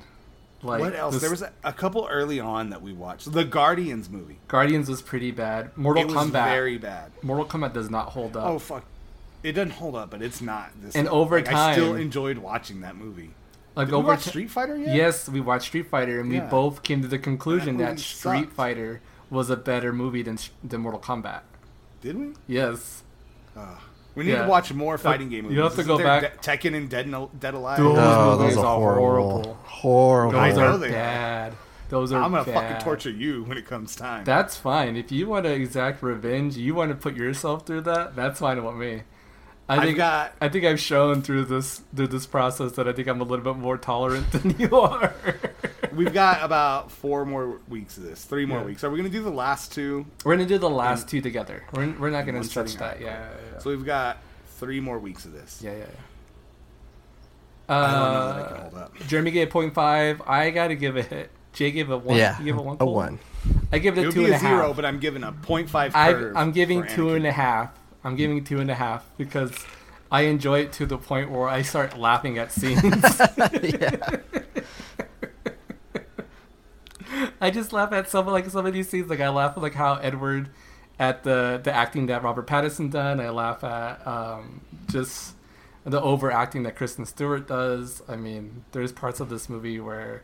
[0.64, 1.14] Like what else?
[1.14, 3.32] the There was a, a couple early on that we watched.
[3.32, 4.40] The Guardians movie.
[4.48, 5.78] Guardians was pretty bad.
[5.78, 6.46] Mortal it was Kombat.
[6.46, 7.12] very bad.
[7.22, 8.48] Mortal Kombat does not hold up.
[8.48, 8.86] Oh fuck!
[9.44, 10.96] It doesn't hold up, but it's not this.
[10.96, 13.30] And over Like, I still enjoyed watching that movie.
[13.76, 14.96] like Did over watch ti- Street Fighter yet?
[14.96, 18.46] Yes, we watched Street Fighter, and we both came to the conclusion That that, Street
[18.46, 18.54] sucked.
[18.54, 19.00] Fighter
[19.30, 21.42] was a better movie than than Mortal Kombat.
[22.02, 22.34] Did we?
[22.48, 23.04] Yes.
[23.56, 23.78] Ugh.
[24.16, 24.44] We need Yeah.
[24.44, 25.58] to watch more fighting game movies.
[25.58, 27.78] you have to Isn't go back- De- Tekken and Dead, No- Dead Alive.
[27.78, 29.30] Those movies those are are horrible.
[29.32, 29.58] horrible.
[29.64, 30.40] Horrible.
[30.40, 30.92] I Those know are they are.
[30.92, 31.54] bad.
[31.90, 32.54] Those are I'm gonna bad.
[32.54, 34.24] fucking torture you when it comes time.
[34.24, 34.96] That's fine.
[34.96, 38.16] If you want to exact revenge, you want to put yourself through that.
[38.16, 39.04] That's fine with me.
[39.68, 42.94] I I've think got- I think I've shown through this through this process that I
[42.94, 45.14] think I'm a little bit more tolerant than you are.
[45.96, 48.24] We've got about four more weeks of this.
[48.26, 48.66] Three more Yeah.
[48.66, 48.84] weeks.
[48.84, 50.06] Are we gonna do the last two?
[50.24, 51.64] we're gonna do the last two together.
[51.74, 53.00] We're, we're not gonna stretch that.
[53.00, 53.60] Yeah, yeah, yeah.
[53.60, 54.18] So we've got
[54.58, 55.62] three more weeks of this.
[55.64, 55.86] yeah, yeah, yeah.
[57.68, 58.96] I don't know that I can Uh, hold up.
[59.08, 60.22] Jeremy gave it 0.5.
[60.28, 61.32] I gotta give it.
[61.54, 62.18] Jay gave it one.
[62.18, 62.76] Yeah, you give it one.
[62.76, 62.94] a Cole?
[62.94, 63.20] one.
[63.72, 64.50] I give it It a would two be and a a half.
[64.52, 66.36] zero, but I'm giving a 0.5 I, curve.
[66.38, 67.72] I'm giving for two and a half.
[68.04, 69.52] I'm giving two and a half because
[70.12, 72.84] I enjoy it to the point where I start laughing at scenes.
[73.64, 74.18] yeah.
[77.42, 79.10] I just laugh at some like some of these scenes.
[79.10, 80.50] Like I laugh at like how Edward
[81.00, 83.20] at the the acting that Robert Pattinson done.
[83.20, 85.36] I laugh at um, just
[85.84, 88.02] the overacting that Kristen Stewart does.
[88.08, 90.24] I mean, there's parts of this movie where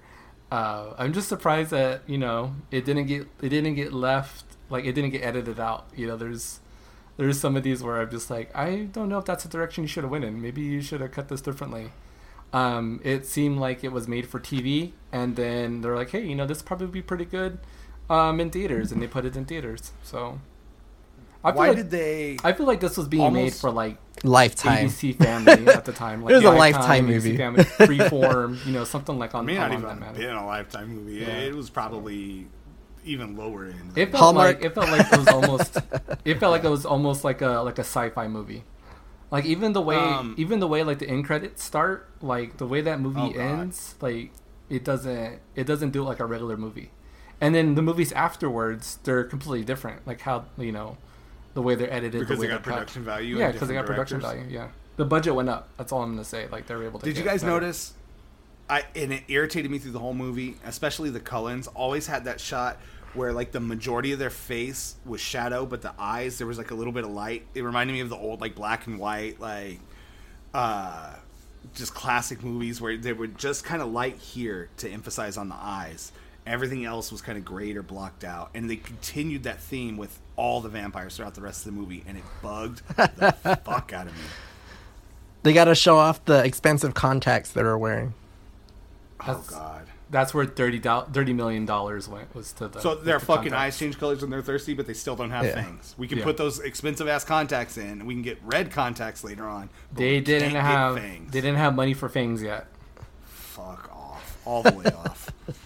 [0.52, 4.86] uh, I'm just surprised that you know it didn't get it didn't get left like
[4.86, 5.86] it didn't get edited out.
[5.96, 6.60] You know, there's
[7.18, 9.84] there's some of these where I'm just like I don't know if that's the direction
[9.84, 10.42] you should have went in.
[10.42, 11.92] Maybe you should have cut this differently.
[12.54, 16.36] Um, it seemed like it was made for TV, and then they're like, hey, you
[16.36, 17.60] know, this would probably be pretty good
[18.10, 19.92] um, in theaters, and they put it in theaters.
[20.04, 20.40] So
[21.44, 22.38] I feel Why like did they?
[22.44, 24.88] I feel like this was being made for like Lifetime.
[24.90, 26.22] ABC Family at the time.
[26.22, 27.38] Like It was a Lifetime, Lifetime ABC movie.
[27.38, 30.90] Family, Freeform, you know, something like on, It may not even that been a lifetime
[30.96, 31.20] movie.
[31.22, 31.30] Yeah.
[31.30, 32.48] It was probably
[33.04, 33.98] even lower end.
[33.98, 34.58] It felt Hallmark.
[34.58, 35.78] like it felt like it was almost
[36.26, 38.64] it felt like it was almost like a like a sci-fi movie.
[39.32, 42.68] Like even the way Um, even the way like the end credits start, like the
[42.68, 44.32] way that movie Oh, ends, like
[44.70, 46.92] it doesn't it doesn't do it like a regular movie.
[47.40, 50.06] And then the movies afterwards, they're completely different.
[50.06, 50.98] Like how you know
[51.54, 52.80] the way they're edited, because the way they got they're cut.
[52.80, 53.38] production value.
[53.38, 54.44] Yeah, because they got different production directors.
[54.44, 54.56] value.
[54.58, 54.68] Yeah,
[54.98, 55.70] the budget went up.
[55.78, 56.48] That's all I'm gonna say.
[56.52, 57.06] Like they were able to.
[57.06, 57.54] Did you guys better.
[57.54, 57.94] notice?
[58.70, 61.68] I and it irritated me through the whole movie, especially the Cullens.
[61.68, 62.78] Always had that shot
[63.14, 66.72] where like the majority of their face was shadow, but the eyes there was like
[66.72, 67.46] a little bit of light.
[67.54, 69.80] It reminded me of the old like black and white like
[70.54, 71.16] uh
[71.76, 75.56] just classic movies where they were just kind of light here to emphasize on the
[75.56, 76.12] eyes.
[76.48, 80.20] Everything else was kind of grayed or blocked out, and they continued that theme with
[80.36, 84.08] all the vampires throughout the rest of the movie, and it bugged the fuck out
[84.08, 84.24] of me.
[85.44, 88.16] They got to show off the expensive contacts they were wearing.
[89.28, 89.86] Oh god.
[90.12, 92.82] That's where 30, do- 30 million dollars went was to the.
[92.82, 93.76] So their the fucking contacts.
[93.76, 95.64] eyes change colors when they're thirsty, but they still don't have Yeah.
[95.64, 95.96] fangs.
[95.98, 96.26] We can Yeah.
[96.26, 99.70] put those expensive ass contacts in, and we can get red contacts later on.
[99.92, 101.32] but They we didn't can't get have fangs.
[101.32, 102.68] they didn't have money for fangs yet.
[103.24, 105.30] Fuck off, all the way off.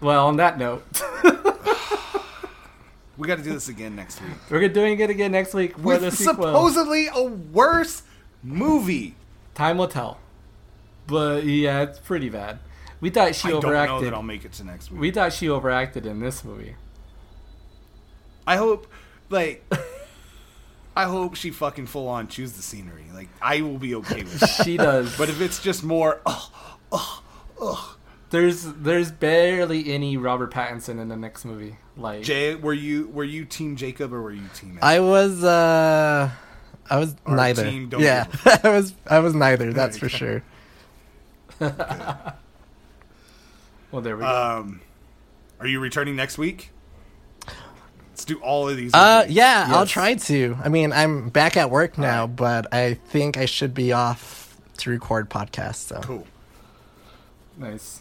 [0.00, 0.84] Well, on that note,
[3.16, 4.32] We got to do this again next week.
[4.50, 6.34] we're doing it again next week for the With sequel.
[6.44, 8.02] supposedly a worse
[8.42, 9.14] movie.
[9.54, 10.18] Time will tell.
[11.06, 12.58] But yeah, it's pretty bad.
[13.00, 14.06] We thought she I don't know overacted.
[14.06, 15.00] that I'll make it to next week.
[15.00, 16.76] We thought she overacted in this movie.
[18.46, 18.86] I hope,
[19.28, 19.64] like,
[20.96, 23.04] I hope she fucking full on choose the scenery.
[23.12, 24.48] Like, I will be okay with that.
[24.64, 25.16] She does.
[25.18, 27.96] but if it's just more, oh,
[28.30, 31.76] there's there's barely any Robert Pattinson in the next movie.
[31.96, 34.78] Like Jay, were you were you Team Jacob or were you Team?
[34.78, 34.84] Ed?
[34.84, 36.30] I was uh
[36.90, 37.64] I was Or neither.
[37.64, 38.26] team don't yeah,
[38.64, 39.72] I was I was neither.
[39.72, 40.42] That's for sure.
[43.90, 44.28] well, there we go.
[44.28, 44.80] Um,
[45.60, 46.70] are you returning next week?
[48.10, 48.94] Let's do all of these.
[48.94, 49.36] Uh, movies.
[49.36, 50.56] yeah, I'll try to.
[50.64, 54.90] I mean, I'm back at work now, but I think I should be off to
[54.90, 55.76] record podcasts.
[55.86, 56.26] So cool.
[57.56, 58.00] nice.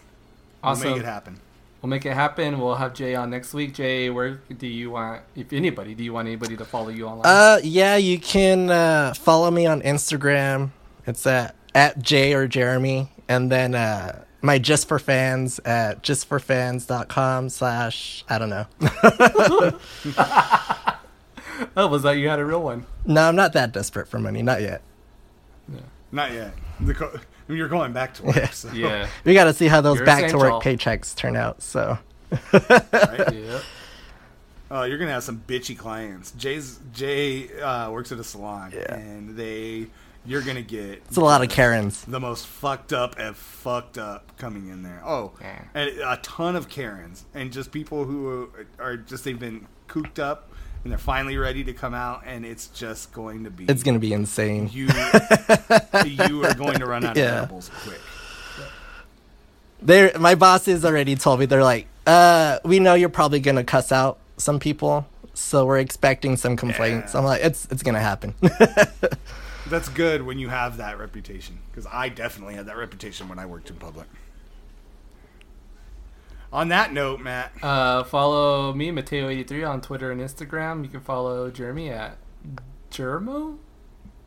[0.64, 0.64] Awesome.
[0.64, 0.91] We'll Awesome.
[0.91, 1.40] make it happen.
[1.82, 2.60] We'll make it happen.
[2.60, 3.73] We'll have Jay on next week.
[3.76, 7.26] Jay, where do you want, if anybody, do you want anybody to follow you online?
[7.26, 10.72] Uh, yeah, you can uh, follow me on Instagram.
[11.06, 17.49] It's at at Jay or Jeremy, and then uh, my just for fans at justforfans.com
[17.49, 18.65] slash I don't know.
[21.77, 22.85] oh, was that you had a real one?
[23.06, 24.81] no, I'm not that desperate for money, not yet.
[26.11, 26.53] Not yet.
[26.80, 27.19] The co-
[27.49, 28.35] you're going back to work.
[28.35, 28.49] Yeah.
[28.49, 29.07] So, Yeah.
[29.26, 30.91] We got to see how those You're back to work essential.
[30.93, 31.61] paychecks turn out.
[31.61, 31.97] So
[32.53, 32.53] right?
[33.34, 33.64] yep.
[34.72, 36.31] Oh, you're gonna have some bitchy clients.
[36.31, 38.95] Jay's Jay uh, works at a salon, Yeah.
[38.95, 39.88] and they
[40.26, 42.03] you're gonna get it's a lot of Karens.
[42.06, 45.02] the most fucked up and fucked up coming in there.
[45.06, 45.61] Oh, Yeah.
[45.73, 48.49] and a ton of Karens and just people who
[48.80, 50.49] are just they've been cooped up
[50.84, 53.97] and they're finally ready to come out, and it's just going to be It's gonna
[53.97, 54.69] be insane.
[54.72, 54.88] you
[56.06, 57.39] you are going to run out of Yeah.
[57.43, 57.99] edibles quick.
[59.81, 63.91] They're, my bosses already told me they're like, uh, we know you're probably gonna cuss
[63.91, 67.14] out some people, so we're expecting some complaints.
[67.14, 67.19] Yeah.
[67.19, 68.34] I'm like, it's it's gonna happen.
[69.69, 73.45] That's good when you have that reputation because I definitely had that reputation when I
[73.45, 74.07] worked in public.
[76.53, 80.83] On that note, Matt, Uh, follow me, Mateo83, on Twitter and Instagram.
[80.83, 82.17] You can follow Jeremy at
[82.91, 83.57] Germo?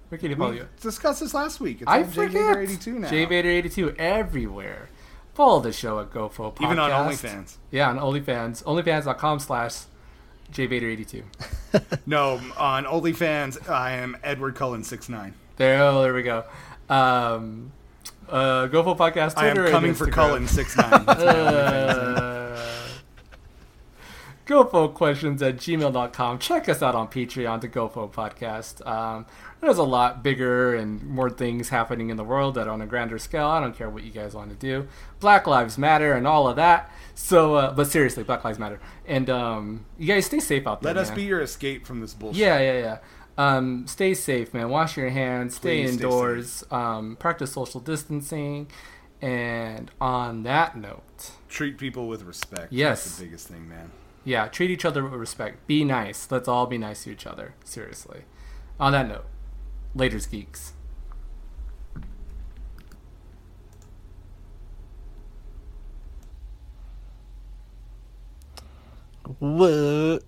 [0.08, 0.68] Where can you follow we you?
[0.80, 1.82] discussed this last week.
[1.82, 2.56] It's I forget.
[2.56, 3.08] JVader82 now.
[3.08, 4.88] JVader82 everywhere.
[5.34, 6.62] Follow the show at GoFo Podcast.
[6.64, 7.56] Even on OnlyFans.
[7.70, 8.64] Yeah, on OnlyFans.
[8.64, 9.74] OnlyFans.com slash
[10.52, 11.22] JVader82.
[12.06, 15.34] No, on OnlyFans, I am Edward Cullen six nine.
[15.56, 16.44] There, oh, there we go.
[16.88, 17.72] Um,
[18.26, 20.90] uh, GoFo Podcast I am coming for Cullen six nine.
[20.90, 22.14] That's my OnlyFans.
[22.14, 22.16] name.
[22.16, 22.58] Uh,
[24.46, 26.38] GoFo questions at gmail.com.
[26.38, 28.86] Check us out on Patreon to GoFo Podcast.
[28.86, 29.26] Um,
[29.60, 33.18] there's a lot bigger and more things happening in the world that on a grander
[33.18, 33.48] scale.
[33.48, 34.88] I don't care what you guys want to do.
[35.20, 36.90] Black Lives Matter and all of that.
[37.20, 38.80] So, uh, but seriously, Black Lives Matter.
[39.06, 40.94] And um, you guys stay safe out there.
[40.94, 41.16] Let us man.
[41.16, 42.40] be your escape from this bullshit.
[42.40, 42.98] Yeah, yeah, yeah.
[43.36, 44.68] Um, stay safe, man.
[44.70, 45.56] Wash your hands.
[45.56, 46.64] Stay Please stay indoors.
[46.70, 48.68] um, practice social distancing.
[49.20, 52.72] And on that note, Treat people with respect.
[52.72, 53.04] Yes.
[53.04, 53.90] That's the biggest thing, man.
[54.24, 55.66] yeah, treat each other with respect.
[55.66, 56.28] Be nice.
[56.30, 57.54] Let's all be nice to each other.
[57.64, 58.22] Seriously.
[58.78, 59.24] On that note,
[59.94, 60.72] later's geeks.
[69.40, 70.22] What?